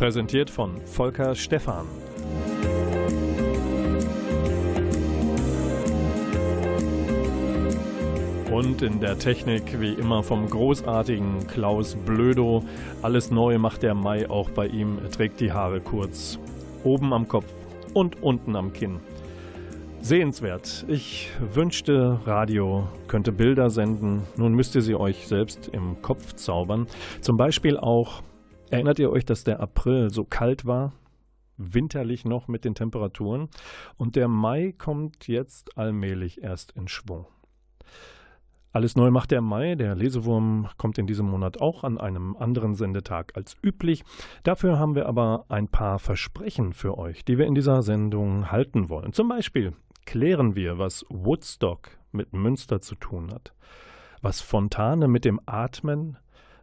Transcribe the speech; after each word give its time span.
Präsentiert 0.00 0.48
von 0.48 0.78
Volker 0.86 1.34
Stephan. 1.34 1.84
Und 8.50 8.80
in 8.80 9.00
der 9.00 9.18
Technik 9.18 9.78
wie 9.78 9.92
immer 9.92 10.22
vom 10.22 10.48
großartigen 10.48 11.46
Klaus 11.48 11.96
Blödo. 11.96 12.64
Alles 13.02 13.30
neu 13.30 13.58
macht 13.58 13.82
der 13.82 13.94
Mai 13.94 14.30
auch 14.30 14.48
bei 14.48 14.68
ihm. 14.68 14.96
Er 15.04 15.10
trägt 15.10 15.38
die 15.38 15.52
Haare 15.52 15.82
kurz. 15.82 16.38
Oben 16.82 17.12
am 17.12 17.28
Kopf 17.28 17.52
und 17.92 18.22
unten 18.22 18.56
am 18.56 18.72
Kinn. 18.72 19.00
Sehenswert. 20.00 20.86
Ich 20.88 21.28
wünschte, 21.52 22.20
Radio 22.24 22.88
könnte 23.06 23.32
Bilder 23.32 23.68
senden. 23.68 24.22
Nun 24.38 24.54
müsst 24.54 24.74
ihr 24.76 24.80
sie 24.80 24.94
euch 24.94 25.28
selbst 25.28 25.68
im 25.68 26.00
Kopf 26.00 26.32
zaubern. 26.36 26.86
Zum 27.20 27.36
Beispiel 27.36 27.76
auch, 27.76 28.22
erinnert 28.70 28.98
ihr 28.98 29.10
euch, 29.10 29.24
dass 29.24 29.44
der 29.44 29.60
April 29.60 30.10
so 30.10 30.24
kalt 30.24 30.64
war? 30.64 30.92
Winterlich 31.56 32.24
noch 32.24 32.48
mit 32.48 32.64
den 32.64 32.74
Temperaturen. 32.74 33.48
Und 33.96 34.16
der 34.16 34.28
Mai 34.28 34.74
kommt 34.76 35.28
jetzt 35.28 35.76
allmählich 35.76 36.42
erst 36.42 36.72
in 36.72 36.88
Schwung. 36.88 37.26
Alles 38.72 38.94
neu 38.94 39.10
macht 39.10 39.32
der 39.32 39.40
Mai. 39.40 39.74
Der 39.74 39.96
Lesewurm 39.96 40.68
kommt 40.76 40.96
in 40.98 41.06
diesem 41.06 41.26
Monat 41.26 41.60
auch 41.60 41.82
an 41.82 41.98
einem 41.98 42.36
anderen 42.36 42.76
Sendetag 42.76 43.32
als 43.34 43.56
üblich. 43.62 44.04
Dafür 44.44 44.78
haben 44.78 44.94
wir 44.94 45.06
aber 45.06 45.44
ein 45.48 45.66
paar 45.66 45.98
Versprechen 45.98 46.72
für 46.72 46.96
euch, 46.96 47.24
die 47.24 47.36
wir 47.36 47.46
in 47.46 47.56
dieser 47.56 47.82
Sendung 47.82 48.52
halten 48.52 48.88
wollen. 48.88 49.12
Zum 49.12 49.28
Beispiel 49.28 49.72
klären 50.06 50.54
wir, 50.54 50.78
was 50.78 51.04
Woodstock 51.08 51.90
mit 52.12 52.32
Münster 52.32 52.80
zu 52.80 52.94
tun 52.94 53.32
hat, 53.32 53.52
was 54.22 54.40
Fontane 54.40 55.08
mit 55.08 55.24
dem 55.24 55.40
Atmen, 55.46 56.16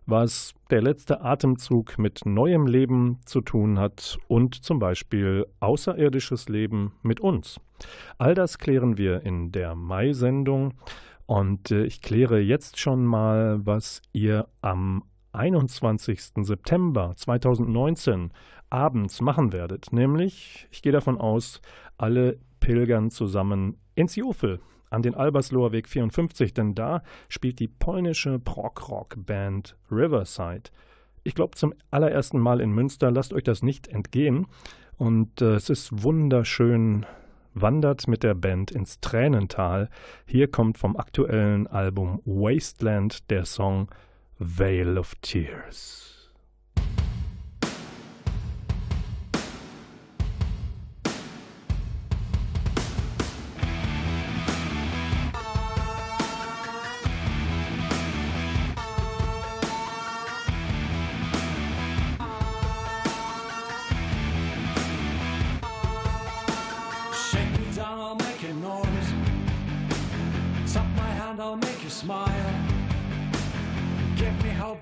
was 0.07 0.55
der 0.71 0.81
letzte 0.81 1.21
Atemzug 1.21 1.99
mit 1.99 2.25
neuem 2.25 2.65
Leben 2.65 3.19
zu 3.25 3.41
tun 3.41 3.77
hat 3.77 4.17
und 4.27 4.55
zum 4.55 4.79
Beispiel 4.79 5.45
außerirdisches 5.59 6.49
Leben 6.49 6.93
mit 7.03 7.19
uns. 7.19 7.59
All 8.17 8.33
das 8.33 8.57
klären 8.57 8.97
wir 8.97 9.21
in 9.23 9.51
der 9.51 9.75
Mai-Sendung 9.75 10.73
und 11.25 11.71
äh, 11.71 11.83
ich 11.83 12.01
kläre 12.01 12.39
jetzt 12.39 12.79
schon 12.79 13.05
mal, 13.05 13.59
was 13.65 14.01
ihr 14.13 14.47
am 14.61 15.03
21. 15.33 16.21
September 16.37 17.13
2019 17.15 18.31
abends 18.69 19.21
machen 19.21 19.51
werdet. 19.51 19.91
Nämlich, 19.91 20.67
ich 20.71 20.81
gehe 20.81 20.93
davon 20.93 21.17
aus, 21.17 21.61
alle 21.97 22.39
pilgern 22.59 23.11
zusammen 23.11 23.77
ins 23.93 24.15
Jofel 24.15 24.61
an 24.89 25.01
den 25.01 25.15
Albersloher 25.15 25.71
Weg 25.71 25.87
54, 25.87 26.53
denn 26.53 26.75
da 26.75 27.03
spielt 27.29 27.59
die 27.59 27.67
polnische 27.67 28.39
Prog-Rock-Band 28.39 29.75
Riverside. 29.91 30.69
Ich 31.23 31.35
glaube 31.35 31.55
zum 31.55 31.73
allerersten 31.91 32.39
Mal 32.39 32.61
in 32.61 32.71
Münster, 32.71 33.11
lasst 33.11 33.33
euch 33.33 33.43
das 33.43 33.61
nicht 33.61 33.87
entgehen. 33.87 34.47
Und 34.97 35.41
äh, 35.41 35.55
es 35.55 35.69
ist 35.69 36.03
wunderschön, 36.03 37.05
wandert 37.53 38.07
mit 38.07 38.23
der 38.23 38.33
Band 38.33 38.71
ins 38.71 38.99
Tränental. 38.99 39.89
Hier 40.25 40.49
kommt 40.49 40.77
vom 40.77 40.95
aktuellen 40.95 41.67
Album 41.67 42.21
Wasteland 42.25 43.29
der 43.29 43.45
Song 43.45 43.89
Veil 44.39 44.97
of 44.97 45.15
Tears. 45.21 46.31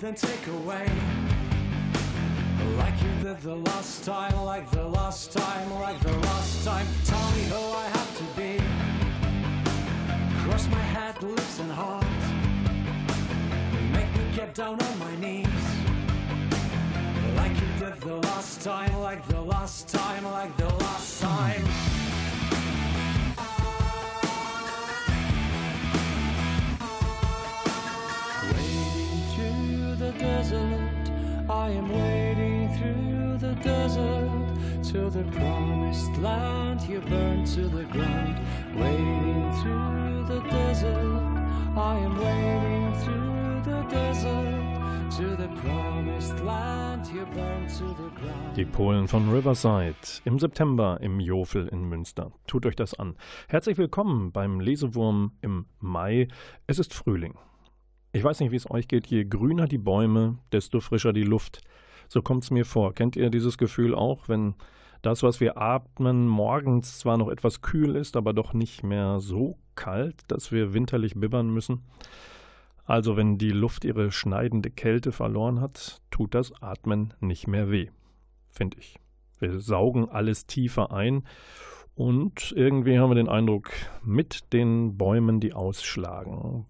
Then 0.05 0.13
take 0.13 0.47
away. 0.47 0.87
Like 2.77 3.01
you 3.01 3.09
did 3.23 3.41
the 3.41 3.55
last 3.55 4.05
time, 4.05 4.35
like 4.43 4.69
the 4.69 4.87
last 4.87 5.31
time, 5.31 5.73
like 5.79 5.99
the 5.99 6.15
last 6.29 6.63
time. 6.63 6.85
Tell 7.05 7.31
me 7.31 7.43
who 7.53 7.63
I 7.83 7.85
have 7.97 8.17
to 8.19 8.23
be. 8.39 8.51
Cross 10.43 10.67
my 10.67 10.85
head, 10.95 11.23
lips, 11.23 11.59
and 11.59 11.71
heart. 11.71 12.05
Make 13.93 14.11
me 14.17 14.35
get 14.35 14.53
down 14.53 14.79
on 14.79 14.99
my 14.99 15.15
knees. 15.15 15.65
Like 17.35 17.55
you 17.61 17.67
did 17.79 17.99
the 18.01 18.17
last 18.29 18.61
time, 18.61 18.93
like 18.99 19.27
the 19.27 19.41
last 19.41 19.87
time, 19.87 20.23
like 20.25 20.55
the 20.57 20.69
last 20.69 21.19
time. 21.19 22.04
I 31.65 31.69
am 31.69 31.89
wading 31.89 32.69
through 32.77 33.37
the 33.39 33.55
desert 33.63 34.29
to 34.91 35.09
the 35.09 35.23
promised 35.31 36.15
land. 36.17 36.79
You 36.87 36.99
burn 37.01 37.43
to 37.43 37.61
the 37.67 37.85
ground, 37.85 38.39
wading 38.75 39.51
through 39.63 40.25
the 40.27 40.47
desert. 40.47 40.93
I 41.75 41.97
am 42.05 42.19
wading 42.19 42.93
through 43.03 43.61
the 43.63 43.81
desert. 43.89 44.61
Die 48.55 48.65
Polen 48.65 49.07
von 49.07 49.29
Riverside 49.31 49.95
im 50.25 50.39
September 50.39 50.99
im 51.01 51.19
Jofel 51.19 51.67
in 51.69 51.87
Münster. 51.87 52.31
Tut 52.47 52.65
euch 52.65 52.75
das 52.75 52.93
an. 52.93 53.15
Herzlich 53.47 53.77
willkommen 53.77 54.31
beim 54.33 54.59
Lesewurm 54.59 55.31
im 55.41 55.65
Mai. 55.79 56.27
Es 56.67 56.79
ist 56.79 56.93
Frühling. 56.93 57.35
Ich 58.15 58.23
weiß 58.23 58.39
nicht, 58.39 58.51
wie 58.51 58.55
es 58.55 58.71
euch 58.71 58.87
geht. 58.87 59.07
Je 59.07 59.25
grüner 59.25 59.67
die 59.67 59.77
Bäume, 59.77 60.37
desto 60.53 60.79
frischer 60.79 61.11
die 61.11 61.23
Luft. 61.23 61.59
So 62.07 62.21
kommt 62.21 62.45
es 62.45 62.49
mir 62.49 62.63
vor. 62.63 62.93
Kennt 62.93 63.17
ihr 63.17 63.29
dieses 63.29 63.57
Gefühl 63.57 63.93
auch, 63.93 64.29
wenn 64.29 64.53
das, 65.01 65.21
was 65.21 65.41
wir 65.41 65.57
atmen, 65.57 66.25
morgens 66.25 66.97
zwar 66.97 67.17
noch 67.17 67.27
etwas 67.27 67.61
kühl 67.61 67.97
ist, 67.97 68.15
aber 68.15 68.31
doch 68.31 68.53
nicht 68.53 68.83
mehr 68.83 69.19
so 69.19 69.57
kalt, 69.75 70.15
dass 70.29 70.53
wir 70.53 70.73
winterlich 70.73 71.15
bibbern 71.15 71.49
müssen? 71.49 71.81
Also 72.85 73.17
wenn 73.17 73.37
die 73.37 73.51
Luft 73.51 73.83
ihre 73.83 74.13
schneidende 74.13 74.71
Kälte 74.71 75.11
verloren 75.11 75.59
hat, 75.59 76.01
tut 76.09 76.35
das 76.35 76.53
Atmen 76.61 77.13
nicht 77.19 77.47
mehr 77.47 77.69
weh, 77.69 77.89
finde 78.49 78.77
ich. 78.77 78.97
Wir 79.39 79.59
saugen 79.59 80.07
alles 80.07 80.45
tiefer 80.45 80.93
ein 80.93 81.25
und 81.95 82.53
irgendwie 82.55 82.97
haben 82.97 83.09
wir 83.09 83.15
den 83.15 83.27
Eindruck, 83.27 83.71
mit 84.03 84.53
den 84.53 84.95
Bäumen, 84.95 85.41
die 85.41 85.53
ausschlagen, 85.53 86.65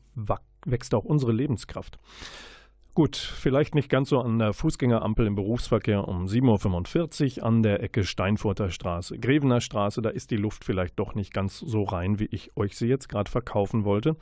wächst 0.65 0.94
auch 0.94 1.06
unsere 1.06 1.31
Lebenskraft. 1.31 1.97
Gut, 2.95 3.17
vielleicht 3.17 3.75
nicht 3.75 3.89
ganz 3.89 4.07
so 4.07 4.21
an 4.21 4.39
der 4.39 4.53
Fußgängerampel 4.53 5.27
im 5.27 5.35
Berufsverkehr 5.35 6.07
um 6.07 6.27
7.45 6.27 7.39
Uhr 7.39 7.44
an 7.44 7.62
der 7.62 7.83
Ecke 7.83 8.06
Steinfurter 8.06 8.69
Straße, 8.69 9.19
Grevener 9.19 9.59
Straße, 9.59 10.01
da 10.01 10.09
ist 10.09 10.31
die 10.31 10.38
Luft 10.38 10.63
vielleicht 10.63 10.97
doch 10.97 11.13
nicht 11.13 11.33
ganz 11.33 11.59
so 11.59 11.83
rein, 11.83 12.19
wie 12.19 12.29
ich 12.31 12.56
euch 12.56 12.77
sie 12.77 12.88
jetzt 12.88 13.09
gerade 13.09 13.29
verkaufen 13.29 13.83
wollte. 13.83 14.15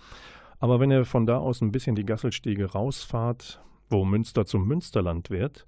Aber 0.59 0.79
wenn 0.79 0.89
ihr 0.89 1.05
von 1.05 1.27
da 1.27 1.37
aus 1.37 1.61
ein 1.61 1.71
bisschen 1.71 1.93
die 1.93 2.05
Gasselstiege 2.05 2.71
rausfahrt, 2.71 3.61
wo 3.89 4.05
Münster 4.05 4.47
zum 4.47 4.67
Münsterland 4.67 5.29
wird 5.29 5.67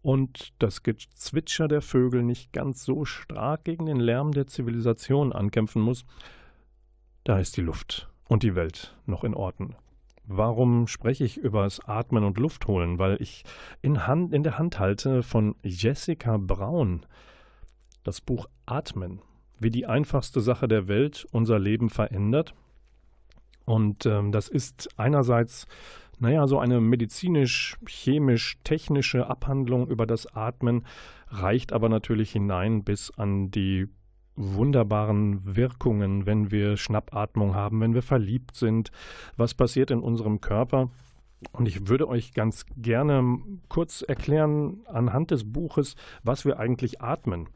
und 0.00 0.54
das 0.58 0.82
Gezwitscher 0.82 1.68
der 1.68 1.82
Vögel 1.82 2.22
nicht 2.22 2.50
ganz 2.54 2.82
so 2.82 3.04
stark 3.04 3.64
gegen 3.64 3.84
den 3.84 4.00
Lärm 4.00 4.32
der 4.32 4.46
Zivilisation 4.46 5.34
ankämpfen 5.34 5.82
muss, 5.82 6.06
da 7.24 7.38
ist 7.38 7.58
die 7.58 7.62
Luft 7.62 8.08
und 8.26 8.42
die 8.42 8.54
Welt 8.54 8.96
noch 9.04 9.22
in 9.22 9.34
Ordnung. 9.34 9.76
Warum 10.24 10.86
spreche 10.86 11.24
ich 11.24 11.36
über 11.36 11.64
das 11.64 11.80
Atmen 11.80 12.24
und 12.24 12.38
Luftholen? 12.38 12.98
Weil 12.98 13.20
ich 13.20 13.44
in, 13.80 14.06
Hand, 14.06 14.32
in 14.32 14.42
der 14.42 14.58
Hand 14.58 14.78
halte 14.78 15.22
von 15.22 15.56
Jessica 15.62 16.36
Braun 16.36 17.06
das 18.04 18.20
Buch 18.20 18.46
Atmen, 18.66 19.20
wie 19.58 19.70
die 19.70 19.86
einfachste 19.86 20.40
Sache 20.40 20.68
der 20.68 20.88
Welt 20.88 21.26
unser 21.32 21.58
Leben 21.58 21.90
verändert. 21.90 22.54
Und 23.64 24.06
ähm, 24.06 24.32
das 24.32 24.48
ist 24.48 24.98
einerseits 24.98 25.66
Naja, 26.18 26.46
so 26.46 26.60
eine 26.60 26.80
medizinisch-chemisch-technische 26.80 29.26
Abhandlung 29.26 29.88
über 29.88 30.06
das 30.06 30.26
Atmen 30.26 30.86
reicht 31.28 31.72
aber 31.72 31.88
natürlich 31.88 32.30
hinein 32.30 32.84
bis 32.84 33.10
an 33.10 33.50
die 33.50 33.88
wunderbaren 34.36 35.56
Wirkungen, 35.56 36.26
wenn 36.26 36.50
wir 36.50 36.76
Schnappatmung 36.76 37.54
haben, 37.54 37.80
wenn 37.80 37.94
wir 37.94 38.02
verliebt 38.02 38.56
sind, 38.56 38.90
was 39.36 39.54
passiert 39.54 39.90
in 39.90 40.00
unserem 40.00 40.40
Körper. 40.40 40.90
Und 41.52 41.66
ich 41.66 41.88
würde 41.88 42.08
euch 42.08 42.32
ganz 42.32 42.64
gerne 42.76 43.40
kurz 43.68 44.02
erklären 44.02 44.82
anhand 44.86 45.32
des 45.32 45.52
Buches, 45.52 45.96
was 46.22 46.44
wir 46.44 46.58
eigentlich 46.58 47.00
atmen. 47.00 47.48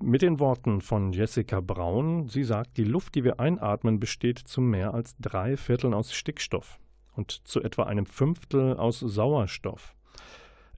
Mit 0.00 0.22
den 0.22 0.38
Worten 0.38 0.80
von 0.80 1.12
Jessica 1.12 1.60
Braun, 1.60 2.28
sie 2.28 2.44
sagt, 2.44 2.76
die 2.76 2.84
Luft, 2.84 3.14
die 3.14 3.24
wir 3.24 3.40
einatmen, 3.40 3.98
besteht 3.98 4.38
zu 4.38 4.60
mehr 4.60 4.94
als 4.94 5.16
drei 5.18 5.56
Vierteln 5.56 5.94
aus 5.94 6.12
Stickstoff 6.12 6.78
und 7.16 7.46
zu 7.46 7.62
etwa 7.62 7.84
einem 7.84 8.06
Fünftel 8.06 8.76
aus 8.76 9.00
Sauerstoff. 9.00 9.96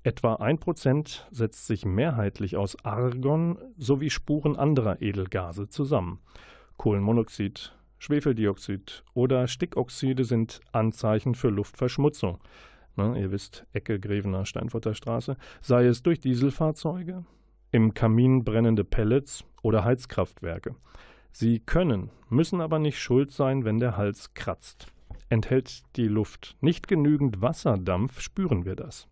Etwa 0.03 0.37
ein 0.37 0.59
Prozent 0.59 1.29
setzt 1.31 1.67
sich 1.67 1.85
mehrheitlich 1.85 2.57
aus 2.57 2.83
Argon 2.85 3.59
sowie 3.77 4.09
Spuren 4.09 4.57
anderer 4.57 5.03
Edelgase 5.03 5.69
zusammen. 5.69 6.21
Kohlenmonoxid, 6.79 7.77
Schwefeldioxid 7.99 9.05
oder 9.13 9.47
Stickoxide 9.47 10.25
sind 10.25 10.63
Anzeichen 10.73 11.35
für 11.35 11.51
Luftverschmutzung. 11.51 12.39
Na, 12.97 13.15
ihr 13.15 13.31
wisst, 13.31 13.67
Ecke 13.75 14.01
Grevener 14.01 14.47
Steinfurter 14.47 14.95
Straße, 14.95 15.37
sei 15.61 15.85
es 15.85 16.03
durch 16.03 16.19
Dieselfahrzeuge, 16.19 17.27
im 17.71 17.93
Kamin 17.93 18.43
brennende 18.43 18.85
Pellets 18.85 19.45
oder 19.63 19.85
Heizkraftwerke. 19.85 20.77
Sie 21.31 21.61
können, 21.61 22.09
müssen 22.31 22.63
aber 22.63 22.79
nicht 22.79 22.99
schuld 22.99 23.33
sein, 23.33 23.67
wenn 23.67 23.79
der 23.79 23.99
Hals 23.99 24.33
kratzt. 24.33 24.87
Enthält 25.29 25.83
die 25.97 26.09
Luft 26.09 26.57
nicht 26.63 26.89
genügend 26.89 27.43
Wasserdampf, 27.43 28.23
spüren 28.23 28.65
wir 28.65 28.77
das. 28.77 29.07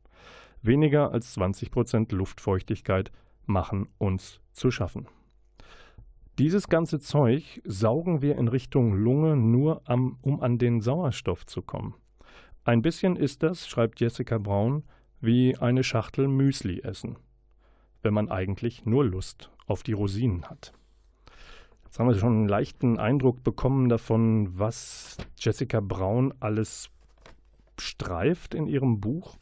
Weniger 0.62 1.12
als 1.12 1.34
20 1.34 1.70
Prozent 1.70 2.12
Luftfeuchtigkeit 2.12 3.12
machen 3.46 3.88
uns 3.98 4.40
zu 4.52 4.70
schaffen. 4.70 5.06
Dieses 6.38 6.68
ganze 6.68 7.00
Zeug 7.00 7.60
saugen 7.64 8.22
wir 8.22 8.36
in 8.36 8.46
Richtung 8.46 8.94
Lunge 8.94 9.36
nur, 9.36 9.82
am, 9.86 10.18
um 10.22 10.40
an 10.40 10.58
den 10.58 10.80
Sauerstoff 10.80 11.46
zu 11.46 11.62
kommen. 11.62 11.94
Ein 12.64 12.82
bisschen 12.82 13.16
ist 13.16 13.42
das, 13.42 13.66
schreibt 13.66 13.98
Jessica 13.98 14.38
Braun, 14.38 14.84
wie 15.20 15.56
eine 15.56 15.82
Schachtel 15.82 16.28
Müsli 16.28 16.80
essen, 16.80 17.16
wenn 18.02 18.14
man 18.14 18.30
eigentlich 18.30 18.84
nur 18.84 19.04
Lust 19.04 19.50
auf 19.66 19.82
die 19.82 19.94
Rosinen 19.94 20.44
hat. 20.44 20.72
Jetzt 21.84 21.98
haben 21.98 22.08
wir 22.08 22.14
schon 22.14 22.34
einen 22.34 22.48
leichten 22.48 22.98
Eindruck 22.98 23.42
bekommen 23.42 23.88
davon, 23.88 24.58
was 24.58 25.16
Jessica 25.38 25.80
Braun 25.80 26.34
alles 26.38 26.90
streift 27.80 28.54
in 28.54 28.66
ihrem 28.66 29.00
Buch. 29.00 29.38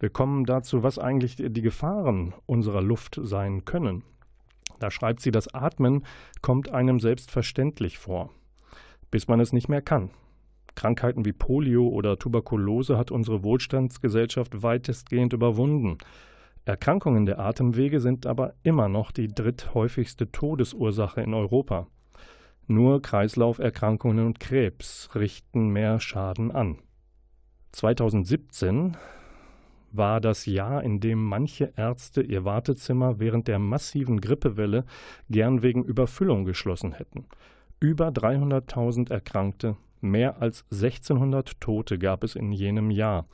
Wir 0.00 0.10
kommen 0.10 0.44
dazu, 0.44 0.82
was 0.82 0.98
eigentlich 0.98 1.36
die 1.36 1.62
Gefahren 1.62 2.34
unserer 2.46 2.82
Luft 2.82 3.18
sein 3.22 3.64
können. 3.64 4.04
Da 4.78 4.90
schreibt 4.90 5.20
sie, 5.20 5.30
das 5.30 5.52
Atmen 5.52 6.04
kommt 6.40 6.70
einem 6.70 7.00
selbstverständlich 7.00 7.98
vor, 7.98 8.30
bis 9.10 9.26
man 9.26 9.40
es 9.40 9.52
nicht 9.52 9.68
mehr 9.68 9.82
kann. 9.82 10.10
Krankheiten 10.76 11.24
wie 11.24 11.32
Polio 11.32 11.88
oder 11.88 12.18
Tuberkulose 12.18 12.96
hat 12.96 13.10
unsere 13.10 13.42
Wohlstandsgesellschaft 13.42 14.62
weitestgehend 14.62 15.32
überwunden. 15.32 15.98
Erkrankungen 16.64 17.26
der 17.26 17.40
Atemwege 17.40 17.98
sind 17.98 18.26
aber 18.26 18.54
immer 18.62 18.88
noch 18.88 19.10
die 19.10 19.26
dritthäufigste 19.26 20.30
Todesursache 20.30 21.22
in 21.22 21.34
Europa. 21.34 21.88
Nur 22.68 23.02
Kreislauferkrankungen 23.02 24.26
und 24.26 24.38
Krebs 24.38 25.08
richten 25.14 25.70
mehr 25.70 25.98
Schaden 25.98 26.52
an. 26.52 26.78
2017 27.72 28.96
war 29.92 30.20
das 30.20 30.46
Jahr, 30.46 30.82
in 30.82 31.00
dem 31.00 31.22
manche 31.22 31.72
Ärzte 31.76 32.22
ihr 32.22 32.44
Wartezimmer 32.44 33.18
während 33.18 33.48
der 33.48 33.58
massiven 33.58 34.20
Grippewelle 34.20 34.84
gern 35.30 35.62
wegen 35.62 35.84
Überfüllung 35.84 36.44
geschlossen 36.44 36.92
hätten. 36.92 37.26
Über 37.80 38.08
300.000 38.08 39.10
Erkrankte, 39.10 39.76
mehr 40.00 40.42
als 40.42 40.64
1600 40.70 41.60
Tote 41.60 41.98
gab 41.98 42.24
es 42.24 42.34
in 42.34 42.52
jenem 42.52 42.90
Jahr. 42.90 43.26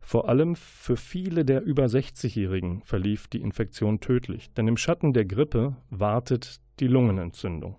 Vor 0.00 0.28
allem 0.28 0.56
für 0.56 0.96
viele 0.96 1.44
der 1.44 1.62
über 1.62 1.84
60-Jährigen 1.84 2.82
verlief 2.82 3.28
die 3.28 3.42
Infektion 3.42 4.00
tödlich, 4.00 4.52
denn 4.54 4.66
im 4.66 4.76
Schatten 4.76 5.12
der 5.12 5.24
Grippe 5.24 5.76
wartet 5.90 6.60
die 6.80 6.88
Lungenentzündung. 6.88 7.76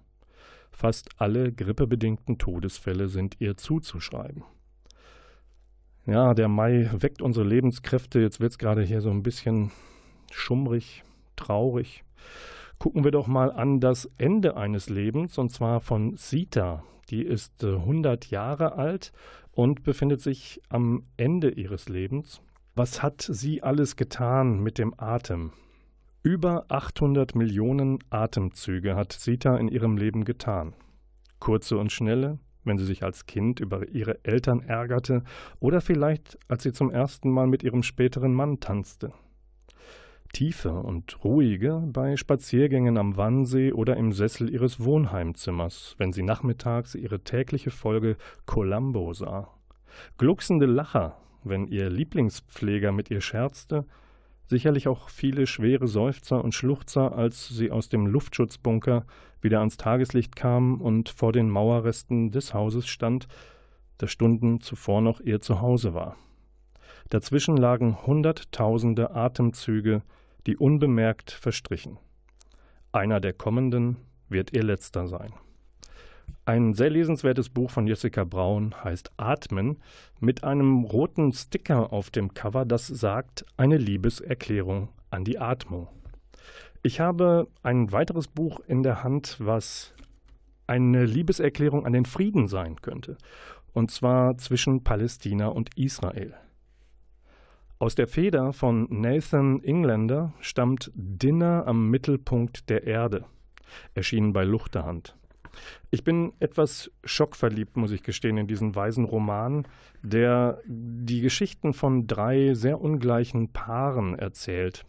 Fast 0.72 1.10
alle 1.18 1.52
grippebedingten 1.52 2.38
Todesfälle 2.38 3.10
sind 3.10 3.36
ihr 3.40 3.58
zuzuschreiben. 3.58 4.44
Ja, 6.06 6.34
der 6.34 6.48
Mai 6.48 6.90
weckt 6.94 7.22
unsere 7.22 7.46
Lebenskräfte. 7.46 8.20
Jetzt 8.20 8.40
wird 8.40 8.54
es 8.54 8.58
gerade 8.58 8.82
hier 8.82 9.02
so 9.02 9.12
ein 9.12 9.24
bisschen 9.24 9.72
schummrig, 10.32 11.04
traurig. 11.36 12.04
Gucken 12.80 13.04
wir 13.04 13.12
doch 13.12 13.28
mal 13.28 13.52
an 13.52 13.80
das 13.80 14.10
Ende 14.18 14.58
eines 14.58 14.90
Lebens, 14.90 15.38
und 15.38 15.52
zwar 15.52 15.80
von 15.80 16.18
Sita. 16.18 16.84
Die 17.10 17.24
ist 17.24 17.64
100 17.64 18.26
äh, 18.26 18.30
Jahre 18.30 18.74
alt 18.74 19.12
und 19.52 19.84
befindet 19.84 20.22
sich 20.22 20.62
am 20.70 21.04
Ende 21.18 21.52
ihres 21.52 21.90
Lebens. 21.90 22.42
Was 22.74 23.04
hat 23.04 23.22
sie 23.22 23.62
alles 23.62 23.96
getan 23.98 24.60
mit 24.60 24.78
dem 24.80 24.94
Atem? 24.98 25.52
Über 26.24 26.66
800 26.70 27.36
Millionen 27.36 28.00
Atemzüge 28.10 28.96
hat 28.96 29.12
Sita 29.14 29.58
in 29.58 29.68
ihrem 29.68 29.98
Leben 29.98 30.24
getan. 30.24 30.74
Kurze 31.40 31.78
und 31.78 31.92
schnelle, 31.92 32.40
wenn 32.64 32.78
sie 32.78 32.86
sich 32.86 33.04
als 33.04 33.26
Kind 33.26 33.60
über 33.60 33.88
ihre 33.90 34.24
Eltern 34.24 34.62
ärgerte 34.62 35.24
oder 35.60 35.82
vielleicht 35.82 36.38
als 36.48 36.64
sie 36.64 36.72
zum 36.72 36.92
ersten 36.92 37.30
Mal 37.30 37.48
mit 37.48 37.64
ihrem 37.64 37.84
späteren 37.84 38.34
Mann 38.34 38.60
tanzte. 38.60 39.14
Tiefe 40.34 40.72
und 40.72 41.24
ruhige 41.26 41.84
bei 41.88 42.16
Spaziergängen 42.16 42.98
am 42.98 43.18
Wannsee 43.18 43.74
oder 43.74 43.98
im 43.98 44.14
Sessel 44.14 44.50
ihres 44.50 44.80
Wohnheimzimmers, 44.84 45.96
wenn 45.98 46.14
sie 46.14 46.24
nachmittags 46.24 46.96
ihre 46.96 47.20
tägliche 47.20 47.70
Folge 47.70 48.16
Columbo 48.46 49.12
sah. 49.14 49.50
Glucksende 50.18 50.68
Lacher, 50.68 51.18
wenn 51.44 51.68
ihr 51.68 51.90
Lieblingspfleger 51.90 52.94
mit 52.94 53.12
ihr 53.12 53.20
scherzte 53.20 53.86
sicherlich 54.52 54.90
auch 54.90 55.08
viele 55.08 55.48
schwere 55.48 55.88
Seufzer 55.88 56.44
und 56.44 56.54
Schluchzer, 56.54 57.16
als 57.18 57.48
sie 57.48 57.72
aus 57.72 57.88
dem 57.88 58.06
Luftschutzbunker 58.06 59.06
wieder 59.42 59.60
ans 59.60 59.78
Tageslicht 59.78 60.36
kam 60.36 60.80
und 60.82 61.10
vor 61.10 61.32
den 61.32 61.50
Mauerresten 61.50 62.32
des 62.32 62.54
Hauses 62.54 62.88
stand, 62.88 63.28
das 63.98 64.12
Stunden 64.12 64.62
zuvor 64.62 65.02
noch 65.02 65.20
ihr 65.20 65.42
Zuhause 65.42 65.94
war. 65.94 66.16
Dazwischen 67.10 67.58
lagen 67.58 68.06
hunderttausende 68.06 69.16
Atemzüge, 69.16 70.02
die 70.48 70.58
unbemerkt 70.58 71.32
verstrichen. 71.32 71.98
Einer 72.92 73.20
der 73.20 73.34
kommenden 73.34 73.98
wird 74.30 74.54
ihr 74.54 74.64
letzter 74.64 75.08
sein. 75.08 75.34
Ein 76.46 76.74
sehr 76.74 76.90
lesenswertes 76.90 77.50
Buch 77.50 77.70
von 77.70 77.86
Jessica 77.86 78.24
Braun 78.24 78.74
heißt 78.84 79.12
Atmen 79.18 79.78
mit 80.20 80.44
einem 80.44 80.84
roten 80.86 81.32
Sticker 81.34 81.94
auf 81.94 82.10
dem 82.10 82.34
Cover, 82.34 82.66
das 82.66 82.88
sagt 82.88 83.46
eine 83.58 83.78
Liebeserklärung 83.78 84.90
an 85.10 85.24
die 85.24 85.38
Atmung. 85.38 85.88
Ich 86.84 87.00
habe 87.00 87.48
ein 87.62 87.92
weiteres 87.92 88.28
Buch 88.28 88.60
in 88.68 88.82
der 88.82 89.04
Hand, 89.04 89.38
was 89.40 89.94
eine 90.66 91.06
Liebeserklärung 91.06 91.86
an 91.86 91.94
den 91.94 92.06
Frieden 92.06 92.48
sein 92.48 92.82
könnte, 92.82 93.18
und 93.72 93.92
zwar 93.92 94.38
zwischen 94.40 94.84
Palästina 94.84 95.48
und 95.48 95.78
Israel. 95.78 96.34
Aus 97.78 97.94
der 97.94 98.08
Feder 98.08 98.52
von 98.52 98.88
Nathan 98.90 99.64
Englander 99.64 100.34
stammt 100.40 100.92
Dinner 100.96 101.66
am 101.68 101.90
Mittelpunkt 101.90 102.68
der 102.70 102.88
Erde, 102.88 103.26
erschienen 103.94 104.34
bei 104.34 104.44
Luchterhand. 104.44 105.16
Ich 105.92 106.04
bin 106.04 106.34
etwas 106.40 106.92
schockverliebt, 107.04 107.78
muss 107.78 107.92
ich 107.92 108.02
gestehen, 108.02 108.38
in 108.38 108.48
diesen 108.48 108.74
weisen 108.74 109.06
Roman, 109.06 109.68
der 110.02 110.62
die 110.66 111.22
Geschichten 111.22 111.74
von 111.74 112.08
drei 112.08 112.56
sehr 112.56 112.82
ungleichen 112.82 113.50
Paaren 113.50 114.18
erzählt. 114.18 114.86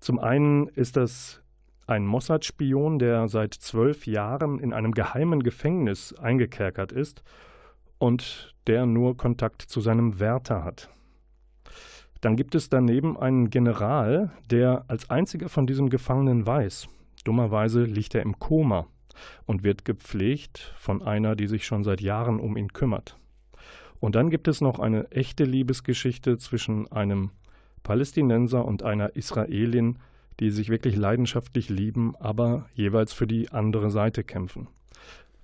Zum 0.00 0.18
einen 0.18 0.66
ist 0.68 0.96
das 0.96 1.42
ein 1.86 2.06
Mossad-Spion, 2.06 2.98
der 2.98 3.28
seit 3.28 3.52
zwölf 3.52 4.06
Jahren 4.06 4.58
in 4.58 4.72
einem 4.72 4.92
geheimen 4.92 5.42
Gefängnis 5.42 6.14
eingekerkert 6.14 6.92
ist 6.92 7.22
und 7.98 8.54
der 8.66 8.86
nur 8.86 9.16
Kontakt 9.16 9.62
zu 9.62 9.80
seinem 9.80 10.18
Wärter 10.18 10.64
hat. 10.64 10.88
Dann 12.20 12.36
gibt 12.36 12.54
es 12.54 12.68
daneben 12.68 13.18
einen 13.18 13.50
General, 13.50 14.30
der 14.50 14.84
als 14.88 15.10
einziger 15.10 15.48
von 15.48 15.66
diesem 15.66 15.90
Gefangenen 15.90 16.46
weiß. 16.46 16.88
Dummerweise 17.24 17.84
liegt 17.84 18.14
er 18.14 18.22
im 18.22 18.38
Koma 18.38 18.86
und 19.46 19.64
wird 19.64 19.84
gepflegt 19.84 20.74
von 20.76 21.02
einer, 21.02 21.34
die 21.36 21.46
sich 21.46 21.66
schon 21.66 21.84
seit 21.84 22.00
Jahren 22.00 22.40
um 22.40 22.56
ihn 22.56 22.72
kümmert. 22.72 23.18
Und 24.00 24.14
dann 24.14 24.30
gibt 24.30 24.48
es 24.48 24.62
noch 24.62 24.78
eine 24.78 25.10
echte 25.10 25.44
Liebesgeschichte 25.44 26.38
zwischen 26.38 26.90
einem 26.90 27.30
Palästinenser 27.82 28.64
und 28.64 28.82
einer 28.82 29.16
Israelin, 29.16 29.98
die 30.38 30.50
sich 30.50 30.68
wirklich 30.68 30.96
leidenschaftlich 30.96 31.68
lieben, 31.68 32.14
aber 32.16 32.66
jeweils 32.74 33.12
für 33.12 33.26
die 33.26 33.50
andere 33.50 33.90
Seite 33.90 34.24
kämpfen. 34.24 34.68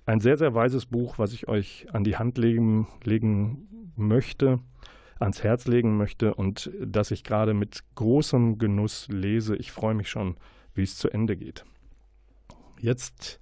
Ein 0.05 0.19
sehr, 0.19 0.37
sehr 0.37 0.53
weises 0.53 0.85
Buch, 0.85 1.19
was 1.19 1.33
ich 1.33 1.47
euch 1.47 1.87
an 1.91 2.03
die 2.03 2.17
Hand 2.17 2.37
legen, 2.37 2.87
legen 3.03 3.91
möchte, 3.95 4.59
ans 5.19 5.43
Herz 5.43 5.67
legen 5.67 5.97
möchte 5.97 6.33
und 6.33 6.71
das 6.79 7.11
ich 7.11 7.23
gerade 7.23 7.53
mit 7.53 7.83
großem 7.95 8.57
Genuss 8.57 9.07
lese. 9.09 9.55
Ich 9.55 9.71
freue 9.71 9.93
mich 9.93 10.09
schon, 10.09 10.37
wie 10.73 10.83
es 10.83 10.97
zu 10.97 11.09
Ende 11.09 11.35
geht. 11.35 11.65
Jetzt 12.79 13.39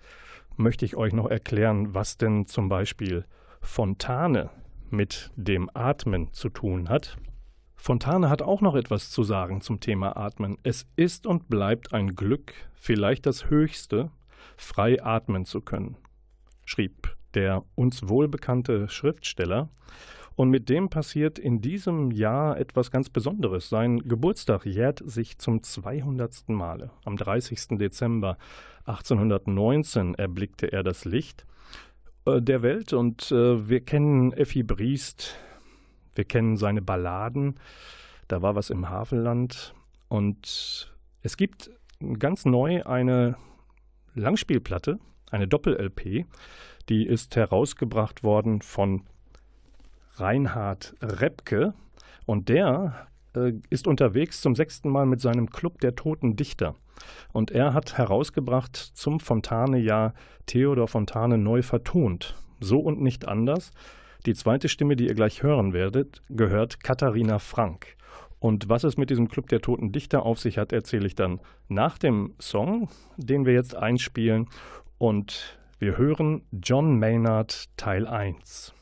möchte 0.57 0.85
ich 0.85 0.95
euch 0.95 1.13
noch 1.13 1.29
erklären, 1.29 1.93
was 1.93 2.17
denn 2.17 2.47
zum 2.47 2.69
Beispiel 2.69 3.25
Fontane 3.61 4.49
mit 4.89 5.31
dem 5.35 5.69
Atmen 5.73 6.31
zu 6.31 6.49
tun 6.49 6.89
hat. 6.89 7.17
Fontane 7.85 8.31
hat 8.31 8.41
auch 8.41 8.61
noch 8.61 8.73
etwas 8.73 9.11
zu 9.11 9.21
sagen 9.21 9.61
zum 9.61 9.79
Thema 9.79 10.17
Atmen. 10.17 10.57
Es 10.63 10.87
ist 10.95 11.27
und 11.27 11.49
bleibt 11.49 11.93
ein 11.93 12.15
Glück, 12.15 12.55
vielleicht 12.73 13.27
das 13.27 13.51
höchste, 13.51 14.09
frei 14.57 15.03
atmen 15.03 15.45
zu 15.45 15.61
können, 15.61 15.95
schrieb 16.65 17.15
der 17.35 17.63
uns 17.75 18.09
wohlbekannte 18.09 18.89
Schriftsteller. 18.89 19.69
Und 20.35 20.49
mit 20.49 20.67
dem 20.67 20.89
passiert 20.89 21.37
in 21.37 21.61
diesem 21.61 22.09
Jahr 22.09 22.57
etwas 22.57 22.89
ganz 22.89 23.11
Besonderes. 23.11 23.69
Sein 23.69 23.99
Geburtstag 23.99 24.65
jährt 24.65 25.03
sich 25.05 25.37
zum 25.37 25.61
200. 25.61 26.49
Male. 26.49 26.89
Am 27.03 27.17
30. 27.17 27.77
Dezember 27.77 28.39
1819 28.85 30.15
erblickte 30.15 30.71
er 30.71 30.81
das 30.81 31.05
Licht 31.05 31.45
äh, 32.25 32.41
der 32.41 32.63
Welt 32.63 32.93
und 32.93 33.31
äh, 33.31 33.69
wir 33.69 33.81
kennen 33.81 34.33
Effi 34.33 34.63
Briest, 34.63 35.37
wir 36.15 36.25
kennen 36.25 36.57
seine 36.57 36.81
Balladen. 36.81 37.59
Da 38.27 38.41
war 38.41 38.55
was 38.55 38.69
im 38.69 38.89
Hafenland 38.89 39.75
und 40.07 40.91
es 41.21 41.37
gibt 41.37 41.69
ganz 42.19 42.45
neu 42.45 42.83
eine 42.83 43.35
Langspielplatte, 44.15 44.99
eine 45.29 45.47
Doppel-LP, 45.47 46.25
die 46.89 47.05
ist 47.05 47.35
herausgebracht 47.35 48.23
worden 48.23 48.61
von 48.61 49.03
Reinhard 50.17 50.95
Repke 51.01 51.73
und 52.25 52.49
der 52.49 53.07
äh, 53.35 53.53
ist 53.69 53.87
unterwegs 53.87 54.41
zum 54.41 54.55
sechsten 54.55 54.89
Mal 54.89 55.05
mit 55.05 55.21
seinem 55.21 55.49
Club 55.49 55.81
der 55.81 55.95
Toten 55.95 56.35
Dichter. 56.35 56.75
Und 57.33 57.51
er 57.51 57.73
hat 57.73 57.97
herausgebracht 57.97 58.75
zum 58.75 59.19
Fontane-Jahr 59.19 60.13
Theodor 60.45 60.87
Fontane 60.87 61.37
neu 61.37 61.61
vertont. 61.61 62.35
So 62.59 62.79
und 62.79 63.01
nicht 63.01 63.27
anders. 63.27 63.71
Die 64.25 64.33
zweite 64.33 64.69
Stimme, 64.69 64.95
die 64.95 65.07
ihr 65.07 65.13
gleich 65.13 65.43
hören 65.43 65.71
werdet, 65.73 66.23
gehört 66.29 66.83
Katharina 66.83 67.37
Frank. 67.37 67.95
Und 68.39 68.69
was 68.69 68.83
es 68.83 68.97
mit 68.97 69.11
diesem 69.11 69.27
Club 69.27 69.49
der 69.49 69.61
Toten 69.61 69.91
Dichter 69.91 70.25
auf 70.25 70.39
sich 70.39 70.57
hat, 70.57 70.73
erzähle 70.73 71.05
ich 71.05 71.13
dann 71.15 71.39
nach 71.67 71.99
dem 71.99 72.33
Song, 72.39 72.89
den 73.17 73.45
wir 73.45 73.53
jetzt 73.53 73.75
einspielen. 73.75 74.47
Und 74.97 75.59
wir 75.77 75.97
hören 75.97 76.41
John 76.51 76.97
Maynard 76.97 77.69
Teil 77.77 78.07
1. 78.07 78.73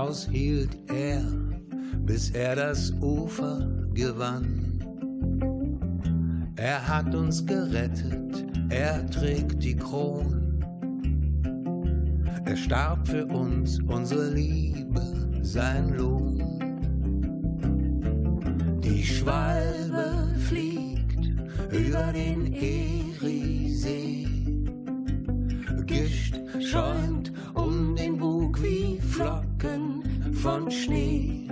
Aushielt 0.00 0.78
er, 0.88 1.22
bis 2.06 2.30
er 2.30 2.56
das 2.56 2.90
Ufer 3.02 3.68
gewann. 3.92 4.82
Er 6.56 6.88
hat 6.88 7.14
uns 7.14 7.44
gerettet, 7.44 8.46
er 8.70 9.04
trägt 9.10 9.62
die 9.62 9.76
Kron. 9.76 10.64
Er 12.46 12.56
starb 12.56 13.06
für 13.08 13.26
uns, 13.26 13.78
unsere 13.88 14.30
Liebe, 14.30 15.02
sein 15.42 15.90
Lohn. 15.90 16.40
Die 18.82 19.04
Schwalbe 19.04 20.34
fliegt 20.48 21.26
über 21.70 22.10
den 22.14 22.54
Eriesee. 22.54 24.26
Gischt 25.84 26.40
schäumt 26.58 27.30
um 27.52 27.94
den 27.94 28.16
Bug 28.16 28.62
wie 28.62 28.98
Flocken 29.60 30.34
von 30.34 30.70
Schnee. 30.70 31.48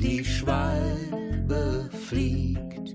Die 0.00 0.24
Schwalbe 0.24 1.88
fliegt 2.08 2.94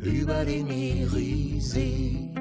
über 0.00 0.44
den 0.44 0.68
Eriesee. 0.68 2.31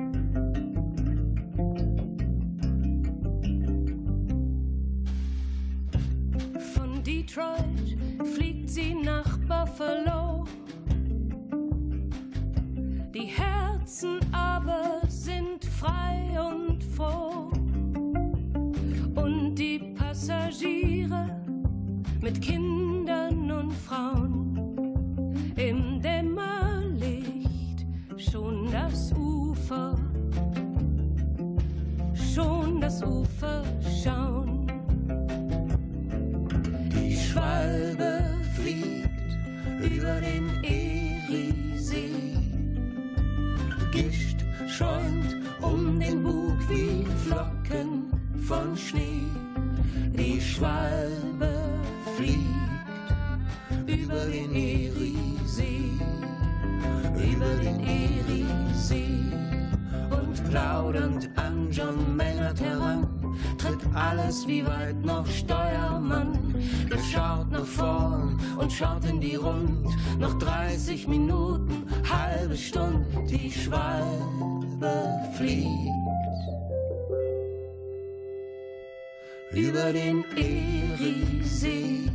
Weit 64.71 65.05
noch 65.05 65.27
Steuermann. 65.27 66.55
Der 66.89 66.99
schaut 67.11 67.49
nach 67.51 67.65
vorn 67.65 68.39
und 68.57 68.71
schaut 68.71 69.05
in 69.05 69.19
die 69.19 69.35
Rund. 69.35 69.89
Noch 70.19 70.37
30 70.39 71.07
Minuten, 71.07 71.87
halbe 72.09 72.55
Stunde, 72.55 73.05
die 73.29 73.51
Schwalbe 73.51 74.93
fliegt. 75.37 75.67
Über 79.51 79.91
den 79.91 80.23
Eriesee, 80.37 82.09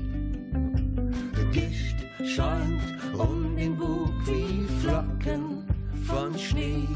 Gischt 1.53 1.99
schäumt 2.25 2.87
um 3.19 3.57
den 3.57 3.77
Bug 3.77 4.13
wie 4.27 4.67
Flocken 4.81 5.67
von 6.07 6.37
Schnee. 6.39 6.89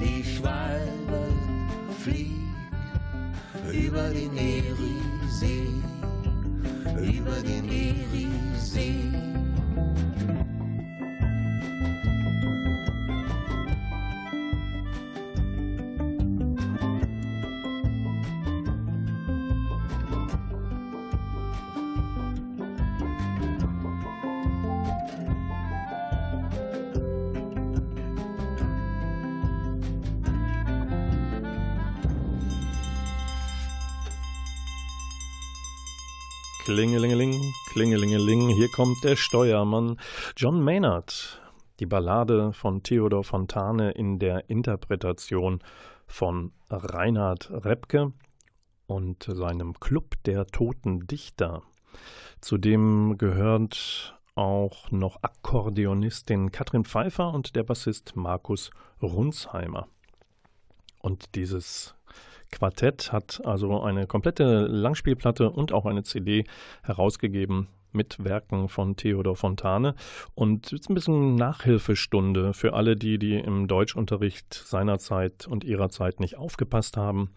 Die 0.00 0.22
Schwalbe 0.22 1.22
fliegt 2.02 2.33
über 3.72 4.08
den 4.10 4.36
Eriesee, 4.36 5.68
über 7.00 7.36
den 7.42 7.68
Eriesee. 7.68 9.33
Klingelingeling, 36.74 37.54
klingelingeling, 37.70 38.48
hier 38.48 38.68
kommt 38.68 39.04
der 39.04 39.14
Steuermann 39.14 39.96
John 40.36 40.60
Maynard. 40.60 41.40
Die 41.78 41.86
Ballade 41.86 42.52
von 42.52 42.82
Theodor 42.82 43.22
Fontane 43.22 43.92
in 43.92 44.18
der 44.18 44.50
Interpretation 44.50 45.60
von 46.08 46.50
Reinhard 46.68 47.48
Repke 47.64 48.12
und 48.88 49.22
seinem 49.22 49.74
Club 49.74 50.16
der 50.24 50.48
toten 50.48 51.06
Dichter. 51.06 51.62
Zudem 52.40 53.18
gehört 53.18 54.18
auch 54.34 54.90
noch 54.90 55.22
Akkordeonistin 55.22 56.50
Katrin 56.50 56.84
Pfeiffer 56.84 57.32
und 57.32 57.54
der 57.54 57.62
Bassist 57.62 58.16
Markus 58.16 58.70
Runsheimer. 59.00 59.86
Und 60.98 61.36
dieses 61.36 61.94
Quartett 62.54 63.12
hat 63.12 63.40
also 63.44 63.82
eine 63.82 64.06
komplette 64.06 64.66
Langspielplatte 64.66 65.50
und 65.50 65.72
auch 65.72 65.86
eine 65.86 66.04
CD 66.04 66.44
herausgegeben 66.82 67.68
mit 67.92 68.22
Werken 68.22 68.68
von 68.68 68.96
Theodor 68.96 69.36
Fontane. 69.36 69.94
Und 70.34 70.70
jetzt 70.70 70.88
ein 70.88 70.94
bisschen 70.94 71.34
Nachhilfestunde 71.34 72.54
für 72.54 72.74
alle 72.74 72.96
die, 72.96 73.18
die 73.18 73.34
im 73.34 73.66
Deutschunterricht 73.66 74.54
seinerzeit 74.54 75.46
und 75.46 75.64
ihrer 75.64 75.90
Zeit 75.90 76.20
nicht 76.20 76.36
aufgepasst 76.36 76.96
haben. 76.96 77.30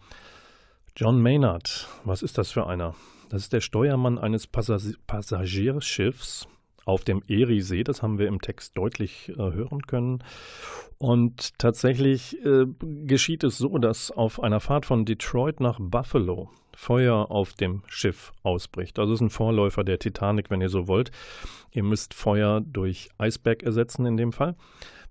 John 0.96 1.20
Maynard, 1.20 1.88
was 2.04 2.22
ist 2.22 2.38
das 2.38 2.50
für 2.50 2.66
einer? 2.66 2.94
Das 3.28 3.42
ist 3.42 3.52
der 3.52 3.60
Steuermann 3.60 4.18
eines 4.18 4.46
Passag 4.46 4.80
Passagierschiffs 5.06 6.48
auf 6.88 7.04
dem 7.04 7.22
Eriesee. 7.28 7.84
Das 7.84 8.02
haben 8.02 8.18
wir 8.18 8.26
im 8.26 8.40
Text 8.40 8.76
deutlich 8.76 9.28
äh, 9.28 9.36
hören 9.36 9.82
können. 9.82 10.24
Und 10.96 11.58
tatsächlich 11.58 12.42
äh, 12.44 12.64
geschieht 12.80 13.44
es 13.44 13.58
so, 13.58 13.76
dass 13.78 14.10
auf 14.10 14.42
einer 14.42 14.58
Fahrt 14.58 14.86
von 14.86 15.04
Detroit 15.04 15.60
nach 15.60 15.78
Buffalo 15.80 16.50
Feuer 16.74 17.30
auf 17.30 17.52
dem 17.52 17.82
Schiff 17.88 18.32
ausbricht. 18.42 18.98
Also 18.98 19.12
es 19.12 19.18
ist 19.18 19.26
ein 19.26 19.30
Vorläufer 19.30 19.84
der 19.84 19.98
Titanic, 19.98 20.48
wenn 20.50 20.60
ihr 20.60 20.68
so 20.70 20.88
wollt. 20.88 21.10
Ihr 21.72 21.82
müsst 21.82 22.14
Feuer 22.14 22.62
durch 22.62 23.10
Eisberg 23.18 23.64
ersetzen 23.64 24.06
in 24.06 24.16
dem 24.16 24.32
Fall. 24.32 24.54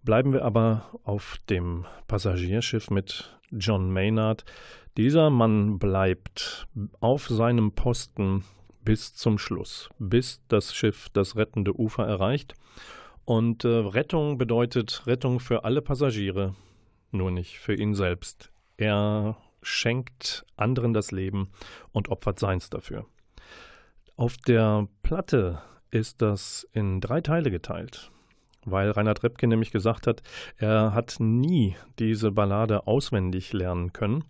Bleiben 0.03 0.33
wir 0.33 0.45
aber 0.45 0.89
auf 1.03 1.37
dem 1.49 1.85
Passagierschiff 2.07 2.89
mit 2.89 3.37
John 3.51 3.91
Maynard. 3.91 4.45
Dieser 4.95 5.29
Mann 5.29 5.77
bleibt 5.77 6.67
auf 7.01 7.27
seinem 7.27 7.73
Posten 7.73 8.45
bis 8.87 9.13
zum 9.13 9.37
Schluss, 9.37 9.89
bis 9.99 10.41
das 10.47 10.73
Schiff 10.73 11.09
das 11.11 11.35
rettende 11.35 11.77
Ufer 11.77 12.07
erreicht. 12.07 12.53
Und 13.25 13.65
äh, 13.65 13.67
Rettung 13.67 14.37
bedeutet 14.37 15.05
Rettung 15.05 15.41
für 15.41 15.65
alle 15.65 15.81
Passagiere, 15.81 16.55
nur 17.11 17.29
nicht 17.29 17.59
für 17.59 17.73
ihn 17.73 17.95
selbst. 17.95 18.49
Er 18.77 19.35
schenkt 19.61 20.45
anderen 20.55 20.93
das 20.93 21.11
Leben 21.11 21.49
und 21.91 22.07
opfert 22.07 22.39
seins 22.39 22.69
dafür. 22.69 23.05
Auf 24.15 24.37
der 24.37 24.87
Platte 25.03 25.61
ist 25.91 26.21
das 26.21 26.65
in 26.71 27.01
drei 27.01 27.19
Teile 27.19 27.51
geteilt, 27.51 28.09
weil 28.63 28.91
Reinhard 28.91 29.21
Repke 29.21 29.47
nämlich 29.47 29.71
gesagt 29.71 30.07
hat, 30.07 30.23
er 30.55 30.93
hat 30.93 31.17
nie 31.19 31.75
diese 31.99 32.31
Ballade 32.31 32.87
auswendig 32.87 33.51
lernen 33.51 33.91
können 33.91 34.23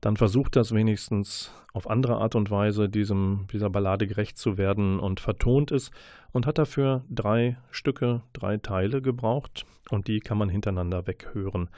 dann 0.00 0.16
versucht 0.16 0.56
das 0.56 0.72
wenigstens 0.72 1.52
auf 1.72 1.88
andere 1.90 2.16
Art 2.16 2.34
und 2.34 2.50
Weise 2.50 2.88
diesem, 2.88 3.46
dieser 3.52 3.70
Ballade 3.70 4.06
gerecht 4.06 4.38
zu 4.38 4.56
werden 4.56 4.98
und 4.98 5.20
vertont 5.20 5.70
es 5.70 5.90
und 6.32 6.46
hat 6.46 6.58
dafür 6.58 7.04
drei 7.10 7.58
Stücke, 7.70 8.22
drei 8.32 8.56
Teile 8.56 9.02
gebraucht 9.02 9.66
und 9.90 10.08
die 10.08 10.20
kann 10.20 10.38
man 10.38 10.48
hintereinander 10.48 11.06
weghören. 11.06 11.68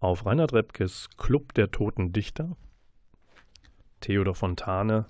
Auf 0.00 0.26
Reinhard 0.26 0.52
Repkes 0.52 1.08
Club 1.16 1.54
der 1.54 1.70
Toten 1.70 2.12
Dichter, 2.12 2.56
Theodor 4.00 4.34
Fontane, 4.34 5.06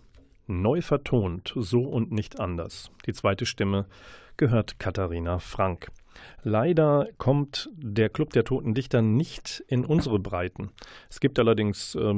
neu 0.47 0.83
vertont, 0.83 1.53
so 1.57 1.83
und 1.83 2.13
nicht 2.13 2.39
anders. 2.39 2.91
Die 3.07 3.13
zweite 3.13 3.47
Stimme 3.47 3.87
gehört 4.37 4.79
Katharina 4.79 5.39
Frank. 5.39 5.91
Leider 6.43 7.09
kommt 7.19 7.71
der 7.77 8.09
Club 8.09 8.33
der 8.33 8.45
Toten 8.45 8.75
Dichter 8.75 9.03
nicht 9.03 9.63
in 9.69 9.85
unsere 9.85 10.19
Breiten. 10.19 10.71
Es 11.09 11.21
gibt 11.21 11.39
allerdings 11.39 11.95
äh, 11.95 12.15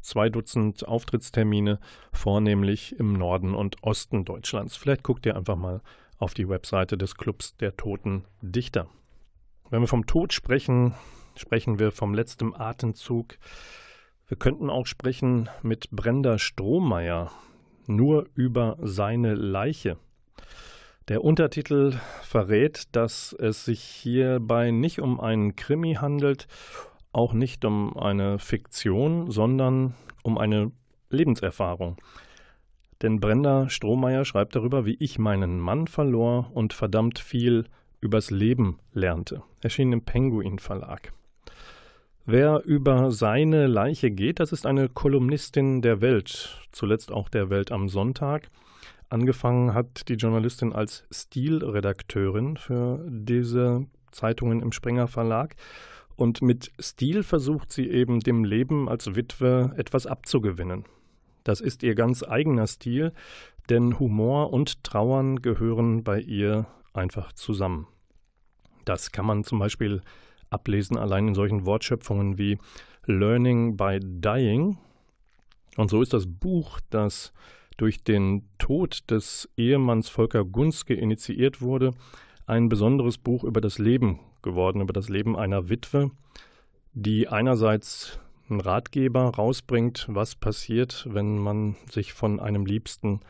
zwei 0.00 0.30
Dutzend 0.30 0.86
Auftrittstermine, 0.86 1.78
vornehmlich 2.12 2.98
im 2.98 3.12
Norden 3.12 3.54
und 3.54 3.82
Osten 3.82 4.24
Deutschlands. 4.24 4.76
Vielleicht 4.76 5.02
guckt 5.02 5.26
ihr 5.26 5.36
einfach 5.36 5.56
mal 5.56 5.82
auf 6.18 6.34
die 6.34 6.48
Webseite 6.48 6.96
des 6.98 7.16
Clubs 7.16 7.56
der 7.56 7.76
Toten 7.76 8.24
Dichter. 8.40 8.88
Wenn 9.70 9.80
wir 9.80 9.88
vom 9.88 10.06
Tod 10.06 10.32
sprechen, 10.32 10.94
sprechen 11.36 11.78
wir 11.78 11.92
vom 11.92 12.14
letzten 12.14 12.54
Atemzug. 12.54 13.38
Wir 14.26 14.36
könnten 14.36 14.70
auch 14.70 14.86
sprechen 14.86 15.48
mit 15.62 15.90
Brenda 15.90 16.38
Strohmeier, 16.38 17.30
nur 17.86 18.26
über 18.34 18.76
seine 18.80 19.34
Leiche. 19.34 19.98
Der 21.08 21.24
Untertitel 21.24 21.94
verrät, 22.20 22.94
dass 22.94 23.32
es 23.32 23.64
sich 23.64 23.82
hierbei 23.82 24.70
nicht 24.70 25.00
um 25.00 25.20
einen 25.20 25.56
Krimi 25.56 25.94
handelt, 25.94 26.46
auch 27.12 27.32
nicht 27.32 27.64
um 27.64 27.96
eine 27.96 28.38
Fiktion, 28.38 29.30
sondern 29.30 29.94
um 30.22 30.36
eine 30.36 30.70
Lebenserfahrung. 31.08 31.96
Denn 33.00 33.20
Brenda 33.20 33.70
Strohmeier 33.70 34.26
schreibt 34.26 34.54
darüber, 34.54 34.84
wie 34.84 34.98
ich 35.00 35.18
meinen 35.18 35.58
Mann 35.58 35.86
verlor 35.86 36.50
und 36.52 36.74
verdammt 36.74 37.18
viel 37.18 37.64
übers 38.02 38.30
Leben 38.30 38.78
lernte. 38.92 39.42
Erschien 39.62 39.92
im 39.94 40.02
Penguin 40.02 40.58
Verlag. 40.58 41.14
Wer 42.26 42.62
über 42.66 43.12
seine 43.12 43.66
Leiche 43.66 44.10
geht, 44.10 44.40
das 44.40 44.52
ist 44.52 44.66
eine 44.66 44.90
Kolumnistin 44.90 45.80
der 45.80 46.02
Welt, 46.02 46.60
zuletzt 46.70 47.10
auch 47.10 47.30
der 47.30 47.48
Welt 47.48 47.72
am 47.72 47.88
Sonntag. 47.88 48.50
Angefangen 49.10 49.72
hat 49.72 50.08
die 50.08 50.14
Journalistin 50.14 50.72
als 50.72 51.04
Stilredakteurin 51.10 52.56
für 52.56 53.04
diese 53.08 53.86
Zeitungen 54.10 54.60
im 54.60 54.72
Springer 54.72 55.08
Verlag. 55.08 55.56
Und 56.16 56.42
mit 56.42 56.72
Stil 56.80 57.22
versucht 57.22 57.72
sie 57.72 57.88
eben 57.88 58.20
dem 58.20 58.44
Leben 58.44 58.88
als 58.88 59.14
Witwe 59.14 59.72
etwas 59.76 60.06
abzugewinnen. 60.06 60.84
Das 61.44 61.60
ist 61.60 61.82
ihr 61.82 61.94
ganz 61.94 62.22
eigener 62.22 62.66
Stil, 62.66 63.12
denn 63.70 63.98
Humor 63.98 64.52
und 64.52 64.82
Trauern 64.84 65.40
gehören 65.40 66.02
bei 66.02 66.20
ihr 66.20 66.66
einfach 66.92 67.32
zusammen. 67.32 67.86
Das 68.84 69.12
kann 69.12 69.26
man 69.26 69.44
zum 69.44 69.58
Beispiel 69.58 70.02
ablesen 70.50 70.96
allein 70.98 71.28
in 71.28 71.34
solchen 71.34 71.64
Wortschöpfungen 71.64 72.36
wie 72.36 72.58
Learning 73.04 73.76
by 73.76 73.98
Dying. 74.02 74.78
Und 75.76 75.88
so 75.88 76.02
ist 76.02 76.12
das 76.12 76.26
Buch, 76.26 76.80
das 76.90 77.32
durch 77.78 78.04
den 78.04 78.42
Tod 78.58 79.10
des 79.10 79.48
Ehemanns 79.56 80.10
Volker 80.10 80.44
Gunske 80.44 80.92
initiiert 80.92 81.62
wurde, 81.62 81.94
ein 82.46 82.68
besonderes 82.68 83.16
Buch 83.16 83.44
über 83.44 83.62
das 83.62 83.78
Leben 83.78 84.20
geworden, 84.42 84.82
über 84.82 84.92
das 84.92 85.08
Leben 85.08 85.36
einer 85.36 85.70
Witwe, 85.70 86.10
die 86.92 87.28
einerseits 87.28 88.20
einen 88.50 88.60
Ratgeber 88.60 89.30
rausbringt, 89.30 90.06
was 90.10 90.34
passiert, 90.34 91.06
wenn 91.10 91.38
man 91.38 91.76
sich 91.90 92.12
von 92.12 92.40
einem 92.40 92.66
Liebsten 92.66 93.20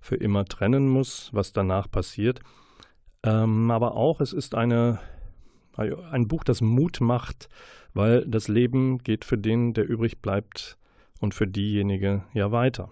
für 0.00 0.16
immer 0.16 0.44
trennen 0.44 0.88
muss, 0.88 1.30
was 1.32 1.52
danach 1.52 1.90
passiert. 1.90 2.40
Ähm, 3.22 3.70
aber 3.70 3.94
auch, 3.96 4.20
es 4.20 4.32
ist 4.32 4.54
eine, 4.54 5.00
ein 5.76 6.28
Buch, 6.28 6.44
das 6.44 6.60
Mut 6.60 7.00
macht, 7.00 7.48
weil 7.94 8.24
das 8.26 8.48
Leben 8.48 8.98
geht 8.98 9.24
für 9.24 9.38
den, 9.38 9.74
der 9.74 9.88
übrig 9.88 10.22
bleibt 10.22 10.78
und 11.20 11.34
für 11.34 11.46
diejenige 11.46 12.22
ja 12.32 12.52
weiter. 12.52 12.90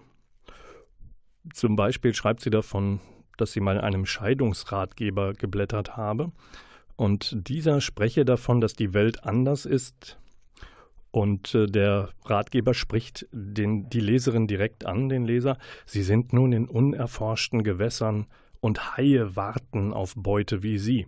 Zum 1.53 1.75
Beispiel 1.75 2.13
schreibt 2.13 2.41
sie 2.41 2.49
davon, 2.49 2.99
dass 3.37 3.51
sie 3.51 3.59
mal 3.59 3.75
in 3.75 3.81
einem 3.81 4.05
Scheidungsratgeber 4.05 5.33
geblättert 5.33 5.95
habe. 5.95 6.31
Und 6.95 7.47
dieser 7.47 7.79
spreche 7.79 8.25
davon, 8.25 8.59
dass 8.59 8.73
die 8.73 8.93
Welt 8.93 9.23
anders 9.23 9.65
ist. 9.65 10.17
Und 11.11 11.53
äh, 11.55 11.67
der 11.67 12.09
Ratgeber 12.25 12.73
spricht 12.73 13.27
den, 13.31 13.89
die 13.89 13.99
Leserin 13.99 14.47
direkt 14.47 14.85
an, 14.85 15.09
den 15.09 15.25
Leser. 15.25 15.57
Sie 15.85 16.03
sind 16.03 16.33
nun 16.33 16.51
in 16.51 16.67
unerforschten 16.67 17.63
Gewässern 17.63 18.27
und 18.59 18.97
Haie 18.97 19.35
warten 19.35 19.93
auf 19.93 20.13
Beute 20.15 20.63
wie 20.63 20.77
Sie. 20.77 21.07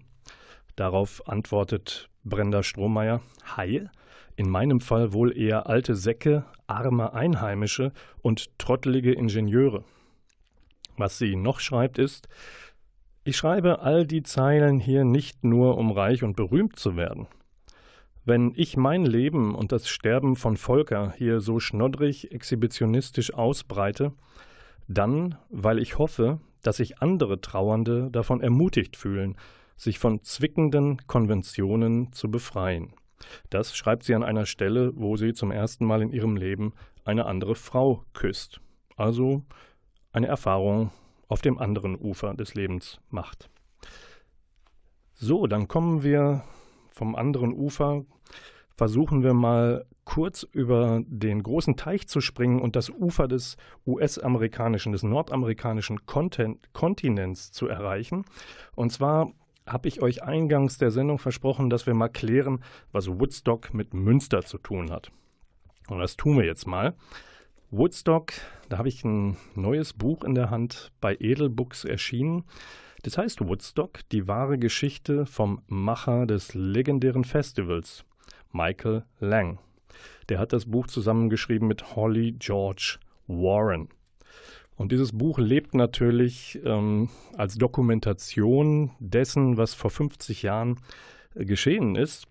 Darauf 0.76 1.28
antwortet 1.28 2.10
Brenda 2.24 2.64
Strohmeier: 2.64 3.22
Haie? 3.58 3.90
In 4.36 4.50
meinem 4.50 4.80
Fall 4.80 5.12
wohl 5.12 5.38
eher 5.38 5.68
alte 5.68 5.96
Säcke, 5.96 6.46
arme 6.66 7.14
Einheimische 7.14 7.92
und 8.22 8.58
trottelige 8.58 9.12
Ingenieure. 9.12 9.84
Was 11.00 11.18
sie 11.18 11.38
noch 11.38 11.62
schreibt 11.62 11.98
ist, 11.98 12.28
ich 13.24 13.38
schreibe 13.38 13.80
all 13.80 14.06
die 14.06 14.22
Zeilen 14.22 14.82
hier 14.82 15.06
nicht 15.06 15.46
nur, 15.46 15.78
um 15.78 15.92
reich 15.92 16.24
und 16.24 16.36
berühmt 16.36 16.76
zu 16.76 16.98
werden. 16.98 17.28
Wenn 18.26 18.52
ich 18.54 18.76
mein 18.76 19.06
Leben 19.06 19.56
und 19.56 19.72
das 19.72 19.88
Sterben 19.88 20.36
von 20.36 20.58
Volker 20.58 21.14
hier 21.18 21.40
so 21.40 21.62
schnoddrig 21.62 22.34
exhibitionistisch 22.34 23.34
ausbreite, 23.34 24.12
dann, 24.90 25.38
weil 25.50 25.80
ich 25.80 25.98
hoffe, 25.98 26.42
dass 26.64 26.78
sich 26.78 27.02
andere 27.02 27.40
Trauernde 27.40 28.10
davon 28.12 28.42
ermutigt 28.42 28.98
fühlen, 28.98 29.38
sich 29.78 30.00
von 30.00 30.22
zwickenden 30.24 31.08
Konventionen 31.08 32.12
zu 32.12 32.30
befreien. 32.30 32.94
Das 33.50 33.74
schreibt 33.74 34.04
sie 34.04 34.16
an 34.16 34.24
einer 34.24 34.46
Stelle, 34.46 34.92
wo 34.96 35.16
sie 35.16 35.32
zum 35.32 35.52
ersten 35.52 35.86
Mal 35.86 36.02
in 36.02 36.12
ihrem 36.12 36.36
Leben 36.36 36.74
eine 37.06 37.26
andere 37.26 37.56
Frau 37.56 38.04
küsst. 38.12 38.60
Also 38.98 39.46
eine 40.12 40.28
Erfahrung 40.28 40.92
auf 41.28 41.42
dem 41.42 41.60
anderen 41.60 41.98
Ufer 41.98 42.34
des 42.34 42.56
Lebens 42.56 43.00
macht. 43.10 43.50
So, 45.14 45.48
dann 45.48 45.68
kommen 45.68 46.04
wir 46.04 46.44
vom 46.88 47.16
anderen 47.16 47.54
Ufer, 47.54 48.06
versuchen 48.76 49.24
wir 49.24 49.34
mal 49.34 49.86
kurz 50.06 50.44
über 50.44 51.02
den 51.06 51.44
großen 51.44 51.76
Teich 51.76 52.08
zu 52.08 52.20
springen 52.20 52.60
und 52.62 52.76
das 52.76 52.90
Ufer 52.90 53.28
des 53.28 53.58
US-amerikanischen, 53.86 54.92
des 54.92 55.04
nordamerikanischen 55.04 56.00
Kontinents 56.08 57.52
zu 57.52 57.68
erreichen. 57.68 58.26
Und 58.76 58.92
zwar 58.92 59.32
habe 59.68 59.88
ich 59.88 60.02
euch 60.02 60.24
eingangs 60.24 60.78
der 60.78 60.90
Sendung 60.90 61.20
versprochen, 61.20 61.70
dass 61.70 61.86
wir 61.86 61.94
mal 61.94 62.10
klären, 62.10 62.64
was 62.92 63.08
Woodstock 63.08 63.74
mit 63.74 63.94
Münster 63.94 64.42
zu 64.42 64.58
tun 64.58 64.90
hat. 64.90 65.12
Und 65.90 66.00
das 66.00 66.18
tun 66.18 66.38
wir 66.38 66.46
jetzt 66.46 66.66
mal. 66.66 66.96
Woodstock, 67.72 68.34
da 68.68 68.80
habe 68.80 68.90
ich 68.90 69.04
ein 69.04 69.38
neues 69.54 69.94
Buch 69.94 70.24
in 70.24 70.34
der 70.34 70.50
Hand 70.50 70.92
bei 71.02 71.16
Edelbooks 71.20 71.86
erschienen. 71.86 72.46
Das 73.04 73.20
heißt 73.20 73.42
Woodstock, 73.42 74.00
die 74.12 74.28
wahre 74.28 74.58
Geschichte 74.58 75.28
vom 75.28 75.62
Macher 75.68 76.26
des 76.26 76.56
legendären 76.56 77.24
Festivals, 77.24 78.06
Michael 78.52 79.04
Lang. 79.20 79.60
Der 80.30 80.40
hat 80.40 80.52
das 80.52 80.66
Buch 80.66 80.88
zusammengeschrieben 80.88 81.68
mit 81.68 81.96
Holly 81.96 82.32
George 82.40 82.98
Warren. 83.28 83.90
Und 84.76 84.92
dieses 84.92 85.12
Buch 85.12 85.38
lebt 85.38 85.76
natürlich 85.76 86.60
ähm, 86.66 87.10
als 87.38 87.56
Dokumentation 87.56 88.92
dessen, 88.98 89.58
was 89.58 89.76
vor 89.76 89.92
50 89.92 90.42
Jahren 90.42 90.80
äh, 91.36 91.46
geschehen 91.46 91.96
ist. 91.96 92.28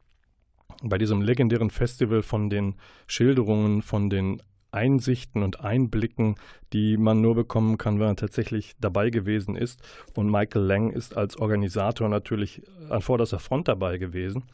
Bei 0.83 0.99
diesem 0.99 1.23
legendären 1.23 1.71
Festival 1.71 2.23
von 2.23 2.51
den 2.51 2.75
Schilderungen, 3.07 3.83
von 3.83 4.11
den 4.11 4.43
Einsichten 4.71 5.43
und 5.43 5.61
Einblicken, 5.61 6.37
die 6.73 6.97
man 6.97 7.21
nur 7.21 7.35
bekommen 7.35 7.79
kann, 7.79 7.99
wenn 7.99 8.07
man 8.07 8.17
tatsächlich 8.17 8.75
dabei 8.81 9.11
gewesen 9.11 9.57
ist. 9.57 9.83
Und 10.15 10.31
Michael 10.31 10.63
Lang 10.63 10.91
ist 10.91 11.17
als 11.17 11.37
Organisator 11.37 12.09
natürlich 12.09 12.63
an 12.91 13.01
vorderster 13.01 13.39
Front 13.39 13.69
dabei 13.69 13.99
gewesen. 13.99 14.45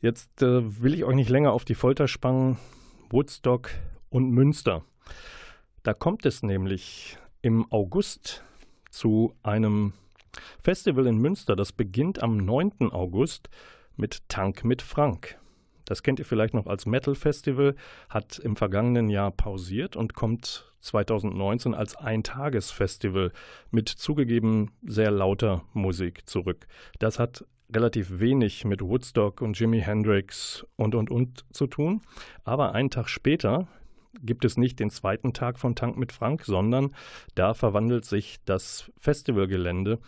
Jetzt 0.00 0.42
äh, 0.42 0.82
will 0.82 0.94
ich 0.94 1.04
euch 1.04 1.16
nicht 1.16 1.30
länger 1.30 1.52
auf 1.52 1.64
die 1.64 1.74
Folter 1.74 2.08
spannen. 2.08 2.58
Woodstock 3.10 3.70
und 4.10 4.30
Münster. 4.30 4.84
Da 5.82 5.94
kommt 5.94 6.26
es 6.26 6.42
nämlich 6.42 7.18
im 7.42 7.70
August 7.70 8.44
zu 8.90 9.34
einem 9.42 9.92
Festival 10.60 11.06
in 11.06 11.18
Münster. 11.18 11.56
Das 11.56 11.72
beginnt 11.72 12.22
am 12.22 12.36
9. 12.38 12.90
August 12.90 13.48
mit 13.96 14.28
Tank 14.28 14.64
mit 14.64 14.82
Frank. 14.82 15.38
Das 15.84 16.02
kennt 16.02 16.18
ihr 16.18 16.24
vielleicht 16.24 16.54
noch 16.54 16.66
als 16.66 16.86
Metal 16.86 17.14
Festival, 17.14 17.74
hat 18.08 18.38
im 18.38 18.56
vergangenen 18.56 19.08
Jahr 19.08 19.30
pausiert 19.30 19.96
und 19.96 20.14
kommt 20.14 20.72
2019 20.80 21.74
als 21.74 21.96
Eintagesfestival 21.96 23.32
mit 23.70 23.88
zugegeben 23.88 24.70
sehr 24.82 25.10
lauter 25.10 25.62
Musik 25.72 26.28
zurück. 26.28 26.66
Das 26.98 27.18
hat 27.18 27.44
relativ 27.72 28.20
wenig 28.20 28.64
mit 28.64 28.82
Woodstock 28.82 29.40
und 29.40 29.58
Jimi 29.58 29.80
Hendrix 29.80 30.66
und 30.76 30.94
und 30.94 31.10
und 31.10 31.44
zu 31.52 31.66
tun. 31.66 32.02
Aber 32.44 32.72
einen 32.72 32.90
Tag 32.90 33.08
später 33.08 33.66
gibt 34.22 34.44
es 34.44 34.56
nicht 34.56 34.78
den 34.78 34.90
zweiten 34.90 35.32
Tag 35.32 35.58
von 35.58 35.74
Tank 35.74 35.96
mit 35.96 36.12
Frank, 36.12 36.44
sondern 36.44 36.94
da 37.34 37.54
verwandelt 37.54 38.04
sich 38.04 38.38
das 38.44 38.90
Festivalgelände 38.96 39.98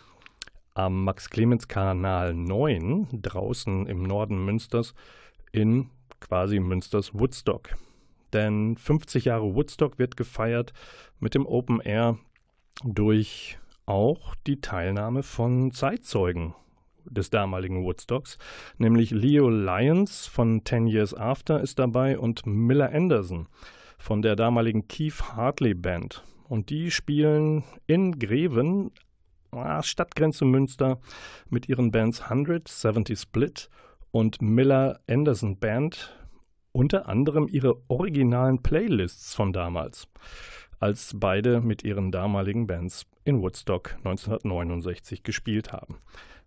am 0.73 1.03
Max-Clemens-Kanal 1.03 2.35
9 2.35 3.07
draußen 3.11 3.87
im 3.87 4.03
Norden 4.03 4.45
Münsters 4.45 4.93
in 5.57 5.89
quasi 6.19 6.59
Münsters 6.59 7.15
Woodstock. 7.15 7.75
Denn 8.31 8.77
50 8.77 9.25
Jahre 9.25 9.55
Woodstock 9.55 9.97
wird 9.97 10.15
gefeiert 10.15 10.71
mit 11.19 11.33
dem 11.33 11.47
Open 11.47 11.79
Air 11.79 12.19
durch 12.83 13.57
auch 13.87 14.35
die 14.45 14.61
Teilnahme 14.61 15.23
von 15.23 15.71
Zeitzeugen 15.71 16.53
des 17.05 17.31
damaligen 17.31 17.83
Woodstocks, 17.83 18.37
nämlich 18.77 19.09
Leo 19.09 19.49
Lyons 19.49 20.27
von 20.27 20.63
Ten 20.63 20.85
Years 20.85 21.15
After 21.15 21.59
ist 21.61 21.79
dabei 21.79 22.19
und 22.19 22.45
Miller 22.45 22.93
Anderson 22.93 23.47
von 23.97 24.21
der 24.21 24.35
damaligen 24.35 24.87
Keith 24.87 25.23
Hartley 25.33 25.73
Band. 25.73 26.23
Und 26.49 26.69
die 26.69 26.91
spielen 26.91 27.63
in 27.87 28.19
Greven, 28.19 28.91
ah, 29.51 29.81
Stadtgrenze 29.81 30.45
Münster, 30.45 30.99
mit 31.49 31.67
ihren 31.67 31.91
Bands 31.91 32.21
100, 32.21 32.67
70 32.67 33.17
Split 33.17 33.69
und 34.17 34.41
Miller 34.41 34.99
Anderson 35.07 35.59
Band 35.59 36.17
unter 36.71 37.07
anderem 37.07 37.47
ihre 37.47 37.83
originalen 37.87 38.63
Playlists 38.63 39.35
von 39.35 39.53
damals, 39.53 40.07
als 40.79 41.13
beide 41.15 41.61
mit 41.61 41.83
ihren 41.83 42.11
damaligen 42.11 42.65
Bands 42.65 43.05
in 43.25 43.43
Woodstock 43.43 43.93
1969 43.97 45.21
gespielt 45.21 45.71
haben. 45.71 45.99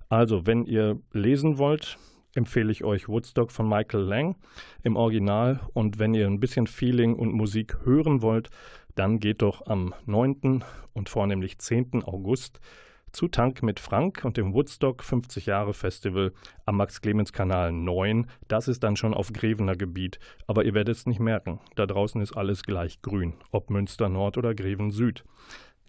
Also, 0.09 0.49
wenn 0.49 0.65
ihr 0.65 0.99
lesen 1.13 1.59
wollt, 1.59 1.97
empfehle 2.35 2.73
ich 2.73 2.83
euch 2.83 3.09
Woodstock 3.09 3.53
von 3.53 3.69
Michael 3.69 4.03
Lang 4.03 4.35
im 4.83 4.97
Original. 4.97 5.61
Und 5.73 6.01
wenn 6.01 6.13
ihr 6.13 6.27
ein 6.27 6.41
bisschen 6.41 6.67
Feeling 6.67 7.15
und 7.15 7.33
Musik 7.33 7.77
hören 7.85 8.21
wollt, 8.21 8.51
dann 8.97 9.21
geht 9.21 9.43
doch 9.43 9.69
am 9.69 9.95
9. 10.07 10.65
und 10.93 11.09
vornehmlich 11.09 11.59
10. 11.59 12.03
August 12.03 12.59
zu 13.13 13.29
Tank 13.29 13.63
mit 13.63 13.81
Frank 13.81 14.25
und 14.25 14.37
dem 14.37 14.55
Woodstock 14.55 15.03
50 15.03 15.47
Jahre 15.47 15.75
Festival 15.75 16.33
am 16.67 16.77
Max-Clemens-Kanal 16.77 17.73
9. 17.73 18.27
Das 18.49 18.69
ist 18.69 18.83
dann 18.83 18.97
schon 18.97 19.15
auf 19.15 19.33
Grevener 19.33 19.77
Gebiet, 19.77 20.19
aber 20.47 20.65
ihr 20.65 20.75
werdet 20.75 20.97
es 20.97 21.07
nicht 21.07 21.21
merken. 21.21 21.61
Da 21.77 21.87
draußen 21.87 22.21
ist 22.21 22.37
alles 22.37 22.63
gleich 22.63 23.03
grün, 23.03 23.35
ob 23.51 23.71
Münster 23.71 24.09
Nord 24.09 24.39
oder 24.39 24.55
Greven 24.55 24.91
Süd. 24.91 25.25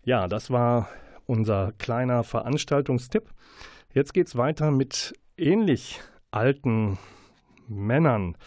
Ja, 0.04 0.28
das 0.28 0.50
war 0.50 0.90
unser 1.26 1.74
kleiner 1.74 2.24
Veranstaltungstipp. 2.24 3.30
Jetzt 3.94 4.14
geht 4.14 4.28
es 4.28 4.36
weiter 4.36 4.72
mit 4.72 5.14
ähnlich 5.38 6.02
alten 6.32 6.98
Männern, 7.68 8.38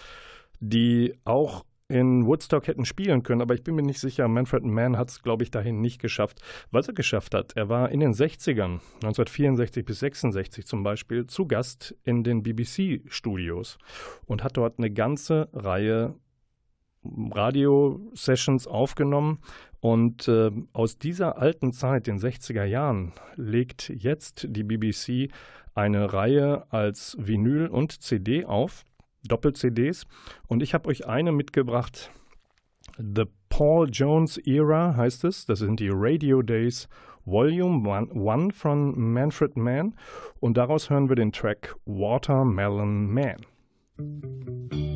die 0.60 1.14
auch 1.24 1.64
in 1.88 2.26
Woodstock 2.26 2.66
hätten 2.66 2.84
spielen 2.84 3.22
können, 3.22 3.42
aber 3.42 3.54
ich 3.54 3.62
bin 3.62 3.74
mir 3.74 3.82
nicht 3.82 4.00
sicher, 4.00 4.26
Manfred 4.26 4.64
Mann 4.64 4.96
hat 4.96 5.10
es, 5.10 5.22
glaube 5.22 5.42
ich, 5.42 5.50
dahin 5.50 5.80
nicht 5.80 6.00
geschafft. 6.00 6.40
Was 6.70 6.88
er 6.88 6.94
geschafft 6.94 7.34
hat, 7.34 7.52
er 7.56 7.68
war 7.68 7.90
in 7.90 8.00
den 8.00 8.12
60ern, 8.12 8.80
1964 9.02 9.84
bis 9.84 9.98
66 10.00 10.66
zum 10.66 10.82
Beispiel, 10.82 11.26
zu 11.26 11.46
Gast 11.46 11.94
in 12.04 12.24
den 12.24 12.42
BBC-Studios 12.42 13.78
und 14.24 14.42
hat 14.42 14.56
dort 14.56 14.78
eine 14.78 14.90
ganze 14.90 15.48
Reihe 15.52 16.14
Radio-Sessions 17.04 18.66
aufgenommen. 18.66 19.40
Und 19.80 20.28
äh, 20.28 20.50
aus 20.72 20.98
dieser 20.98 21.36
alten 21.36 21.72
Zeit, 21.72 22.06
den 22.06 22.18
60er 22.18 22.64
Jahren, 22.64 23.12
legt 23.36 23.90
jetzt 23.90 24.46
die 24.48 24.64
BBC 24.64 25.30
eine 25.74 26.12
Reihe 26.12 26.64
als 26.72 27.16
Vinyl 27.20 27.66
und 27.66 28.00
CD 28.02 28.46
auf, 28.46 28.86
Doppel-CDs. 29.28 30.06
Und 30.46 30.62
ich 30.62 30.74
habe 30.74 30.88
euch 30.88 31.06
eine 31.06 31.32
mitgebracht. 31.32 32.10
The 32.98 33.24
Paul 33.48 33.88
Jones 33.90 34.38
Era 34.38 34.96
heißt 34.96 35.24
es. 35.24 35.46
Das 35.46 35.60
sind 35.60 35.80
die 35.80 35.90
Radio 35.90 36.42
Days 36.42 36.88
Volume 37.24 38.08
1 38.14 38.54
von 38.54 39.12
Manfred 39.12 39.56
Mann. 39.56 39.94
Und 40.40 40.56
daraus 40.56 40.90
hören 40.90 41.08
wir 41.08 41.16
den 41.16 41.32
Track 41.32 41.74
Watermelon 41.86 43.12
Man. 43.12 44.93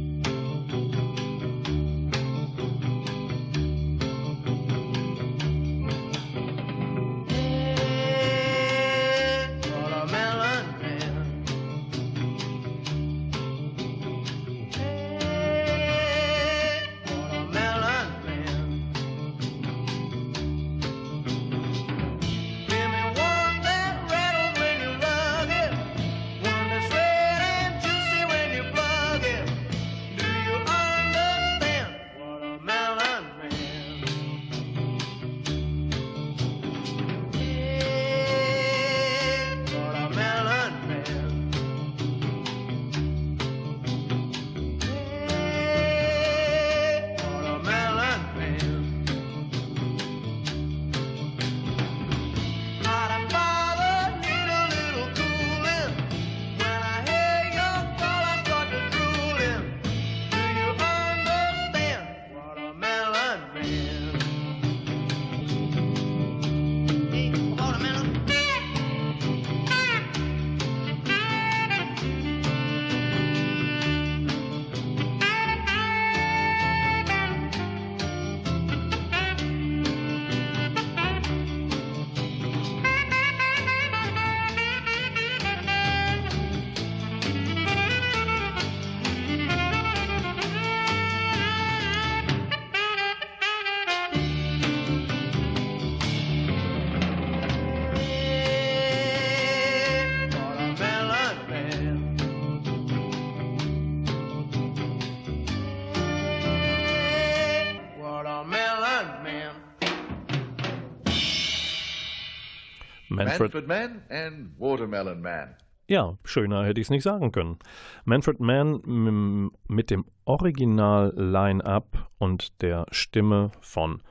Manfred, 113.40 113.66
Mann 113.66 114.02
and 114.10 114.58
Watermelon 114.58 115.20
Man. 115.20 115.54
Ja, 115.88 116.18
schöner 116.24 116.64
hätte 116.64 116.80
ich 116.80 116.88
es 116.88 116.90
nicht 116.90 117.02
sagen 117.02 117.32
können. 117.32 117.58
Manfred 118.04 118.40
Mann 118.40 119.50
mit 119.68 119.90
dem 119.90 120.04
Original-Line-Up 120.26 122.10
und 122.18 122.60
der 122.60 122.86
Stimme 122.90 123.52
von 123.60 124.02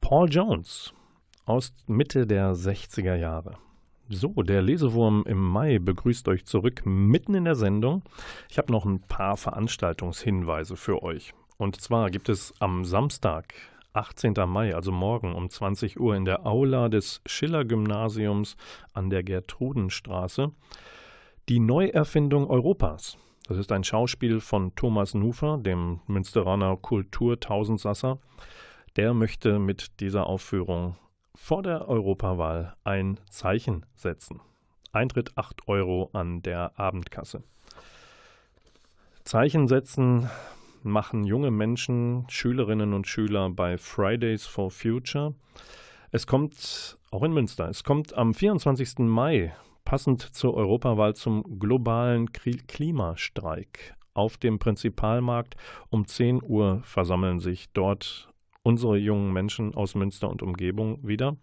Paul 0.00 0.30
Jones 0.30 0.94
aus 1.44 1.74
Mitte 1.86 2.26
der 2.26 2.54
60er 2.54 3.16
Jahre. 3.16 3.58
So, 4.08 4.28
der 4.42 4.62
Lesewurm 4.62 5.24
im 5.26 5.38
Mai 5.38 5.78
begrüßt 5.78 6.28
euch 6.28 6.46
zurück 6.46 6.82
mitten 6.84 7.34
in 7.34 7.44
der 7.44 7.54
Sendung. 7.54 8.02
Ich 8.48 8.58
habe 8.58 8.72
noch 8.72 8.84
ein 8.84 9.00
paar 9.00 9.36
Veranstaltungshinweise 9.36 10.76
für 10.76 11.02
euch. 11.02 11.34
Und 11.56 11.80
zwar 11.80 12.10
gibt 12.10 12.28
es 12.28 12.52
am 12.60 12.84
Samstag, 12.84 13.54
18. 13.94 14.34
Mai, 14.46 14.74
also 14.74 14.90
morgen 14.92 15.34
um 15.34 15.48
20 15.48 16.00
Uhr 16.00 16.16
in 16.16 16.24
der 16.24 16.46
Aula 16.46 16.88
des 16.88 17.22
Schiller-Gymnasiums 17.26 18.56
an 18.92 19.08
der 19.08 19.22
Gertrudenstraße 19.22 20.52
die 21.48 21.60
Neuerfindung 21.60 22.48
Europas. 22.48 23.18
Das 23.46 23.58
ist 23.58 23.70
ein 23.70 23.84
Schauspiel 23.84 24.40
von 24.40 24.74
Thomas 24.74 25.14
Nufer, 25.14 25.58
dem 25.58 26.00
Münsteraner 26.06 26.76
Kulturtausendsasser. 26.76 28.18
Der 28.96 29.14
möchte 29.14 29.58
mit 29.58 30.00
dieser 30.00 30.26
Aufführung 30.26 30.96
vor 31.34 31.62
der 31.62 31.88
Europawahl 31.88 32.74
ein 32.84 33.20
Zeichen 33.28 33.84
setzen. 33.94 34.40
Eintritt 34.92 35.36
8 35.36 35.68
Euro 35.68 36.10
an 36.12 36.42
der 36.42 36.78
Abendkasse. 36.78 37.42
Zeichen 39.24 39.68
setzen 39.68 40.30
machen 40.84 41.24
junge 41.24 41.50
Menschen, 41.50 42.26
Schülerinnen 42.28 42.92
und 42.92 43.06
Schüler 43.06 43.50
bei 43.50 43.78
Fridays 43.78 44.46
for 44.46 44.70
Future. 44.70 45.34
Es 46.12 46.26
kommt 46.26 46.98
auch 47.10 47.22
in 47.22 47.32
Münster. 47.32 47.68
Es 47.68 47.84
kommt 47.84 48.14
am 48.14 48.34
24. 48.34 49.00
Mai, 49.00 49.54
passend 49.84 50.20
zur 50.20 50.54
Europawahl, 50.54 51.14
zum 51.14 51.58
globalen 51.58 52.30
Klimastreik. 52.32 53.94
Auf 54.12 54.36
dem 54.36 54.58
Prinzipalmarkt 54.58 55.56
um 55.90 56.06
10 56.06 56.42
Uhr 56.42 56.82
versammeln 56.84 57.40
sich 57.40 57.72
dort 57.72 58.28
unsere 58.62 58.96
jungen 58.96 59.32
Menschen 59.32 59.74
aus 59.74 59.94
Münster 59.94 60.30
und 60.30 60.42
Umgebung 60.42 61.06
wieder, 61.06 61.36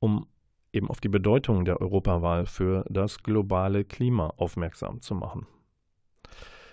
um 0.00 0.26
eben 0.72 0.88
auf 0.88 1.00
die 1.00 1.08
Bedeutung 1.08 1.64
der 1.64 1.80
Europawahl 1.80 2.46
für 2.46 2.84
das 2.88 3.22
globale 3.22 3.84
Klima 3.84 4.32
aufmerksam 4.36 5.00
zu 5.00 5.14
machen. 5.14 5.46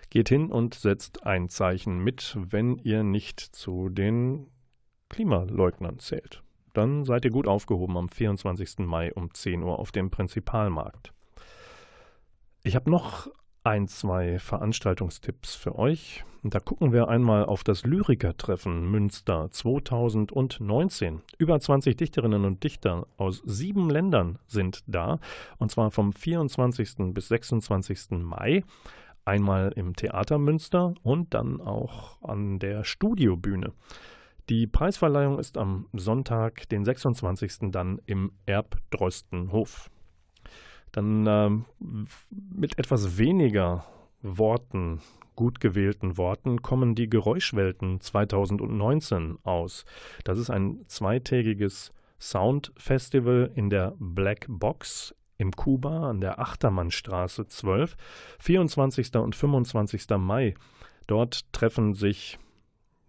Geht 0.10 0.30
hin 0.30 0.52
und 0.52 0.74
setzt 0.74 1.26
ein 1.26 1.50
Zeichen 1.50 2.00
mit, 2.00 2.38
wenn 2.40 2.78
ihr 2.78 3.04
nicht 3.04 3.40
zu 3.40 3.90
den 3.90 4.48
Klimaleugnern 5.10 6.00
zählt. 6.00 6.44
Dann 6.74 7.04
seid 7.04 7.26
ihr 7.26 7.32
gut 7.32 7.48
aufgehoben 7.48 7.98
am 7.98 8.10
24. 8.10 8.80
Mai 8.80 9.14
um 9.14 9.34
10 9.34 9.64
Uhr 9.64 9.80
auf 9.80 9.92
dem 9.92 10.10
Prinzipalmarkt. 10.10 11.14
Ich 12.64 12.76
habe 12.76 12.90
noch 12.90 13.30
ein, 13.64 13.88
zwei 13.88 14.40
Veranstaltungstipps 14.40 15.56
für 15.56 15.78
euch. 15.78 16.24
Da 16.44 16.60
gucken 16.60 16.94
wir 16.94 17.10
einmal 17.10 17.46
auf 17.46 17.64
das 17.64 17.84
Lyrikertreffen 17.84 18.90
Münster 18.90 19.52
2019. 19.52 21.22
Über 21.38 21.60
20 21.60 21.98
Dichterinnen 21.98 22.46
und 22.46 22.64
Dichter 22.64 23.08
aus 23.18 23.42
sieben 23.46 23.90
Ländern 23.90 24.40
sind 24.48 24.84
da. 24.88 25.20
Und 25.58 25.72
zwar 25.72 25.92
vom 25.92 26.14
24. 26.14 27.14
bis 27.14 27.28
26. 27.28 28.12
Mai. 28.12 28.64
Einmal 29.30 29.72
im 29.76 29.96
Theater 29.96 30.40
Münster 30.40 30.96
und 31.04 31.36
dann 31.36 31.62
auch 31.62 32.20
an 32.24 32.58
der 32.58 32.84
Studiobühne. 32.84 33.74
Die 34.50 34.66
Preisverleihung 34.66 35.38
ist 35.38 35.56
am 35.56 35.86
Sonntag, 35.94 36.68
den 36.70 36.84
26. 36.84 37.70
dann 37.70 38.02
im 38.08 38.32
Erbdröstenhof. 38.48 39.92
Dann 40.92 41.28
ähm, 41.28 41.66
mit 42.50 42.80
etwas 42.80 43.20
weniger 43.20 43.86
Worten, 44.24 45.00
gut 45.36 45.60
gewählten 45.60 46.18
Worten, 46.18 46.64
kommen 46.64 46.96
die 46.96 47.08
Geräuschwelten 47.08 48.02
2019 48.02 49.38
aus. 49.44 49.86
Das 50.24 50.40
ist 50.40 50.50
ein 50.50 50.80
zweitägiges 50.88 51.92
Soundfestival 52.20 53.52
in 53.54 53.70
der 53.70 53.94
Black 54.00 54.48
Box 54.50 55.14
im 55.40 55.54
Kuba 55.54 56.10
an 56.10 56.22
der 56.22 56.40
Achtermannstraße 56.40 57.48
12, 57.48 57.96
24. 58.40 59.16
und 59.16 59.36
25. 59.36 60.06
Mai. 60.18 60.54
Dort 61.08 61.52
treffen 61.54 61.96
sich 61.96 62.38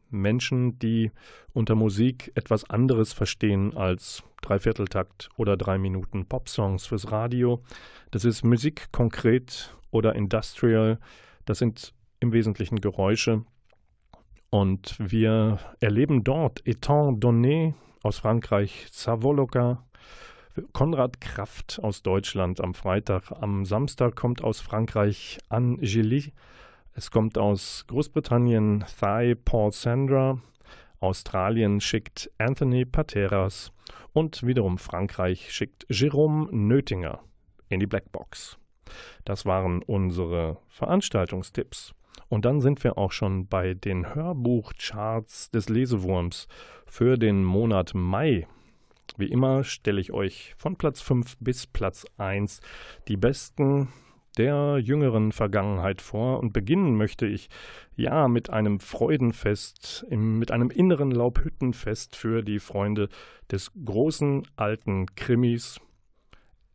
Menschen, 0.09 0.79
die 0.79 1.11
unter 1.53 1.75
Musik 1.75 2.33
etwas 2.35 2.69
anderes 2.71 3.13
verstehen 3.13 3.77
als 3.77 4.23
Dreivierteltakt 4.43 5.29
oder 5.37 5.57
drei 5.57 5.77
Minuten 5.77 6.27
Popsongs 6.27 6.87
fürs 6.87 7.11
Radio. 7.11 7.63
Das 8.11 8.25
ist 8.25 8.45
Musik 8.45 8.91
konkret 8.93 9.77
oder 9.91 10.15
Industrial. 10.15 10.99
Das 11.45 11.59
sind 11.59 11.93
im 12.21 12.33
Wesentlichen 12.33 12.81
Geräusche. 12.81 13.45
Und 14.51 14.97
wir 14.99 15.59
erleben 15.81 16.25
dort 16.25 16.67
Etant 16.67 17.23
Donné 17.23 17.75
aus 18.03 18.19
Frankreich, 18.19 18.87
Savoloka, 18.91 19.85
Konrad 20.73 21.21
Kraft 21.21 21.81
aus 21.83 22.03
Deutschland 22.03 22.61
am 22.61 22.75
Freitag. 22.75 23.33
Am 23.41 23.65
Samstag 23.65 24.17
kommt 24.17 24.43
aus 24.43 24.61
Frankreich 24.61 25.39
Angélie. 25.49 26.33
Es 26.95 27.11
kommt 27.11 27.39
aus 27.39 27.85
Großbritannien 27.87 28.85
Thai 28.99 29.37
Paul 29.45 29.73
Sandra. 29.73 30.41
Australien 30.99 31.81
schickt 31.81 32.31
Anthony 32.39 32.85
Pateras. 32.85 33.73
Und 34.13 34.47
wiederum 34.47 34.79
Frankreich 34.79 35.53
schickt 35.53 35.87
Jérôme 35.87 36.51
Nötinger 36.51 37.21
in 37.69 37.81
die 37.81 37.87
Blackbox. 37.87 38.59
Das 39.25 39.47
waren 39.47 39.83
unsere 39.83 40.59
Veranstaltungstipps. 40.69 41.95
Und 42.29 42.45
dann 42.45 42.61
sind 42.61 42.83
wir 42.85 42.99
auch 42.99 43.13
schon 43.13 43.47
bei 43.47 43.75
den 43.75 44.15
Hörbuchcharts 44.15 45.51
des 45.51 45.69
Lesewurms 45.69 46.47
für 46.87 47.19
den 47.19 47.45
Monat 47.45 47.93
Mai. 47.95 48.47
Wie 49.17 49.31
immer 49.31 49.65
stelle 49.65 50.01
ich 50.01 50.13
euch 50.13 50.55
von 50.57 50.77
Platz 50.77 51.01
5 51.01 51.37
bis 51.41 51.67
Platz 51.67 52.07
1 52.17 52.61
die 53.09 53.17
besten 53.17 53.89
der 54.39 54.79
jüngeren 54.79 55.33
Vergangenheit 55.33 56.01
vor 56.01 56.41
und 56.41 56.53
beginnen 56.53 56.97
möchte 56.97 57.27
ich 57.27 57.49
ja 57.97 58.29
mit 58.29 58.51
einem 58.51 58.81
Freudenfest, 58.81 60.07
im, 60.09 60.39
mit 60.39 60.51
einem 60.53 60.71
inneren 60.71 61.11
Laubhüttenfest 61.11 62.17
für 62.17 62.43
die 62.43 62.61
Freunde 62.61 63.09
des 63.51 63.73
großen 63.85 64.47
alten 64.57 65.07
Krimis, 65.17 65.81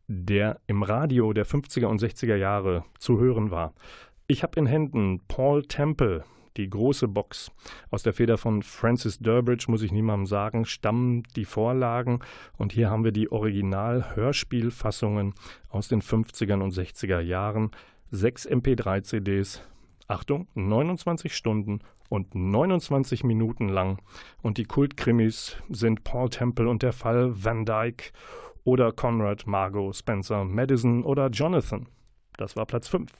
der 0.06 0.60
im 0.66 0.82
Radio 0.82 1.32
der 1.32 1.46
50er 1.46 1.86
und 1.86 2.00
60er 2.00 2.36
Jahre 2.36 2.84
zu 2.98 3.18
hören 3.18 3.50
war. 3.50 3.74
Ich 4.28 4.42
habe 4.42 4.60
in 4.60 4.66
Händen 4.66 5.20
Paul 5.26 5.62
Temple, 5.62 6.24
die 6.56 6.70
große 6.70 7.08
Box. 7.08 7.50
Aus 7.90 8.02
der 8.02 8.12
Feder 8.12 8.38
von 8.38 8.62
Francis 8.62 9.18
Durbridge, 9.18 9.66
muss 9.68 9.82
ich 9.82 9.92
niemandem 9.92 10.26
sagen, 10.26 10.64
stammen 10.64 11.22
die 11.36 11.44
Vorlagen. 11.44 12.20
Und 12.56 12.72
hier 12.72 12.90
haben 12.90 13.04
wir 13.04 13.12
die 13.12 13.30
Original-Hörspielfassungen 13.30 15.34
aus 15.68 15.86
den 15.88 16.02
50er 16.02 16.60
und 16.60 16.72
60er 16.72 17.20
Jahren. 17.20 17.70
Sechs 18.10 18.48
MP3-CDs. 18.48 19.62
Achtung, 20.08 20.46
29 20.54 21.34
Stunden 21.34 21.80
und 22.08 22.34
29 22.34 23.24
Minuten 23.24 23.68
lang. 23.68 23.98
Und 24.42 24.58
die 24.58 24.64
Kultkrimis 24.64 25.56
sind 25.68 26.04
Paul 26.04 26.30
Temple 26.30 26.68
und 26.68 26.82
der 26.82 26.92
Fall 26.92 27.32
Van 27.44 27.64
Dyke 27.64 28.12
oder 28.64 28.92
Conrad, 28.92 29.46
Margot, 29.46 29.94
Spencer, 29.94 30.44
Madison 30.44 31.04
oder 31.04 31.28
Jonathan. 31.28 31.88
Das 32.36 32.56
war 32.56 32.66
Platz 32.66 32.88
5. 32.88 33.10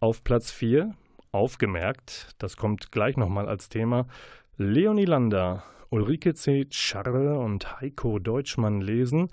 Auf 0.00 0.24
Platz 0.24 0.50
4 0.50 0.94
aufgemerkt, 1.32 2.34
das 2.38 2.56
kommt 2.56 2.92
gleich 2.92 3.16
nochmal 3.16 3.48
als 3.48 3.68
Thema, 3.68 4.06
Leonie 4.56 5.06
Lander, 5.06 5.64
Ulrike 5.90 6.34
C. 6.34 6.66
Scharre 6.70 7.38
und 7.38 7.80
Heiko 7.80 8.18
Deutschmann 8.18 8.80
lesen 8.80 9.28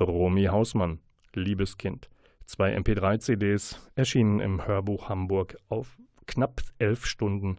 Romy 0.00 0.44
Hausmann, 0.44 1.00
Liebeskind. 1.34 2.08
Zwei 2.46 2.76
MP3-CDs 2.76 3.80
erschienen 3.94 4.40
im 4.40 4.66
Hörbuch 4.66 5.08
Hamburg 5.08 5.56
auf 5.68 5.98
knapp 6.26 6.60
elf 6.78 7.06
Stunden 7.06 7.56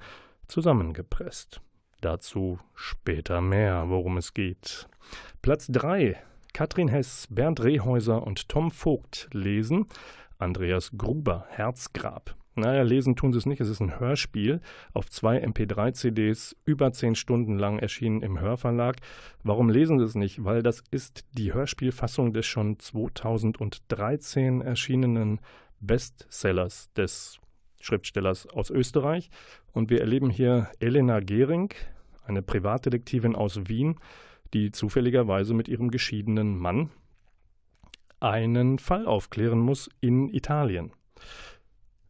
zusammengepresst. 0.48 1.62
Dazu 2.02 2.60
später 2.76 3.42
mehr, 3.42 3.86
worum 3.90 4.18
es 4.18 4.34
geht. 4.34 4.88
Platz 5.42 5.68
3. 5.72 6.18
Katrin 6.54 6.90
Hess, 6.90 7.28
Bernd 7.30 7.64
Rehäuser 7.64 8.22
und 8.22 8.50
Tom 8.50 8.72
Vogt 8.72 9.30
lesen 9.32 9.88
Andreas 10.38 10.92
Gruber, 10.98 11.46
Herzgrab. 11.50 12.36
Naja, 12.56 12.84
lesen 12.84 13.16
tun 13.16 13.34
sie 13.34 13.40
es 13.40 13.46
nicht. 13.46 13.62
Es 13.62 13.70
ist 13.70 13.80
ein 13.80 14.00
Hörspiel 14.00 14.62
auf 14.94 15.10
zwei 15.10 15.44
MP3-CDs, 15.44 16.56
über 16.66 16.92
zehn 16.92 17.16
Stunden 17.16 17.58
lang 17.58 17.80
erschienen 17.80 18.22
im 18.22 18.40
Hörverlag. 18.40 18.98
Warum 19.44 19.70
lesen 19.70 19.98
sie 19.98 20.06
es 20.06 20.16
nicht? 20.16 20.44
Weil 20.44 20.62
das 20.62 20.84
ist 20.92 21.26
die 21.32 21.54
Hörspielfassung 21.54 22.32
des 22.32 22.46
schon 22.46 22.78
2013 22.78 24.62
erschienenen 24.62 25.40
Bestsellers 25.80 26.94
des 26.94 27.40
Schriftstellers 27.82 28.48
aus 28.48 28.70
Österreich. 28.70 29.30
Und 29.72 29.90
wir 29.90 30.02
erleben 30.02 30.30
hier 30.30 30.70
Elena 30.80 31.20
Gehring, 31.20 31.74
eine 32.26 32.44
Privatdetektivin 32.44 33.36
aus 33.36 33.68
Wien, 33.68 34.00
die 34.54 34.72
zufälligerweise 34.72 35.56
mit 35.56 35.68
ihrem 35.68 35.90
geschiedenen 35.90 36.58
Mann 36.58 36.92
einen 38.20 38.80
Fall 38.80 39.06
aufklären 39.06 39.60
muss 39.60 39.90
in 40.00 40.30
Italien. 40.30 40.92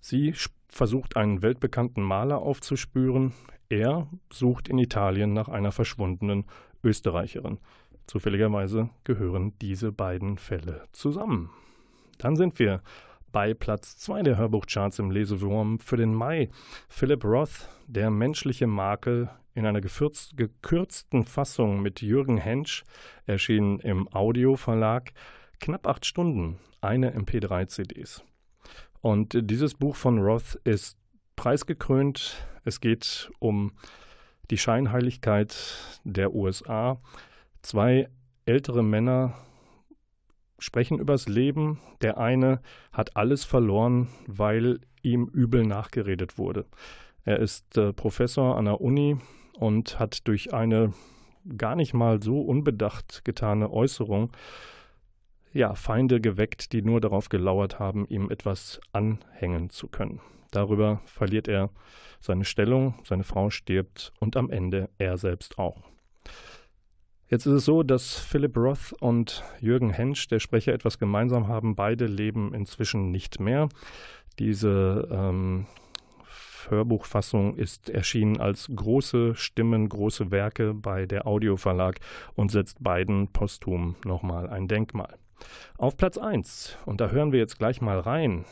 Sie 0.06 0.34
versucht 0.68 1.16
einen 1.16 1.42
weltbekannten 1.42 2.04
Maler 2.04 2.40
aufzuspüren. 2.40 3.32
Er 3.70 4.10
sucht 4.34 4.68
in 4.68 4.78
Italien 4.78 5.32
nach 5.32 5.48
einer 5.48 5.72
verschwundenen 5.72 6.44
Österreicherin. 6.84 7.58
Zufälligerweise 8.06 8.90
gehören 9.06 9.54
diese 9.62 9.94
beiden 9.94 10.38
Fälle 10.38 10.84
zusammen. 10.92 11.52
Dann 12.18 12.36
sind 12.36 12.60
wir 12.60 12.82
bei 13.32 13.54
Platz 13.54 13.98
2 14.00 14.24
der 14.24 14.38
Hörbuchcharts 14.38 15.00
im 15.00 15.10
Lesewurm 15.10 15.80
für 15.80 15.96
den 15.96 16.14
Mai. 16.14 16.50
Philip 16.90 17.24
Roth, 17.24 17.70
Der 17.88 18.10
menschliche 18.10 18.68
Makel, 18.68 19.30
in 19.54 19.66
einer 19.66 19.80
gekürzten 19.80 21.24
Fassung 21.24 21.82
mit 21.82 22.02
Jürgen 22.02 22.36
Hensch, 22.36 22.84
erschienen 23.26 23.80
im 23.80 24.14
Audioverlag. 24.14 25.14
Knapp 25.62 25.88
acht 25.88 26.06
Stunden, 26.06 26.58
eine 26.82 27.18
MP3-CDs. 27.18 28.26
Und 29.04 29.36
dieses 29.52 29.74
Buch 29.74 29.98
von 29.98 30.18
Roth 30.20 30.56
ist 30.64 30.98
preisgekrönt. 31.36 32.38
Es 32.64 32.80
geht 32.80 33.30
um 33.40 33.74
die 34.50 34.58
Scheinheiligkeit 34.58 36.00
der 36.06 36.34
USA. 36.34 37.02
Zwei 37.64 38.08
ältere 38.46 38.82
Männer 38.82 39.34
sprechen 40.58 41.00
übers 41.00 41.28
Leben. 41.28 41.82
Der 42.02 42.18
eine 42.18 42.62
hat 42.94 43.18
alles 43.18 43.44
verloren, 43.44 44.08
weil 44.26 44.80
ihm 45.02 45.28
übel 45.28 45.66
nachgeredet 45.66 46.38
wurde. 46.38 46.66
Er 47.26 47.40
ist 47.40 47.78
äh, 47.78 47.92
Professor 47.92 48.58
an 48.58 48.64
der 48.64 48.80
Uni 48.80 49.18
und 49.60 50.00
hat 50.00 50.26
durch 50.30 50.54
eine 50.54 50.94
gar 51.58 51.76
nicht 51.76 51.94
mal 51.94 52.24
so 52.24 52.40
unbedacht 52.40 53.26
getane 53.26 53.70
Äußerung 53.70 54.32
ja, 55.54 55.76
Feinde 55.76 56.20
geweckt, 56.20 56.74
die 56.74 56.82
nur 56.82 57.00
darauf 57.00 57.30
gelauert 57.30 57.80
haben, 57.80 58.06
ihm 58.08 58.30
etwas 58.30 58.82
anhängen 58.92 59.70
zu 59.70 59.88
können. 59.88 60.20
Darüber 60.52 61.02
verliert 61.06 61.48
er 61.48 61.70
seine 62.20 62.46
Stellung, 62.46 62.96
seine 63.04 63.24
Frau 63.24 63.50
stirbt 63.50 64.14
und 64.20 64.36
am 64.36 64.50
Ende 64.50 64.90
er 64.98 65.18
selbst 65.18 65.58
auch. 65.58 65.82
Jetzt 67.28 67.46
ist 67.46 67.54
es 67.54 67.66
so, 67.66 67.82
dass 67.82 68.20
Philip 68.20 68.56
Roth 68.56 68.94
und 69.00 69.44
Jürgen 69.60 69.90
Hensch, 69.90 70.28
der 70.28 70.40
Sprecher, 70.40 70.74
etwas 70.74 71.00
gemeinsam 71.00 71.48
haben. 71.48 71.76
Beide 71.76 72.06
leben 72.06 72.54
inzwischen 72.54 73.10
nicht 73.12 73.40
mehr. 73.40 73.70
Diese 74.38 75.08
ähm, 75.12 75.66
Hörbuchfassung 76.70 77.56
ist 77.56 77.90
erschienen 77.90 78.40
als 78.40 78.70
große 78.74 79.36
Stimmen, 79.36 79.90
große 79.90 80.32
Werke 80.32 80.74
bei 80.74 81.06
der 81.06 81.26
Audioverlag 81.26 82.00
und 82.36 82.52
setzt 82.52 82.84
beiden 82.84 83.30
posthum 83.30 83.96
nochmal 84.06 84.48
ein 84.50 84.68
Denkmal. 84.68 85.18
Auf 85.78 85.98
Platz 85.98 86.18
1, 86.18 86.78
und 86.86 87.02
da 87.02 87.10
hören 87.10 87.32
wir 87.32 87.40
jetzt 87.40 87.58
gleich 87.58 87.82
mal 87.82 88.00
rein, 88.00 88.46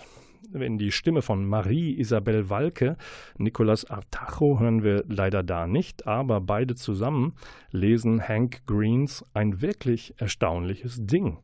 in 0.53 0.77
die 0.77 0.91
Stimme 0.91 1.21
von 1.21 1.45
Marie 1.45 1.97
Isabel 1.97 2.49
Walke. 2.49 2.97
Nicolas 3.37 3.89
Artacho 3.89 4.59
hören 4.59 4.83
wir 4.83 5.03
leider 5.07 5.43
da 5.43 5.67
nicht, 5.67 6.07
aber 6.07 6.41
beide 6.41 6.75
zusammen 6.75 7.35
lesen 7.71 8.27
Hank 8.27 8.65
Greens 8.65 9.23
ein 9.33 9.61
wirklich 9.61 10.13
erstaunliches 10.17 11.05
Ding. 11.05 11.37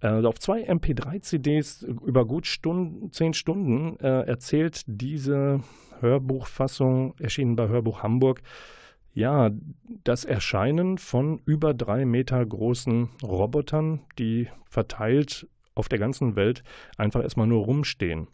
Äh, 0.00 0.24
auf 0.24 0.38
zwei 0.38 0.68
MP3-CDs 0.68 1.82
über 1.82 2.24
gut 2.24 2.46
Stunden, 2.46 3.10
zehn 3.12 3.34
Stunden 3.34 3.98
äh, 4.00 4.22
erzählt 4.22 4.82
diese 4.86 5.60
Hörbuchfassung, 6.00 7.14
erschienen 7.18 7.56
bei 7.56 7.68
Hörbuch 7.68 8.02
Hamburg, 8.02 8.42
ja, 9.14 9.50
das 10.04 10.24
Erscheinen 10.24 10.98
von 10.98 11.40
über 11.44 11.74
drei 11.74 12.04
Meter 12.04 12.44
großen 12.44 13.08
Robotern, 13.22 14.00
die 14.18 14.48
verteilt 14.66 15.48
auf 15.74 15.88
der 15.88 15.98
ganzen 15.98 16.36
Welt 16.36 16.62
einfach 16.96 17.22
erstmal 17.22 17.46
nur 17.46 17.64
rumstehen. 17.64 18.28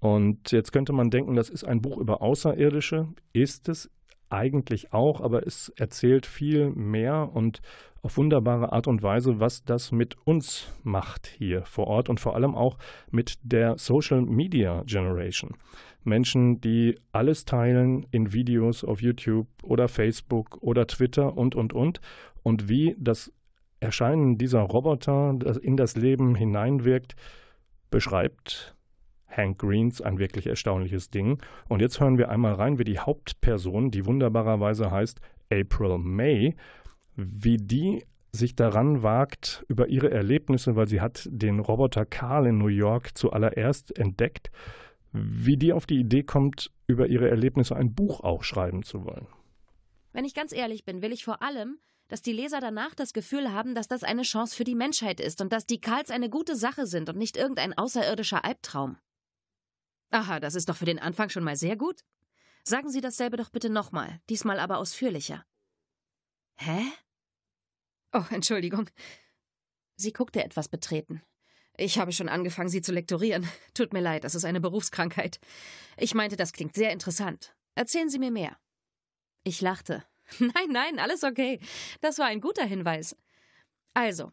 Und 0.00 0.52
jetzt 0.52 0.72
könnte 0.72 0.92
man 0.92 1.10
denken, 1.10 1.34
das 1.34 1.48
ist 1.48 1.64
ein 1.64 1.80
Buch 1.80 1.96
über 1.96 2.20
Außerirdische. 2.20 3.08
Ist 3.32 3.68
es 3.68 3.90
eigentlich 4.28 4.92
auch, 4.92 5.20
aber 5.20 5.46
es 5.46 5.70
erzählt 5.76 6.26
viel 6.26 6.70
mehr 6.70 7.30
und 7.32 7.62
auf 8.02 8.18
wunderbare 8.18 8.72
Art 8.72 8.86
und 8.86 9.02
Weise, 9.02 9.40
was 9.40 9.64
das 9.64 9.92
mit 9.92 10.16
uns 10.26 10.70
macht 10.82 11.26
hier 11.26 11.64
vor 11.64 11.86
Ort 11.86 12.10
und 12.10 12.20
vor 12.20 12.34
allem 12.34 12.54
auch 12.54 12.76
mit 13.10 13.38
der 13.42 13.78
Social 13.78 14.20
Media 14.20 14.82
Generation. 14.84 15.56
Menschen, 16.06 16.60
die 16.60 16.98
alles 17.12 17.44
teilen 17.44 18.06
in 18.10 18.32
Videos 18.32 18.84
auf 18.84 19.00
YouTube 19.02 19.48
oder 19.62 19.88
Facebook 19.88 20.58
oder 20.60 20.86
Twitter 20.86 21.36
und, 21.36 21.54
und, 21.54 21.72
und. 21.72 22.00
Und 22.42 22.68
wie 22.68 22.94
das 22.98 23.32
Erscheinen 23.80 24.38
dieser 24.38 24.60
Roboter 24.60 25.38
in 25.62 25.76
das 25.76 25.96
Leben 25.96 26.34
hineinwirkt, 26.34 27.16
beschreibt 27.90 28.74
Hank 29.28 29.58
Greens 29.58 30.00
ein 30.00 30.18
wirklich 30.18 30.46
erstaunliches 30.46 31.10
Ding. 31.10 31.42
Und 31.68 31.80
jetzt 31.80 32.00
hören 32.00 32.18
wir 32.18 32.30
einmal 32.30 32.54
rein, 32.54 32.78
wie 32.78 32.84
die 32.84 32.98
Hauptperson, 32.98 33.90
die 33.90 34.06
wunderbarerweise 34.06 34.90
heißt 34.90 35.20
April 35.50 35.98
May, 35.98 36.56
wie 37.16 37.56
die 37.56 38.04
sich 38.32 38.56
daran 38.56 39.02
wagt 39.02 39.64
über 39.68 39.88
ihre 39.88 40.10
Erlebnisse, 40.10 40.74
weil 40.76 40.88
sie 40.88 41.00
hat 41.00 41.28
den 41.30 41.60
Roboter 41.60 42.04
Carl 42.04 42.46
in 42.46 42.58
New 42.58 42.66
York 42.66 43.16
zuallererst 43.16 43.96
entdeckt, 43.96 44.50
wie 45.14 45.56
die 45.56 45.72
auf 45.72 45.86
die 45.86 46.00
Idee 46.00 46.24
kommt, 46.24 46.72
über 46.88 47.06
ihre 47.06 47.30
Erlebnisse 47.30 47.76
ein 47.76 47.94
Buch 47.94 48.20
auch 48.20 48.42
schreiben 48.42 48.82
zu 48.82 49.04
wollen. 49.04 49.28
Wenn 50.12 50.24
ich 50.24 50.34
ganz 50.34 50.52
ehrlich 50.52 50.84
bin, 50.84 51.02
will 51.02 51.12
ich 51.12 51.24
vor 51.24 51.40
allem, 51.40 51.78
dass 52.08 52.20
die 52.20 52.32
Leser 52.32 52.60
danach 52.60 52.94
das 52.94 53.12
Gefühl 53.12 53.52
haben, 53.52 53.74
dass 53.74 53.86
das 53.86 54.02
eine 54.02 54.22
Chance 54.22 54.54
für 54.56 54.64
die 54.64 54.74
Menschheit 54.74 55.20
ist 55.20 55.40
und 55.40 55.52
dass 55.52 55.66
die 55.66 55.80
Karls 55.80 56.10
eine 56.10 56.28
gute 56.28 56.56
Sache 56.56 56.86
sind 56.86 57.08
und 57.08 57.16
nicht 57.16 57.36
irgendein 57.36 57.72
außerirdischer 57.78 58.44
Albtraum. 58.44 58.98
Aha, 60.10 60.40
das 60.40 60.56
ist 60.56 60.68
doch 60.68 60.76
für 60.76 60.84
den 60.84 60.98
Anfang 60.98 61.28
schon 61.28 61.44
mal 61.44 61.56
sehr 61.56 61.76
gut. 61.76 62.04
Sagen 62.64 62.90
Sie 62.90 63.00
dasselbe 63.00 63.36
doch 63.36 63.50
bitte 63.50 63.70
nochmal, 63.70 64.20
diesmal 64.28 64.58
aber 64.58 64.78
ausführlicher. 64.78 65.44
Hä? 66.56 66.82
Oh, 68.12 68.24
Entschuldigung. 68.30 68.90
Sie 69.96 70.12
guckte 70.12 70.42
etwas 70.42 70.68
betreten. 70.68 71.22
Ich 71.76 71.98
habe 71.98 72.12
schon 72.12 72.28
angefangen, 72.28 72.68
Sie 72.68 72.82
zu 72.82 72.92
lektorieren. 72.92 73.48
Tut 73.74 73.92
mir 73.92 74.00
leid, 74.00 74.24
das 74.24 74.34
ist 74.34 74.44
eine 74.44 74.60
Berufskrankheit. 74.60 75.40
Ich 75.96 76.14
meinte, 76.14 76.36
das 76.36 76.52
klingt 76.52 76.74
sehr 76.74 76.92
interessant. 76.92 77.54
Erzählen 77.74 78.08
Sie 78.08 78.18
mir 78.18 78.30
mehr. 78.30 78.56
Ich 79.42 79.60
lachte. 79.60 80.04
Nein, 80.38 80.70
nein, 80.70 80.98
alles 80.98 81.22
okay. 81.22 81.60
Das 82.00 82.18
war 82.18 82.24
ein 82.24 82.40
guter 82.40 82.64
Hinweis. 82.64 83.14
Also, 83.92 84.32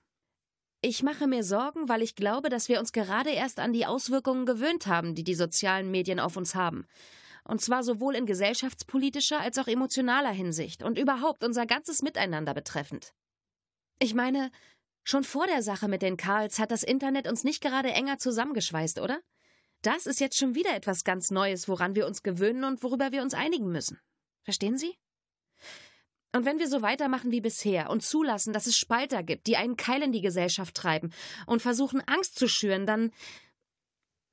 ich 0.83 1.03
mache 1.03 1.27
mir 1.27 1.43
Sorgen, 1.43 1.89
weil 1.89 2.01
ich 2.01 2.15
glaube, 2.15 2.49
dass 2.49 2.69
wir 2.69 2.79
uns 2.79 2.93
gerade 2.93 3.29
erst 3.29 3.59
an 3.59 3.73
die 3.73 3.85
Auswirkungen 3.85 4.45
gewöhnt 4.45 4.87
haben, 4.87 5.13
die 5.13 5.23
die 5.23 5.35
sozialen 5.35 5.91
Medien 5.91 6.19
auf 6.19 6.37
uns 6.37 6.55
haben. 6.55 6.87
Und 7.43 7.61
zwar 7.61 7.83
sowohl 7.83 8.15
in 8.15 8.25
gesellschaftspolitischer 8.25 9.39
als 9.39 9.57
auch 9.57 9.67
emotionaler 9.67 10.31
Hinsicht 10.31 10.81
und 10.81 10.97
überhaupt 10.97 11.43
unser 11.43 11.65
ganzes 11.65 12.01
Miteinander 12.01 12.53
betreffend. 12.53 13.13
Ich 13.99 14.15
meine, 14.15 14.49
schon 15.03 15.23
vor 15.23 15.47
der 15.47 15.61
Sache 15.61 15.87
mit 15.87 16.01
den 16.01 16.17
Karls 16.17 16.59
hat 16.59 16.71
das 16.71 16.83
Internet 16.83 17.27
uns 17.27 17.43
nicht 17.43 17.61
gerade 17.61 17.91
enger 17.91 18.17
zusammengeschweißt, 18.17 18.99
oder? 18.99 19.19
Das 19.81 20.05
ist 20.05 20.19
jetzt 20.19 20.37
schon 20.37 20.53
wieder 20.53 20.75
etwas 20.75 21.03
ganz 21.03 21.31
Neues, 21.31 21.67
woran 21.67 21.95
wir 21.95 22.05
uns 22.05 22.21
gewöhnen 22.21 22.63
und 22.63 22.83
worüber 22.83 23.11
wir 23.11 23.21
uns 23.21 23.33
einigen 23.33 23.71
müssen. 23.71 23.99
Verstehen 24.43 24.77
Sie? 24.77 24.95
Und 26.33 26.45
wenn 26.45 26.59
wir 26.59 26.67
so 26.67 26.81
weitermachen 26.81 27.31
wie 27.31 27.41
bisher 27.41 27.89
und 27.89 28.03
zulassen, 28.03 28.53
dass 28.53 28.67
es 28.67 28.77
Spalter 28.77 29.21
gibt, 29.21 29.47
die 29.47 29.57
einen 29.57 29.75
Keil 29.75 30.01
in 30.01 30.11
die 30.11 30.21
Gesellschaft 30.21 30.75
treiben 30.75 31.11
und 31.45 31.61
versuchen, 31.61 32.01
Angst 32.07 32.37
zu 32.37 32.47
schüren, 32.47 32.85
dann. 32.85 33.11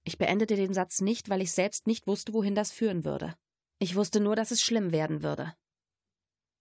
Ich 0.05 0.17
beendete 0.17 0.57
den 0.57 0.73
Satz 0.73 1.01
nicht, 1.01 1.29
weil 1.29 1.43
ich 1.43 1.53
selbst 1.53 1.87
nicht 1.87 2.07
wusste, 2.07 2.33
wohin 2.33 2.55
das 2.55 2.71
führen 2.71 3.05
würde. 3.05 3.35
Ich 3.79 3.97
wusste 3.97 4.21
nur, 4.21 4.37
dass 4.37 4.51
es 4.51 4.63
schlimm 4.63 4.93
werden 4.93 5.23
würde. 5.23 5.55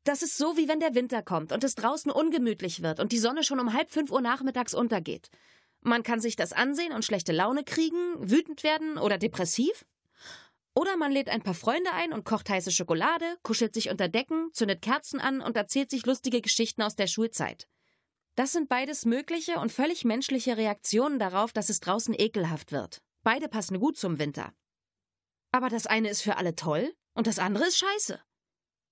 Das 0.08 0.22
ist 0.22 0.38
so, 0.38 0.56
wie 0.56 0.70
wenn 0.70 0.80
der 0.80 0.96
Winter 0.96 1.22
kommt 1.22 1.52
und 1.52 1.66
es 1.66 1.76
draußen 1.76 2.10
ungemütlich 2.10 2.82
wird 2.82 3.02
und 3.02 3.12
die 3.12 3.18
Sonne 3.18 3.44
schon 3.44 3.60
um 3.60 3.74
halb 3.74 3.92
fünf 3.92 4.10
Uhr 4.10 4.22
nachmittags 4.22 4.74
untergeht. 4.74 5.30
Man 5.82 6.02
kann 6.02 6.22
sich 6.22 6.38
das 6.38 6.54
ansehen 6.54 6.94
und 6.94 7.04
schlechte 7.04 7.34
Laune 7.34 7.66
kriegen, 7.66 7.98
wütend 8.18 8.64
werden 8.64 8.98
oder 8.98 9.18
depressiv. 9.18 9.86
Oder 10.74 10.96
man 10.96 11.12
lädt 11.12 11.28
ein 11.28 11.42
paar 11.42 11.54
Freunde 11.54 11.92
ein 11.92 12.14
und 12.14 12.24
kocht 12.24 12.50
heiße 12.50 12.72
Schokolade, 12.72 13.26
kuschelt 13.44 13.74
sich 13.74 13.90
unter 13.90 14.08
Decken, 14.08 14.48
zündet 14.54 14.82
Kerzen 14.82 15.20
an 15.20 15.42
und 15.42 15.58
erzählt 15.58 15.90
sich 15.90 16.06
lustige 16.06 16.40
Geschichten 16.40 16.84
aus 16.84 16.96
der 16.96 17.08
Schulzeit. 17.08 17.68
Das 18.36 18.54
sind 18.54 18.70
beides 18.70 19.04
mögliche 19.04 19.60
und 19.60 19.74
völlig 19.74 20.06
menschliche 20.06 20.56
Reaktionen 20.56 21.20
darauf, 21.20 21.52
dass 21.52 21.68
es 21.68 21.82
draußen 21.82 22.16
ekelhaft 22.18 22.72
wird. 22.72 23.02
Beide 23.24 23.50
passen 23.50 23.78
gut 23.78 23.98
zum 23.98 24.20
Winter. 24.20 24.54
Aber 25.52 25.68
das 25.68 25.86
eine 25.86 26.10
ist 26.10 26.22
für 26.22 26.38
alle 26.38 26.56
toll 26.56 26.96
und 27.14 27.28
das 27.28 27.40
andere 27.40 27.66
ist 27.66 27.78
scheiße. 27.78 28.22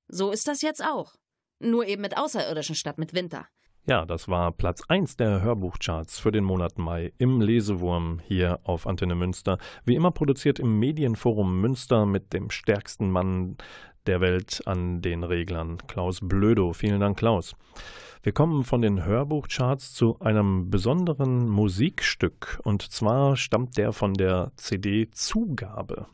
So 0.07 0.31
ist 0.31 0.47
das 0.47 0.61
jetzt 0.61 0.83
auch. 0.83 1.15
Nur 1.59 1.85
eben 1.87 2.01
mit 2.01 2.17
Außerirdischen 2.17 2.75
statt 2.75 2.97
mit 2.97 3.13
Winter. 3.13 3.47
Ja, 3.87 4.05
das 4.05 4.27
war 4.27 4.51
Platz 4.51 4.81
1 4.87 5.15
der 5.15 5.43
Hörbuchcharts 5.43 6.17
für 6.17 6.31
den 6.31 6.43
Monat 6.43 6.79
Mai 6.79 7.13
im 7.19 7.39
Lesewurm 7.39 8.19
hier 8.25 8.59
auf 8.63 8.87
Antenne 8.87 9.13
Münster. 9.13 9.59
Wie 9.83 9.93
immer 9.93 10.09
produziert 10.09 10.57
im 10.57 10.79
Medienforum 10.79 11.61
Münster 11.61 12.07
mit 12.07 12.33
dem 12.33 12.49
stärksten 12.49 13.11
Mann 13.11 13.57
der 14.07 14.21
Welt 14.21 14.63
an 14.65 15.01
den 15.01 15.23
Reglern. 15.23 15.77
Klaus 15.87 16.19
Blödo. 16.21 16.73
Vielen 16.73 16.99
Dank, 16.99 17.17
Klaus. 17.17 17.55
Wir 18.23 18.31
kommen 18.31 18.63
von 18.63 18.81
den 18.81 19.05
Hörbuchcharts 19.05 19.93
zu 19.93 20.19
einem 20.19 20.71
besonderen 20.71 21.47
Musikstück 21.47 22.59
und 22.63 22.81
zwar 22.81 23.35
stammt 23.35 23.77
der 23.77 23.93
von 23.93 24.15
der 24.15 24.51
CD 24.55 25.11
Zugabe. 25.11 26.07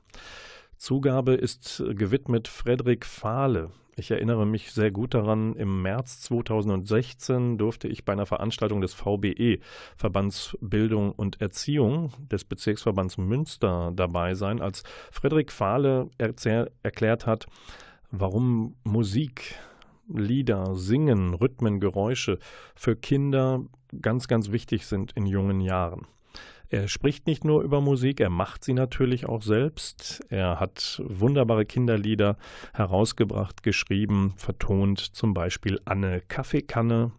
Zugabe 0.82 1.36
ist 1.36 1.84
gewidmet 1.92 2.48
Frederik 2.48 3.06
Fahle. 3.06 3.70
Ich 3.96 4.10
erinnere 4.10 4.48
mich 4.48 4.72
sehr 4.72 4.90
gut 4.90 5.14
daran, 5.14 5.56
im 5.56 5.84
März 5.84 6.22
2016 6.22 7.60
durfte 7.60 7.88
ich 7.88 8.04
bei 8.04 8.14
einer 8.14 8.26
Veranstaltung 8.26 8.82
des 8.82 8.96
VBE, 8.96 9.60
Verbands 9.96 10.58
Bildung 10.60 11.12
und 11.12 11.40
Erziehung 11.40 12.12
des 12.32 12.46
Bezirksverbands 12.46 13.20
Münster 13.20 13.92
dabei 13.96 14.34
sein, 14.34 14.60
als 14.60 14.82
Frederik 15.12 15.52
Fahle 15.52 16.10
erklärt 16.18 17.28
hat, 17.28 17.46
warum 18.10 18.76
Musik, 18.84 19.54
Lieder, 20.12 20.74
Singen, 20.74 21.36
Rhythmen, 21.36 21.80
Geräusche 21.80 22.40
für 22.74 22.96
Kinder 22.96 23.62
ganz, 24.02 24.28
ganz 24.28 24.52
wichtig 24.52 24.88
sind 24.88 25.12
in 25.12 25.28
jungen 25.28 25.62
Jahren. 25.62 26.08
Er 26.72 26.88
spricht 26.88 27.28
nicht 27.28 27.44
nur 27.44 27.64
über 27.64 27.82
Musik, 27.82 28.22
er 28.22 28.30
macht 28.30 28.64
sie 28.64 28.72
natürlich 28.72 29.28
auch 29.28 29.42
selbst. 29.42 30.24
Er 30.30 30.58
hat 30.62 31.02
wunderbare 31.06 31.66
Kinderlieder 31.66 32.38
herausgebracht, 32.74 33.62
geschrieben, 33.62 34.34
vertont, 34.38 35.00
zum 35.00 35.34
Beispiel 35.34 35.82
Anne 35.84 36.22
Kaffeekanne. 36.30 37.12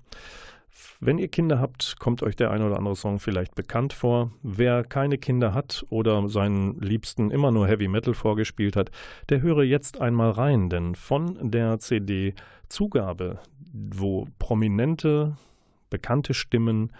Wenn 1.01 1.19
ihr 1.19 1.29
Kinder 1.29 1.61
habt, 1.61 1.97
kommt 1.99 2.23
euch 2.23 2.35
der 2.35 2.51
ein 2.51 2.63
oder 2.63 2.79
andere 2.79 2.97
Song 2.97 3.19
vielleicht 3.19 3.55
bekannt 3.55 3.93
vor. 3.93 4.33
Wer 4.43 4.85
keine 4.85 5.19
Kinder 5.19 5.53
hat 5.53 5.85
oder 5.91 6.31
seinen 6.31 6.81
Liebsten 6.81 7.31
immer 7.31 7.51
nur 7.51 7.69
Heavy 7.69 7.89
Metal 7.89 8.15
vorgespielt 8.15 8.75
hat, 8.75 8.91
der 9.29 9.43
höre 9.43 9.65
jetzt 9.65 10.01
einmal 10.01 10.31
rein, 10.31 10.71
denn 10.71 10.95
von 10.95 11.51
der 11.51 11.79
CD 11.79 12.35
Zugabe, 12.71 13.39
wo 13.75 14.27
prominente, 14.39 15.37
bekannte 15.91 16.33
Stimmen 16.33 16.91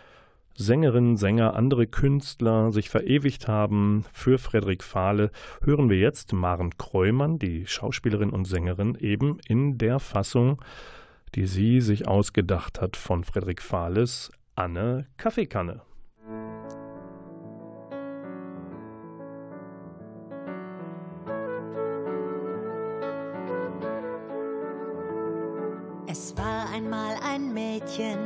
Sängerinnen, 0.55 1.17
Sänger, 1.17 1.55
andere 1.55 1.87
Künstler 1.87 2.73
sich 2.73 2.91
verewigt 2.91 3.49
haben 3.49 4.05
für 4.13 4.39
Frederik 4.39 4.83
Fahle, 4.83 5.31
hören 5.63 5.89
wir 5.89 5.99
jetzt 5.99 6.33
Maren 6.33 6.77
Kreumann, 6.77 7.39
die 7.39 7.67
Schauspielerin 7.67 8.31
und 8.31 8.45
Sängerin, 8.45 8.97
eben 9.01 9.39
in 9.49 9.79
der 9.79 9.99
Fassung, 9.99 10.61
die 11.35 11.47
sie 11.47 11.81
sich 11.81 12.07
ausgedacht 12.07 12.81
hat 12.81 12.97
von 12.97 13.25
Frederik 13.25 13.63
Fahles 13.63 14.31
Anne 14.55 15.07
Kaffeekanne. 15.17 15.81
Es 26.07 26.37
war 26.37 26.71
einmal 26.71 27.17
ein 27.27 27.55
Mädchen, 27.55 28.19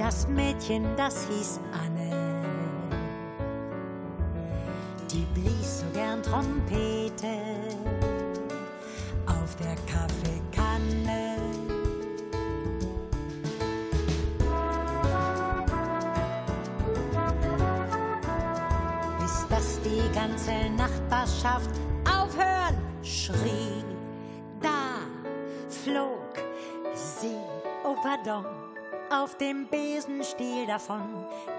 das 0.00 0.26
Mädchen, 0.28 0.96
das 0.96 1.26
hieß 1.28 1.60
Anne. 1.72 2.10
Die 5.10 5.26
blies 5.34 5.80
so 5.80 5.86
gern 5.92 6.22
Trompete 6.22 7.36
auf 9.26 9.54
der 9.56 9.76
Kaffeekanne. 9.92 11.36
Bis 19.18 19.46
dass 19.50 19.80
die 19.82 20.14
ganze 20.14 20.70
Nachbarschaft 20.78 21.70
aufhören 22.06 22.78
schrie. 23.02 23.84
Da 24.62 25.02
flog 25.68 26.32
sie, 26.94 27.36
oh 27.84 27.96
pardon 28.02 28.59
auf 29.10 29.36
dem 29.36 29.66
Besenstiel 29.68 30.66
davon, 30.66 31.02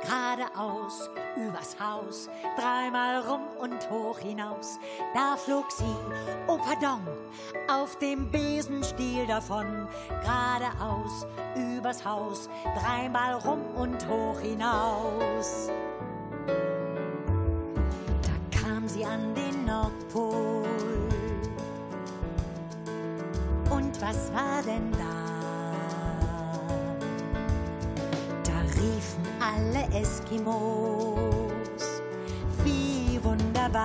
geradeaus 0.01 1.09
übers 1.35 1.77
Haus, 1.79 2.29
dreimal 2.57 3.21
rum 3.21 3.41
und 3.59 3.89
hoch 3.89 4.19
hinaus. 4.19 4.79
Da 5.13 5.35
flog 5.35 5.69
sie, 5.71 5.95
oh 6.47 6.57
pardon, 6.57 7.01
auf 7.69 7.97
dem 7.99 8.31
Besenstiel 8.31 9.27
davon, 9.27 9.87
geradeaus 10.21 11.25
übers 11.55 12.05
Haus, 12.05 12.49
dreimal 12.79 13.35
rum 13.35 13.61
und 13.75 14.07
hoch 14.07 14.39
hinaus. 14.39 15.69
Da 18.21 18.59
kam 18.59 18.87
sie 18.87 19.03
an 19.05 19.35
den 19.35 19.65
Nordpol. 19.65 20.63
Und 23.69 24.01
was 24.01 24.33
war 24.33 24.61
denn 24.65 24.91
da? 24.93 25.10
Alle 29.53 29.83
Eskimos. 29.99 32.01
Wie 32.63 33.19
wunderbar. 33.23 33.81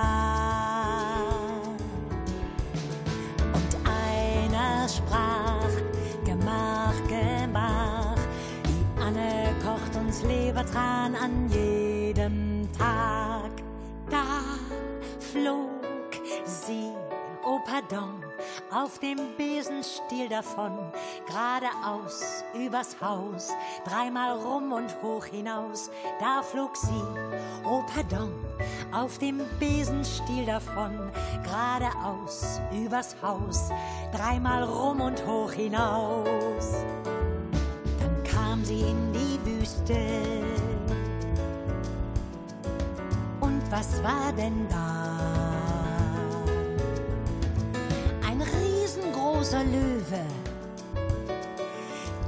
Und 3.53 3.77
einer 3.85 4.87
sprach, 4.87 5.69
Gemach, 6.25 6.95
Gemach, 7.07 8.17
die 8.65 9.01
Anne 9.01 9.53
kocht 9.63 9.95
uns 9.95 10.23
Lebertran 10.23 11.15
an 11.15 11.49
jedem 11.49 12.67
Tag. 12.77 13.51
Da 14.09 14.23
flog 15.19 16.11
sie, 16.45 16.91
oh 17.43 17.59
pardon, 17.65 18.16
auf 18.83 18.99
dem 18.99 19.17
Besenstiel 19.37 20.29
davon, 20.29 20.77
geradeaus 21.25 22.43
übers 22.53 22.95
Haus, 23.01 23.49
dreimal 23.85 24.37
rum 24.37 24.71
und 24.71 25.01
hoch 25.01 25.25
hinaus, 25.25 25.89
da 26.19 26.43
flog 26.43 26.75
sie, 26.77 27.03
oh 27.65 27.81
pardon, 27.93 28.31
auf 28.91 29.17
dem 29.17 29.41
Besenstiel 29.59 30.45
davon, 30.45 31.11
geradeaus 31.43 32.61
übers 32.71 33.15
Haus, 33.21 33.69
dreimal 34.11 34.63
rum 34.63 35.01
und 35.01 35.25
hoch 35.25 35.51
hinaus. 35.51 36.83
Dann 37.99 38.23
kam 38.23 38.63
sie 38.63 38.81
in 38.81 39.11
die 39.11 39.39
Wüste. 39.45 39.97
Und 43.39 43.61
was 43.71 44.03
war 44.03 44.31
denn 44.33 44.67
da? 44.69 45.56
Großer 49.13 49.63
Löwe, 49.63 50.25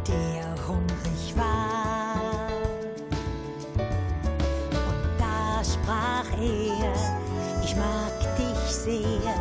der 0.07 0.67
hungrig 0.67 1.35
war. 1.35 2.47
Und 4.71 5.19
da 5.19 5.63
sprach 5.63 6.29
er, 6.39 7.63
ich 7.63 7.75
mag 7.75 8.37
dich 8.37 8.75
sehr, 8.75 9.33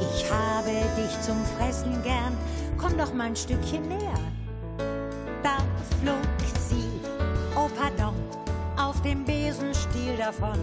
ich 0.00 0.30
habe 0.30 0.72
dich 0.96 1.20
zum 1.20 1.42
Fressen 1.56 2.02
gern, 2.02 2.36
komm 2.78 2.96
doch 2.98 3.12
mal 3.12 3.28
ein 3.28 3.36
Stückchen 3.36 3.88
näher. 3.88 4.20
Da 5.42 5.58
flog 6.00 6.16
sie, 6.68 7.00
oh 7.56 7.68
pardon, 7.78 8.14
auf 8.76 9.00
dem 9.02 9.24
Besenstiel 9.24 10.16
davon, 10.16 10.58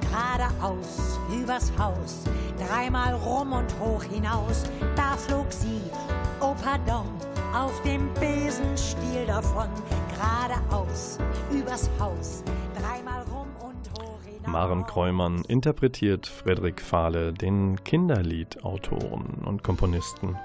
geradeaus 0.00 1.18
übers 1.32 1.70
Haus 1.78 2.24
dreimal 2.60 3.14
rum 3.14 3.52
und 3.52 3.78
hoch 3.80 4.02
hinaus, 4.02 4.64
da 4.96 5.16
flog 5.16 5.46
sie, 5.50 5.80
oh 6.40 6.54
pardon, 6.62 7.06
auf 7.54 7.80
dem 7.82 8.12
Besenstiel 8.14 9.26
davon, 9.26 9.68
geradeaus, 10.14 11.18
übers 11.50 11.90
Haus, 11.98 12.44
dreimal 12.78 13.22
rum 13.32 13.48
und 13.60 14.00
hoch 14.00 14.20
hinaus. 14.24 14.46
Maren 14.46 14.86
Kreumann 14.86 15.42
interpretiert 15.48 16.26
Frederik 16.26 16.80
Fahle, 16.80 17.32
den 17.32 17.82
Kinderliedautoren 17.84 19.42
und 19.44 19.62
Komponisten. 19.62 20.36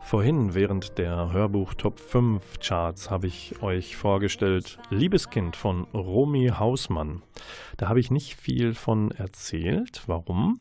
Vorhin 0.00 0.54
während 0.54 0.98
der 0.98 1.32
Hörbuch 1.32 1.74
Top 1.74 1.98
5 1.98 2.60
Charts 2.60 3.10
habe 3.10 3.26
ich 3.26 3.60
euch 3.60 3.96
vorgestellt 3.96 4.78
Liebeskind 4.88 5.56
von 5.56 5.88
Romy 5.92 6.52
Hausmann. 6.56 7.22
Da 7.76 7.88
habe 7.88 7.98
ich 7.98 8.12
nicht 8.12 8.36
viel 8.36 8.74
von 8.74 9.10
erzählt. 9.10 10.04
Warum? 10.06 10.60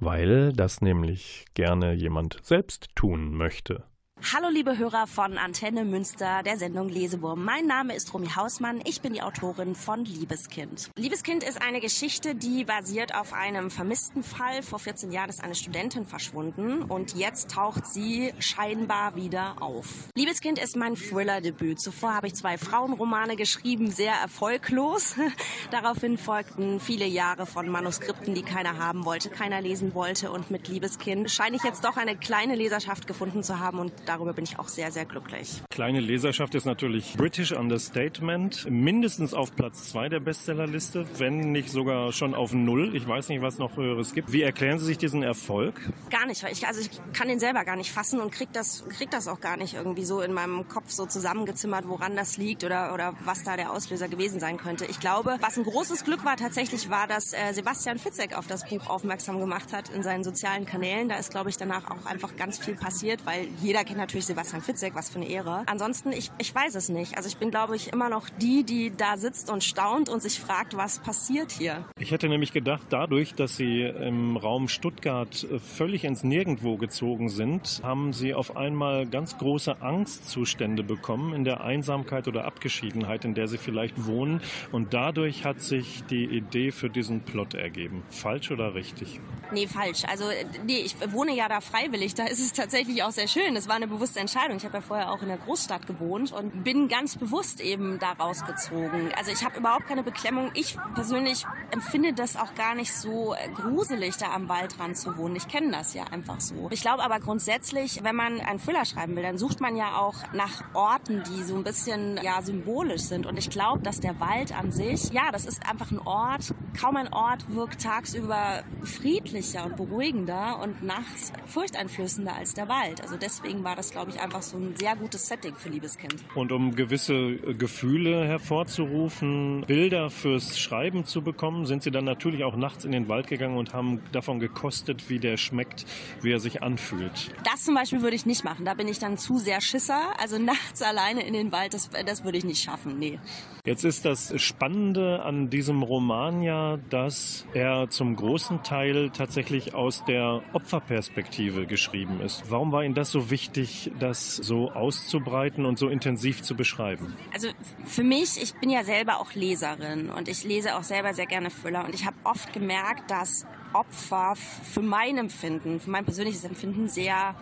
Weil 0.00 0.52
das 0.52 0.80
nämlich 0.80 1.46
gerne 1.54 1.92
jemand 1.92 2.38
selbst 2.42 2.88
tun 2.94 3.34
möchte. 3.34 3.84
Hallo 4.22 4.48
liebe 4.48 4.78
Hörer 4.78 5.06
von 5.06 5.36
Antenne 5.36 5.84
Münster, 5.84 6.42
der 6.42 6.56
Sendung 6.56 6.88
Lesewurm. 6.88 7.44
Mein 7.44 7.66
Name 7.66 7.94
ist 7.94 8.12
Romy 8.14 8.28
Hausmann, 8.34 8.80
ich 8.84 9.02
bin 9.02 9.12
die 9.12 9.20
Autorin 9.20 9.74
von 9.74 10.06
Liebeskind. 10.06 10.90
Liebeskind 10.96 11.44
ist 11.44 11.60
eine 11.60 11.80
Geschichte, 11.80 12.34
die 12.34 12.64
basiert 12.64 13.14
auf 13.14 13.34
einem 13.34 13.70
vermissten 13.70 14.22
Fall. 14.22 14.62
Vor 14.62 14.78
14 14.78 15.12
Jahren 15.12 15.28
ist 15.28 15.44
eine 15.44 15.54
Studentin 15.54 16.06
verschwunden 16.06 16.82
und 16.82 17.14
jetzt 17.14 17.50
taucht 17.50 17.86
sie 17.86 18.32
scheinbar 18.38 19.16
wieder 19.16 19.56
auf. 19.60 20.08
Liebeskind 20.16 20.58
ist 20.58 20.76
mein 20.76 20.96
Thriller-Debüt. 20.96 21.78
Zuvor 21.78 22.14
habe 22.14 22.26
ich 22.26 22.34
zwei 22.34 22.56
Frauenromane 22.56 23.36
geschrieben, 23.36 23.90
sehr 23.90 24.14
erfolglos. 24.14 25.14
Daraufhin 25.70 26.16
folgten 26.16 26.80
viele 26.80 27.06
Jahre 27.06 27.44
von 27.44 27.68
Manuskripten, 27.68 28.34
die 28.34 28.42
keiner 28.42 28.78
haben 28.78 29.04
wollte, 29.04 29.28
keiner 29.28 29.60
lesen 29.60 29.94
wollte 29.94 30.32
und 30.32 30.50
mit 30.50 30.68
Liebeskind 30.68 31.30
scheine 31.30 31.56
ich 31.56 31.62
jetzt 31.64 31.84
doch 31.84 31.98
eine 31.98 32.16
kleine 32.16 32.54
Leserschaft 32.54 33.06
gefunden 33.06 33.42
zu 33.42 33.60
haben 33.60 33.78
und 33.78 33.92
darüber 34.08 34.32
bin 34.32 34.44
ich 34.44 34.58
auch 34.58 34.68
sehr, 34.68 34.90
sehr 34.90 35.04
glücklich. 35.04 35.62
Kleine 35.70 36.00
Leserschaft 36.00 36.54
ist 36.54 36.64
natürlich 36.64 37.14
British 37.16 37.52
Understatement. 37.52 38.68
Mindestens 38.70 39.34
auf 39.34 39.54
Platz 39.54 39.90
zwei 39.90 40.08
der 40.08 40.20
Bestsellerliste, 40.20 41.06
wenn 41.18 41.52
nicht 41.52 41.70
sogar 41.70 42.12
schon 42.12 42.34
auf 42.34 42.52
null. 42.52 42.94
Ich 42.94 43.06
weiß 43.06 43.28
nicht, 43.28 43.42
was 43.42 43.58
noch 43.58 43.76
höheres 43.76 44.12
gibt. 44.14 44.32
Wie 44.32 44.42
erklären 44.42 44.78
Sie 44.78 44.86
sich 44.86 44.98
diesen 44.98 45.22
Erfolg? 45.22 45.80
Gar 46.10 46.26
nicht, 46.26 46.42
weil 46.42 46.52
ich, 46.52 46.66
also 46.66 46.80
ich 46.80 46.90
kann 47.12 47.28
den 47.28 47.38
selber 47.38 47.64
gar 47.64 47.76
nicht 47.76 47.92
fassen 47.92 48.20
und 48.20 48.30
krieg 48.32 48.48
das, 48.52 48.84
krieg 48.88 49.10
das 49.10 49.28
auch 49.28 49.40
gar 49.40 49.56
nicht 49.56 49.74
irgendwie 49.74 50.04
so 50.04 50.20
in 50.20 50.32
meinem 50.32 50.68
Kopf 50.68 50.90
so 50.90 51.06
zusammengezimmert, 51.06 51.88
woran 51.88 52.16
das 52.16 52.36
liegt 52.36 52.64
oder, 52.64 52.94
oder 52.94 53.14
was 53.24 53.44
da 53.44 53.56
der 53.56 53.72
Auslöser 53.72 54.08
gewesen 54.08 54.40
sein 54.40 54.56
könnte. 54.56 54.86
Ich 54.86 55.00
glaube, 55.00 55.36
was 55.40 55.56
ein 55.56 55.64
großes 55.64 56.04
Glück 56.04 56.24
war 56.24 56.36
tatsächlich, 56.36 56.90
war, 56.90 57.06
dass 57.06 57.32
äh, 57.32 57.52
Sebastian 57.52 57.98
Fitzek 57.98 58.36
auf 58.36 58.46
das 58.46 58.68
Buch 58.68 58.88
aufmerksam 58.88 59.38
gemacht 59.38 59.72
hat 59.72 59.88
in 59.90 60.02
seinen 60.02 60.24
sozialen 60.24 60.66
Kanälen. 60.66 61.08
Da 61.08 61.16
ist, 61.16 61.30
glaube 61.30 61.50
ich, 61.50 61.56
danach 61.56 61.90
auch 61.90 62.06
einfach 62.06 62.36
ganz 62.36 62.58
viel 62.58 62.74
passiert, 62.74 63.24
weil 63.26 63.48
jeder 63.60 63.84
kennt 63.84 63.95
natürlich 63.96 64.26
Sebastian 64.26 64.62
Fitzek, 64.62 64.94
was 64.94 65.10
für 65.10 65.16
eine 65.16 65.28
Ehre. 65.28 65.62
Ansonsten, 65.66 66.12
ich, 66.12 66.30
ich 66.38 66.54
weiß 66.54 66.74
es 66.74 66.88
nicht. 66.88 67.16
Also 67.16 67.28
ich 67.28 67.36
bin, 67.36 67.50
glaube 67.50 67.76
ich, 67.76 67.92
immer 67.92 68.08
noch 68.08 68.28
die, 68.28 68.64
die 68.64 68.92
da 68.96 69.16
sitzt 69.16 69.50
und 69.50 69.64
staunt 69.64 70.08
und 70.08 70.22
sich 70.22 70.40
fragt, 70.40 70.76
was 70.76 70.98
passiert 70.98 71.52
hier. 71.52 71.84
Ich 71.98 72.10
hätte 72.10 72.28
nämlich 72.28 72.52
gedacht, 72.52 72.82
dadurch, 72.90 73.34
dass 73.34 73.56
Sie 73.56 73.82
im 73.82 74.36
Raum 74.36 74.68
Stuttgart 74.68 75.46
völlig 75.76 76.04
ins 76.04 76.24
Nirgendwo 76.24 76.76
gezogen 76.76 77.28
sind, 77.28 77.80
haben 77.82 78.12
Sie 78.12 78.34
auf 78.34 78.56
einmal 78.56 79.06
ganz 79.06 79.38
große 79.38 79.80
Angstzustände 79.80 80.82
bekommen 80.82 81.34
in 81.34 81.44
der 81.44 81.62
Einsamkeit 81.62 82.28
oder 82.28 82.44
Abgeschiedenheit, 82.44 83.24
in 83.24 83.34
der 83.34 83.48
Sie 83.48 83.58
vielleicht 83.58 84.06
wohnen. 84.06 84.40
Und 84.72 84.94
dadurch 84.94 85.44
hat 85.44 85.60
sich 85.60 86.04
die 86.10 86.24
Idee 86.24 86.70
für 86.70 86.90
diesen 86.90 87.20
Plot 87.20 87.54
ergeben. 87.54 88.02
Falsch 88.10 88.50
oder 88.50 88.74
richtig? 88.74 89.20
Nee, 89.52 89.66
falsch. 89.66 90.04
Also, 90.08 90.24
nee, 90.64 90.78
ich 90.78 90.96
wohne 91.12 91.34
ja 91.34 91.48
da 91.48 91.60
freiwillig. 91.60 92.14
Da 92.14 92.26
ist 92.26 92.40
es 92.40 92.52
tatsächlich 92.52 93.02
auch 93.02 93.12
sehr 93.12 93.28
schön. 93.28 93.56
Es 93.56 93.68
war 93.68 93.76
eine 93.76 93.85
bewusste 93.86 94.20
Entscheidung. 94.20 94.56
Ich 94.56 94.64
habe 94.64 94.78
ja 94.78 94.80
vorher 94.80 95.10
auch 95.10 95.22
in 95.22 95.28
der 95.28 95.38
Großstadt 95.38 95.86
gewohnt 95.86 96.32
und 96.32 96.64
bin 96.64 96.88
ganz 96.88 97.16
bewusst 97.16 97.60
eben 97.60 97.98
da 97.98 98.12
rausgezogen. 98.12 99.12
Also 99.16 99.30
ich 99.30 99.44
habe 99.44 99.58
überhaupt 99.58 99.86
keine 99.86 100.02
Beklemmung. 100.02 100.50
Ich 100.54 100.76
persönlich 100.94 101.46
empfinde 101.70 102.12
das 102.12 102.36
auch 102.36 102.54
gar 102.54 102.74
nicht 102.74 102.94
so 102.94 103.34
gruselig, 103.54 104.16
da 104.16 104.32
am 104.32 104.48
Waldrand 104.48 104.96
zu 104.96 105.16
wohnen. 105.16 105.36
Ich 105.36 105.48
kenne 105.48 105.70
das 105.70 105.94
ja 105.94 106.04
einfach 106.04 106.40
so. 106.40 106.68
Ich 106.70 106.80
glaube 106.80 107.02
aber 107.02 107.20
grundsätzlich, 107.20 108.02
wenn 108.02 108.16
man 108.16 108.40
einen 108.40 108.60
Thriller 108.60 108.84
schreiben 108.84 109.16
will, 109.16 109.22
dann 109.22 109.38
sucht 109.38 109.60
man 109.60 109.76
ja 109.76 109.98
auch 109.98 110.14
nach 110.32 110.62
Orten, 110.74 111.22
die 111.24 111.42
so 111.42 111.56
ein 111.56 111.64
bisschen 111.64 112.18
ja 112.22 112.42
symbolisch 112.42 113.02
sind. 113.02 113.26
Und 113.26 113.38
ich 113.38 113.50
glaube, 113.50 113.82
dass 113.82 114.00
der 114.00 114.18
Wald 114.20 114.56
an 114.56 114.72
sich, 114.72 115.10
ja, 115.12 115.30
das 115.32 115.46
ist 115.46 115.68
einfach 115.68 115.90
ein 115.90 115.98
Ort. 116.00 116.54
Kaum 116.80 116.96
ein 116.96 117.12
Ort 117.12 117.54
wirkt 117.54 117.82
tagsüber 117.82 118.64
friedlicher 118.82 119.64
und 119.64 119.76
beruhigender 119.76 120.58
und 120.62 120.82
nachts 120.82 121.32
furchteinflößender 121.46 122.34
als 122.34 122.54
der 122.54 122.68
Wald. 122.68 123.00
Also 123.00 123.16
deswegen 123.16 123.64
war 123.64 123.75
das, 123.76 123.90
glaube 123.90 124.10
ich, 124.10 124.20
einfach 124.20 124.42
so 124.42 124.56
ein 124.56 124.74
sehr 124.76 124.96
gutes 124.96 125.26
Setting 125.28 125.54
für 125.54 125.68
Liebeskind. 125.68 126.16
Und 126.34 126.52
um 126.52 126.74
gewisse 126.74 127.36
Gefühle 127.36 128.26
hervorzurufen, 128.26 129.64
Bilder 129.66 130.10
fürs 130.10 130.58
Schreiben 130.58 131.04
zu 131.04 131.22
bekommen, 131.22 131.66
sind 131.66 131.82
Sie 131.82 131.90
dann 131.90 132.04
natürlich 132.04 132.44
auch 132.44 132.56
nachts 132.56 132.84
in 132.84 132.92
den 132.92 133.08
Wald 133.08 133.26
gegangen 133.26 133.56
und 133.56 133.74
haben 133.74 134.00
davon 134.12 134.40
gekostet, 134.40 135.08
wie 135.08 135.18
der 135.18 135.36
schmeckt, 135.36 135.84
wie 136.22 136.32
er 136.32 136.40
sich 136.40 136.62
anfühlt. 136.62 137.34
Das 137.44 137.64
zum 137.64 137.74
Beispiel 137.74 138.02
würde 138.02 138.16
ich 138.16 138.26
nicht 138.26 138.44
machen. 138.44 138.64
Da 138.64 138.74
bin 138.74 138.88
ich 138.88 138.98
dann 138.98 139.18
zu 139.18 139.38
sehr 139.38 139.60
Schisser. 139.60 140.00
Also 140.18 140.38
nachts 140.46 140.82
alleine 140.82 141.26
in 141.26 141.34
den 141.34 141.52
Wald, 141.52 141.74
das, 141.74 141.90
das 142.04 142.24
würde 142.24 142.38
ich 142.38 142.44
nicht 142.44 142.62
schaffen. 142.62 142.98
Nee. 142.98 143.18
Jetzt 143.66 143.84
ist 143.84 144.04
das 144.04 144.32
Spannende 144.40 145.24
an 145.24 145.50
diesem 145.50 145.82
Roman 145.82 146.40
ja, 146.40 146.78
dass 146.88 147.46
er 147.52 147.90
zum 147.90 148.14
großen 148.14 148.62
Teil 148.62 149.10
tatsächlich 149.10 149.74
aus 149.74 150.04
der 150.04 150.40
Opferperspektive 150.52 151.66
geschrieben 151.66 152.20
ist. 152.20 152.44
Warum 152.48 152.70
war 152.70 152.84
Ihnen 152.84 152.94
das 152.94 153.10
so 153.10 153.28
wichtig, 153.28 153.65
das 153.98 154.36
so 154.36 154.70
auszubreiten 154.70 155.64
und 155.64 155.78
so 155.78 155.88
intensiv 155.88 156.42
zu 156.42 156.54
beschreiben? 156.54 157.14
Also 157.32 157.48
für 157.84 158.04
mich, 158.04 158.40
ich 158.42 158.54
bin 158.54 158.70
ja 158.70 158.84
selber 158.84 159.20
auch 159.20 159.34
Leserin 159.34 160.10
und 160.10 160.28
ich 160.28 160.44
lese 160.44 160.76
auch 160.76 160.82
selber 160.82 161.14
sehr 161.14 161.26
gerne 161.26 161.50
Thriller 161.50 161.84
und 161.84 161.94
ich 161.94 162.06
habe 162.06 162.16
oft 162.24 162.52
gemerkt, 162.52 163.10
dass 163.10 163.46
Opfer 163.72 164.34
für 164.36 164.82
mein 164.82 165.18
Empfinden, 165.18 165.80
für 165.80 165.90
mein 165.90 166.04
persönliches 166.04 166.44
Empfinden 166.44 166.88
sehr 166.88 167.34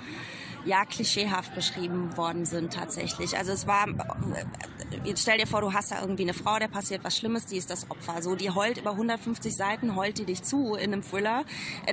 ja, 0.65 0.85
klischeehaft 0.85 1.55
beschrieben 1.55 2.17
worden 2.17 2.45
sind 2.45 2.73
tatsächlich. 2.73 3.37
Also 3.37 3.53
es 3.53 3.67
war, 3.67 3.87
stell 5.17 5.39
dir 5.39 5.47
vor, 5.47 5.61
du 5.61 5.73
hast 5.73 5.93
da 5.93 6.01
irgendwie 6.01 6.23
eine 6.23 6.35
Frau, 6.35 6.59
der 6.59 6.69
passiert 6.69 7.05
was 7.05 7.17
Schlimmes, 7.17 7.47
die 7.47 7.57
ist 7.57 7.71
das 7.71 7.91
Opfer. 7.91 8.23
So, 8.23 8.35
die 8.35 8.51
heult 8.51 8.79
über 8.79 8.93
150 8.93 9.55
Seiten, 9.55 9.97
heult 9.97 10.19
die 10.19 10.25
dich 10.25 10.43
zu 10.43 10.75
in 10.75 10.93
einem 10.93 11.03
Thriller. 11.03 11.45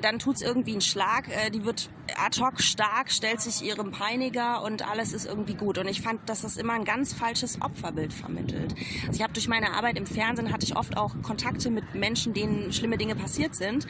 Dann 0.01 0.19
tut's 0.19 0.41
irgendwie 0.41 0.71
einen 0.71 0.81
Schlag, 0.81 1.25
die 1.53 1.65
wird 1.65 1.89
ad 2.17 2.41
hoc 2.41 2.61
stark, 2.61 3.11
stellt 3.11 3.41
sich 3.41 3.61
ihrem 3.61 3.91
Peiniger 3.91 4.63
und 4.63 4.87
alles 4.89 5.13
ist 5.13 5.25
irgendwie 5.25 5.53
gut. 5.53 5.77
Und 5.77 5.87
ich 5.87 6.01
fand, 6.01 6.27
dass 6.27 6.41
das 6.41 6.57
immer 6.57 6.73
ein 6.73 6.85
ganz 6.85 7.13
falsches 7.13 7.61
Opferbild 7.61 8.13
vermittelt. 8.13 8.75
Also 9.07 9.13
ich 9.13 9.21
habe 9.21 9.33
durch 9.33 9.47
meine 9.47 9.73
Arbeit 9.73 9.97
im 9.97 10.05
Fernsehen 10.05 10.51
hatte 10.51 10.65
ich 10.65 10.75
oft 10.75 10.97
auch 10.97 11.15
Kontakte 11.21 11.69
mit 11.69 11.95
Menschen, 11.95 12.33
denen 12.33 12.73
schlimme 12.73 12.97
Dinge 12.97 13.15
passiert 13.15 13.55
sind. 13.55 13.87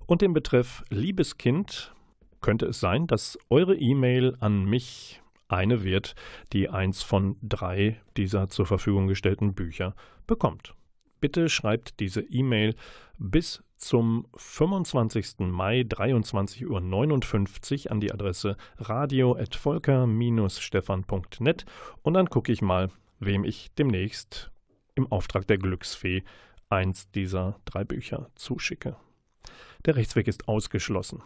und 0.05 0.21
den 0.21 0.33
Betreff 0.33 0.83
Liebeskind 0.89 1.93
könnte 2.41 2.65
es 2.65 2.79
sein, 2.79 3.05
dass 3.05 3.37
eure 3.49 3.75
E-Mail 3.75 4.35
an 4.39 4.65
mich 4.65 5.21
eine 5.47 5.83
wird, 5.83 6.15
die 6.53 6.69
eins 6.69 7.03
von 7.03 7.35
drei 7.41 8.01
dieser 8.17 8.49
zur 8.49 8.65
Verfügung 8.65 9.05
gestellten 9.07 9.53
Bücher 9.53 9.93
bekommt. 10.25 10.73
Bitte 11.19 11.49
schreibt 11.49 11.99
diese 11.99 12.21
E-Mail 12.21 12.75
bis 13.17 13.63
zum 13.77 14.27
25. 14.35 15.39
Mai 15.39 15.81
23.59 15.81 17.85
Uhr 17.85 17.91
an 17.91 17.99
die 17.99 18.11
Adresse 18.11 18.55
radio.volker-stefan.net 18.77 21.65
und 22.01 22.13
dann 22.13 22.29
gucke 22.29 22.51
ich 22.51 22.61
mal, 22.61 22.91
wem 23.19 23.43
ich 23.43 23.71
demnächst 23.77 24.51
im 24.95 25.11
Auftrag 25.11 25.47
der 25.47 25.57
Glücksfee 25.57 26.23
eins 26.69 27.09
dieser 27.11 27.59
drei 27.65 27.83
Bücher 27.83 28.29
zuschicke. 28.35 28.95
Der 29.85 29.95
Rechtsweg 29.95 30.27
ist 30.27 30.47
ausgeschlossen. 30.47 31.23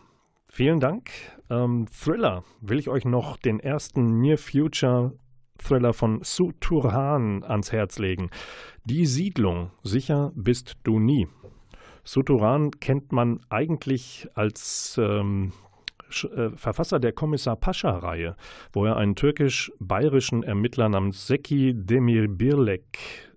Vielen 0.47 0.79
Dank. 0.79 1.09
Ähm, 1.49 1.87
Thriller 1.91 2.43
will 2.61 2.77
ich 2.77 2.87
euch 2.87 3.05
noch 3.05 3.37
den 3.37 3.59
ersten 3.59 4.21
Near 4.21 4.37
Future 4.37 5.13
Thriller 5.63 5.93
von 5.93 6.19
Su 6.23 6.51
Turhan 6.59 7.43
ans 7.43 7.71
Herz 7.71 7.99
legen. 7.99 8.29
Die 8.85 9.05
Siedlung. 9.05 9.71
Sicher 9.83 10.31
bist 10.35 10.75
du 10.83 10.99
nie. 10.99 11.27
Suturan 12.03 12.71
kennt 12.71 13.11
man 13.11 13.39
eigentlich 13.49 14.27
als 14.33 14.99
ähm, 15.01 15.53
äh, 16.09 16.49
Verfasser 16.55 16.99
der 16.99 17.13
Kommissar 17.13 17.55
Pascha-Reihe, 17.55 18.35
wo 18.73 18.85
er 18.85 18.97
einen 18.97 19.15
türkisch-bayerischen 19.15 20.43
Ermittler 20.43 20.89
namens 20.89 21.27
Seki 21.27 21.73
Demirbirlek 21.75 23.32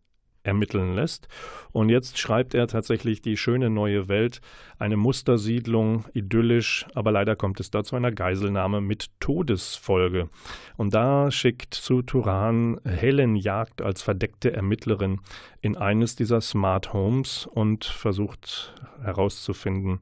ermitteln 0.46 0.94
lässt. 0.94 1.28
Und 1.72 1.90
jetzt 1.90 2.18
schreibt 2.18 2.54
er 2.54 2.68
tatsächlich 2.68 3.20
die 3.20 3.36
schöne 3.36 3.68
neue 3.68 4.08
Welt, 4.08 4.40
eine 4.78 4.96
Mustersiedlung, 4.96 6.04
idyllisch, 6.14 6.86
aber 6.94 7.12
leider 7.12 7.36
kommt 7.36 7.60
es 7.60 7.70
da 7.70 7.84
zu 7.84 7.96
einer 7.96 8.12
Geiselnahme 8.12 8.80
mit 8.80 9.08
Todesfolge. 9.20 10.28
Und 10.76 10.94
da 10.94 11.30
schickt 11.30 11.74
zu 11.74 12.02
Turan 12.02 12.80
Helen 12.84 13.36
Jagd 13.36 13.82
als 13.82 14.02
verdeckte 14.02 14.52
Ermittlerin 14.52 15.20
in 15.60 15.76
eines 15.76 16.16
dieser 16.16 16.40
Smart 16.40 16.92
Homes 16.92 17.46
und 17.46 17.84
versucht 17.84 18.74
herauszufinden, 19.02 20.00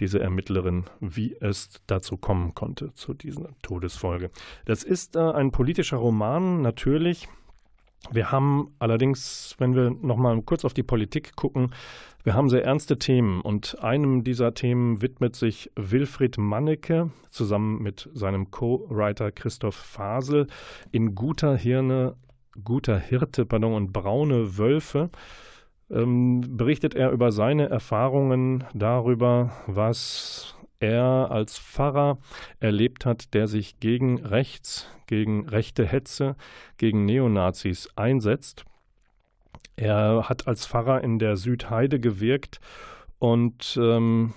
diese 0.00 0.20
Ermittlerin, 0.20 0.84
wie 1.00 1.36
es 1.40 1.80
dazu 1.86 2.16
kommen 2.16 2.54
konnte, 2.54 2.92
zu 2.94 3.14
dieser 3.14 3.50
Todesfolge. 3.62 4.30
Das 4.64 4.82
ist 4.82 5.16
äh, 5.16 5.20
ein 5.20 5.50
politischer 5.52 5.98
Roman, 5.98 6.62
natürlich. 6.62 7.28
Wir 8.10 8.32
haben 8.32 8.74
allerdings, 8.78 9.54
wenn 9.58 9.74
wir 9.74 9.90
nochmal 9.90 10.40
kurz 10.42 10.64
auf 10.64 10.74
die 10.74 10.82
Politik 10.82 11.36
gucken, 11.36 11.72
wir 12.24 12.34
haben 12.34 12.48
sehr 12.48 12.64
ernste 12.64 12.98
Themen 12.98 13.40
und 13.40 13.82
einem 13.82 14.22
dieser 14.22 14.54
Themen 14.54 15.02
widmet 15.02 15.34
sich 15.34 15.72
Wilfried 15.74 16.38
Mannecke 16.38 17.10
zusammen 17.30 17.82
mit 17.82 18.08
seinem 18.14 18.50
Co-Writer 18.50 19.32
Christoph 19.32 19.74
Fasel 19.74 20.46
in 20.92 21.14
Guter 21.16 21.56
Hirne, 21.56 22.14
Guter 22.62 22.98
Hirte 22.98 23.44
pardon, 23.44 23.74
und 23.74 23.92
Braune 23.92 24.56
Wölfe. 24.56 25.10
Ähm, 25.90 26.42
berichtet 26.56 26.94
er 26.94 27.10
über 27.10 27.32
seine 27.32 27.68
Erfahrungen 27.68 28.64
darüber, 28.72 29.52
was 29.66 30.54
er 30.82 31.30
als 31.30 31.58
Pfarrer 31.58 32.18
erlebt 32.60 33.06
hat, 33.06 33.34
der 33.34 33.46
sich 33.46 33.78
gegen 33.78 34.18
rechts, 34.18 34.88
gegen 35.06 35.48
rechte 35.48 35.86
Hetze, 35.86 36.36
gegen 36.76 37.04
Neonazis 37.04 37.88
einsetzt. 37.96 38.64
Er 39.76 40.28
hat 40.28 40.48
als 40.48 40.66
Pfarrer 40.66 41.02
in 41.02 41.18
der 41.18 41.36
Südheide 41.36 42.00
gewirkt 42.00 42.60
und 43.18 43.78
ähm, 43.80 44.34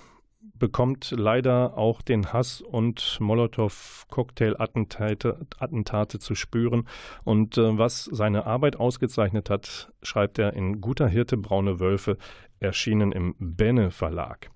bekommt 0.57 1.11
leider 1.11 1.77
auch 1.77 2.01
den 2.01 2.31
Hass 2.31 2.61
und 2.61 3.17
Molotow-Cocktail-Attentate 3.19 5.45
Attentate 5.59 6.19
zu 6.19 6.35
spüren. 6.35 6.87
Und 7.23 7.57
äh, 7.57 7.77
was 7.77 8.05
seine 8.05 8.45
Arbeit 8.45 8.77
ausgezeichnet 8.77 9.49
hat, 9.49 9.91
schreibt 10.03 10.39
er 10.39 10.53
in 10.53 10.79
Guter 10.79 11.07
Hirte 11.07 11.37
Braune 11.37 11.79
Wölfe, 11.79 12.17
erschienen 12.59 13.11
im 13.11 13.35
Benne 13.39 13.91
Verlag. 13.91 14.51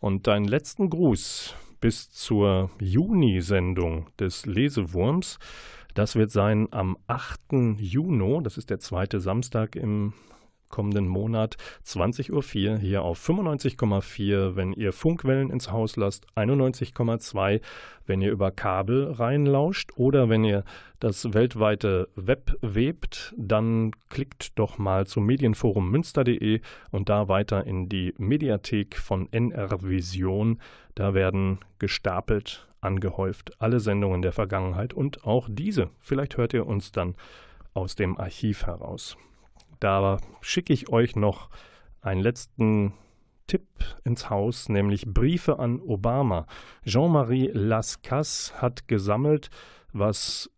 Und 0.00 0.26
deinen 0.26 0.46
letzten 0.46 0.90
Gruß 0.90 1.54
bis 1.80 2.10
zur 2.10 2.70
Juni-Sendung 2.80 4.06
des 4.18 4.46
Lesewurms, 4.46 5.38
das 5.94 6.14
wird 6.14 6.30
sein 6.30 6.68
am 6.70 6.96
8. 7.06 7.40
Juni, 7.78 8.42
das 8.42 8.58
ist 8.58 8.70
der 8.70 8.78
zweite 8.78 9.20
Samstag 9.20 9.74
im 9.74 10.12
kommenden 10.68 11.08
Monat 11.08 11.56
20.04 11.84 12.30
Uhr 12.32 12.78
hier 12.78 13.02
auf 13.02 13.26
95,4, 13.26 14.56
wenn 14.56 14.72
ihr 14.72 14.92
Funkwellen 14.92 15.50
ins 15.50 15.70
Haus 15.70 15.96
lasst, 15.96 16.26
91,2, 16.36 17.60
wenn 18.06 18.20
ihr 18.20 18.30
über 18.30 18.50
Kabel 18.50 19.12
reinlauscht 19.12 19.92
oder 19.96 20.28
wenn 20.28 20.44
ihr 20.44 20.64
das 21.00 21.32
weltweite 21.34 22.08
Web 22.16 22.56
webt, 22.60 23.34
dann 23.36 23.92
klickt 24.08 24.58
doch 24.58 24.78
mal 24.78 25.06
zum 25.06 25.26
Medienforum 25.26 25.90
münster.de 25.90 26.60
und 26.90 27.08
da 27.08 27.28
weiter 27.28 27.66
in 27.66 27.88
die 27.88 28.14
Mediathek 28.18 28.96
von 28.96 29.28
NR 29.32 29.82
Vision. 29.82 30.58
Da 30.94 31.14
werden 31.14 31.58
gestapelt, 31.78 32.66
angehäuft 32.80 33.60
alle 33.60 33.80
Sendungen 33.80 34.22
der 34.22 34.32
Vergangenheit 34.32 34.94
und 34.94 35.24
auch 35.24 35.48
diese. 35.50 35.90
Vielleicht 36.00 36.36
hört 36.36 36.54
ihr 36.54 36.66
uns 36.66 36.92
dann 36.92 37.14
aus 37.74 37.94
dem 37.94 38.18
Archiv 38.18 38.66
heraus. 38.66 39.16
Da 39.80 40.18
schicke 40.40 40.72
ich 40.72 40.90
euch 40.90 41.16
noch 41.16 41.50
einen 42.00 42.20
letzten 42.20 42.94
Tipp 43.46 43.66
ins 44.04 44.30
Haus, 44.30 44.68
nämlich 44.68 45.06
Briefe 45.06 45.58
an 45.58 45.80
Obama. 45.80 46.46
Jean-Marie 46.84 47.50
Lascasse 47.52 48.54
hat 48.60 48.88
gesammelt, 48.88 49.50
was 49.92 50.50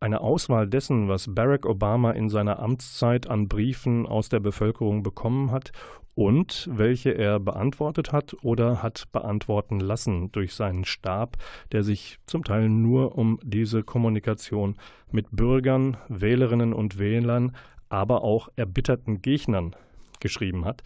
eine 0.00 0.20
Auswahl 0.20 0.68
dessen, 0.68 1.08
was 1.08 1.34
Barack 1.34 1.66
Obama 1.66 2.12
in 2.12 2.28
seiner 2.28 2.58
Amtszeit 2.58 3.26
an 3.26 3.48
Briefen 3.48 4.06
aus 4.06 4.28
der 4.28 4.40
Bevölkerung 4.40 5.02
bekommen 5.02 5.50
hat 5.50 5.72
und 6.14 6.68
welche 6.70 7.10
er 7.10 7.40
beantwortet 7.40 8.12
hat 8.12 8.36
oder 8.42 8.82
hat 8.82 9.10
beantworten 9.12 9.80
lassen 9.80 10.30
durch 10.30 10.54
seinen 10.54 10.84
Stab, 10.84 11.36
der 11.72 11.82
sich 11.82 12.18
zum 12.26 12.44
Teil 12.44 12.68
nur 12.68 13.18
um 13.18 13.40
diese 13.42 13.82
Kommunikation 13.82 14.76
mit 15.10 15.26
Bürgern, 15.32 15.96
Wählerinnen 16.08 16.72
und 16.72 16.98
Wählern, 16.98 17.56
aber 17.94 18.24
auch 18.24 18.48
erbitterten 18.56 19.22
Gegnern 19.22 19.76
geschrieben 20.18 20.64
hat. 20.64 20.82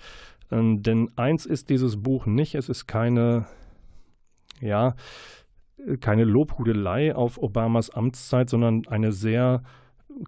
Ähm, 0.50 0.82
denn 0.82 1.11
eins 1.16 1.46
ist 1.46 1.70
dieses 1.70 2.02
Buch 2.02 2.26
nicht, 2.26 2.54
es 2.54 2.68
ist 2.68 2.86
keine, 2.86 3.46
ja, 4.61 4.94
keine 6.00 6.24
Lobhudelei 6.24 7.14
auf 7.14 7.38
Obamas 7.38 7.88
Amtszeit, 7.90 8.50
sondern 8.50 8.86
eine 8.88 9.12
sehr 9.12 9.62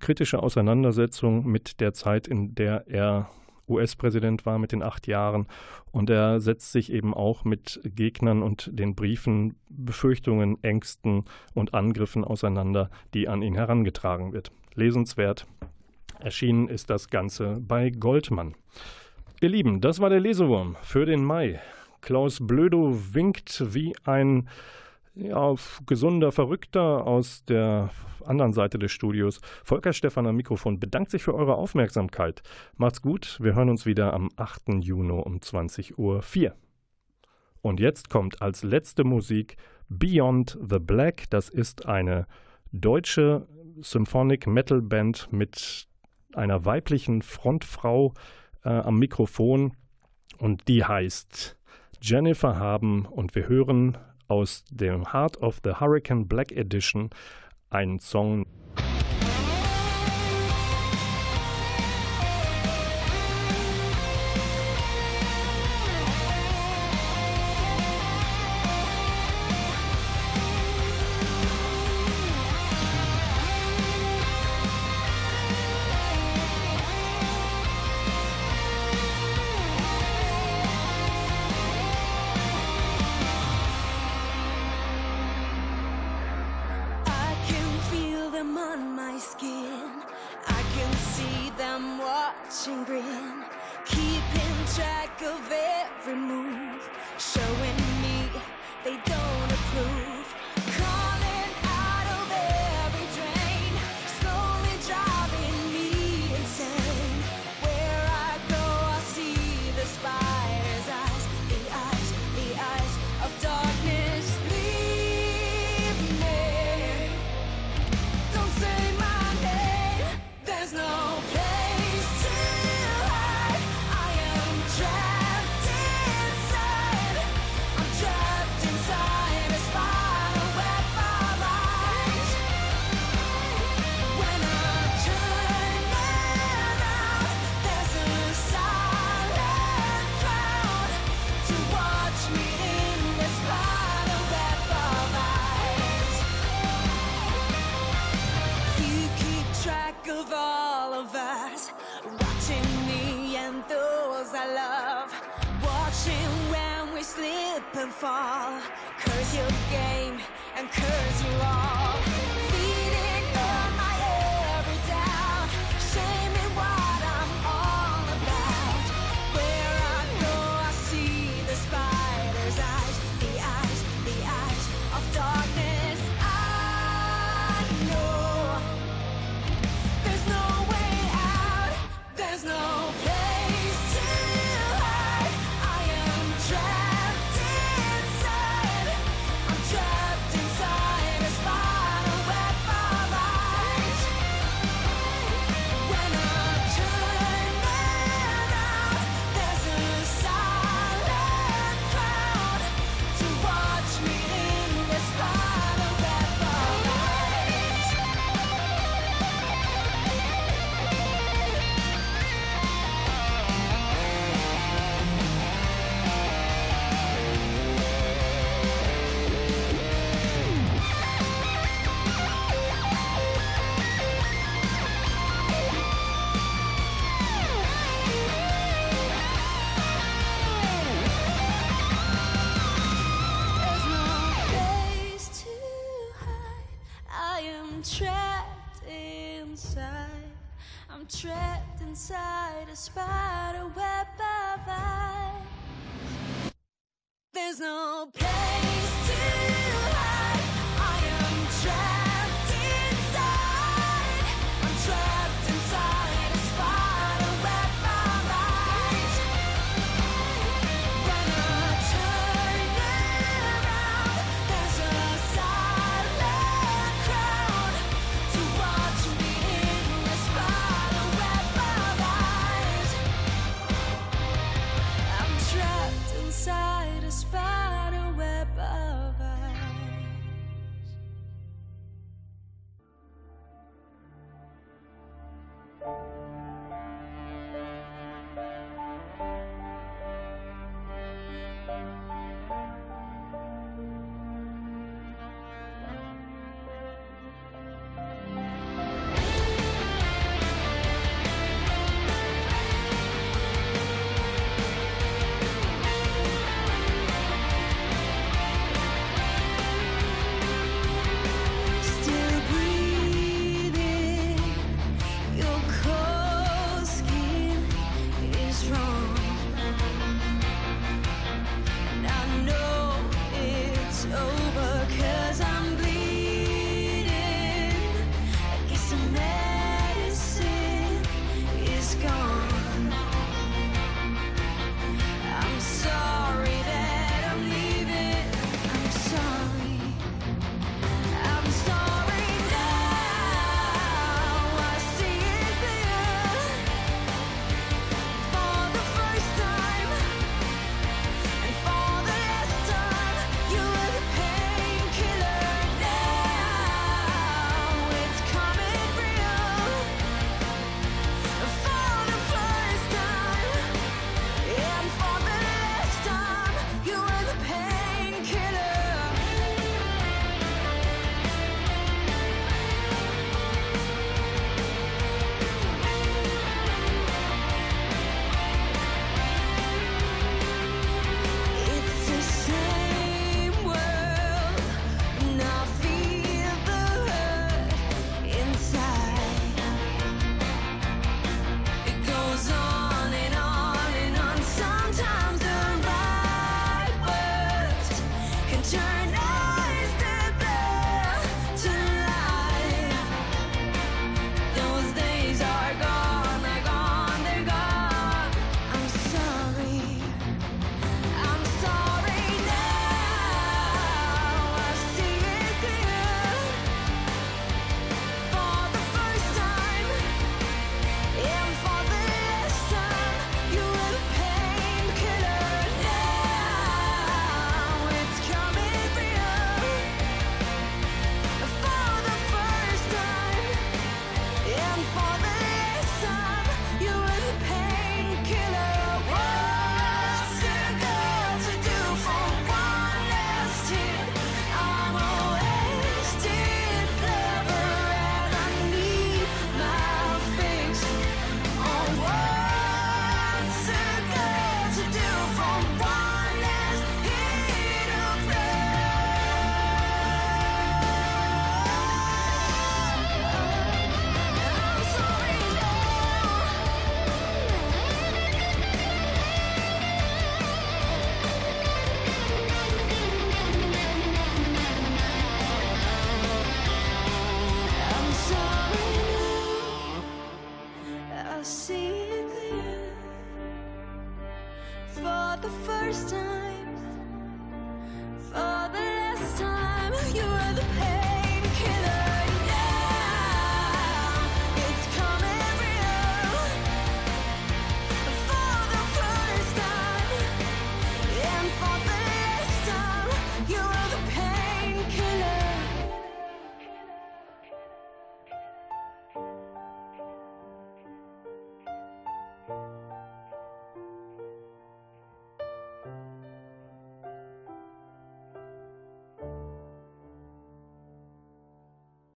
kritische 0.00 0.42
Auseinandersetzung 0.42 1.46
mit 1.46 1.80
der 1.80 1.92
Zeit, 1.92 2.28
in 2.28 2.54
der 2.54 2.86
er 2.88 3.28
US-Präsident 3.68 4.46
war, 4.46 4.58
mit 4.58 4.72
den 4.72 4.82
acht 4.82 5.06
Jahren. 5.06 5.46
Und 5.92 6.08
er 6.08 6.40
setzt 6.40 6.72
sich 6.72 6.92
eben 6.92 7.12
auch 7.12 7.44
mit 7.44 7.80
Gegnern 7.84 8.42
und 8.42 8.70
den 8.72 8.94
Briefen, 8.94 9.56
Befürchtungen, 9.68 10.62
Ängsten 10.62 11.24
und 11.52 11.74
Angriffen 11.74 12.24
auseinander, 12.24 12.90
die 13.12 13.28
an 13.28 13.42
ihn 13.42 13.54
herangetragen 13.54 14.32
wird. 14.32 14.50
Lesenswert. 14.74 15.46
Erschienen 16.20 16.68
ist 16.68 16.90
das 16.90 17.08
Ganze 17.08 17.60
bei 17.60 17.90
Goldmann. 17.90 18.54
Ihr 19.40 19.48
Lieben, 19.48 19.80
das 19.80 20.00
war 20.00 20.10
der 20.10 20.20
Lesewurm 20.20 20.76
für 20.82 21.06
den 21.06 21.24
Mai. 21.24 21.60
Klaus 22.02 22.46
Blödo 22.46 22.98
winkt 23.12 23.74
wie 23.74 23.94
ein 24.04 24.48
ja, 25.14 25.54
gesunder 25.86 26.32
Verrückter 26.32 27.06
aus 27.06 27.44
der 27.44 27.90
anderen 28.24 28.52
Seite 28.52 28.78
des 28.78 28.92
Studios. 28.92 29.40
Volker 29.64 29.92
Stephan 29.92 30.26
am 30.26 30.36
Mikrofon 30.36 30.78
bedankt 30.78 31.10
sich 31.10 31.22
für 31.22 31.34
eure 31.34 31.56
Aufmerksamkeit. 31.56 32.42
Macht's 32.76 33.02
gut, 33.02 33.38
wir 33.40 33.54
hören 33.54 33.70
uns 33.70 33.86
wieder 33.86 34.12
am 34.12 34.28
8. 34.36 34.74
Juni 34.80 35.12
um 35.12 35.38
20.04 35.38 35.96
Uhr. 35.96 36.54
Und 37.62 37.80
jetzt 37.80 38.08
kommt 38.08 38.40
als 38.42 38.62
letzte 38.62 39.04
Musik 39.04 39.56
Beyond 39.88 40.58
the 40.68 40.78
Black. 40.78 41.24
Das 41.30 41.48
ist 41.48 41.86
eine 41.86 42.26
deutsche 42.72 43.46
Symphonic 43.80 44.46
Metal 44.46 44.80
Band 44.80 45.28
mit 45.32 45.88
einer 46.34 46.64
weiblichen 46.64 47.22
Frontfrau 47.22 48.14
äh, 48.64 48.68
am 48.68 48.98
Mikrofon 48.98 49.72
und 50.38 50.68
die 50.68 50.84
heißt 50.84 51.56
Jennifer 52.00 52.56
Haben 52.56 53.04
und 53.04 53.34
wir 53.34 53.48
hören 53.48 53.98
aus 54.28 54.64
dem 54.70 55.12
Heart 55.12 55.42
of 55.42 55.60
the 55.64 55.72
Hurricane 55.72 56.26
Black 56.26 56.52
Edition 56.52 57.10
einen 57.68 57.98
Song. 57.98 58.46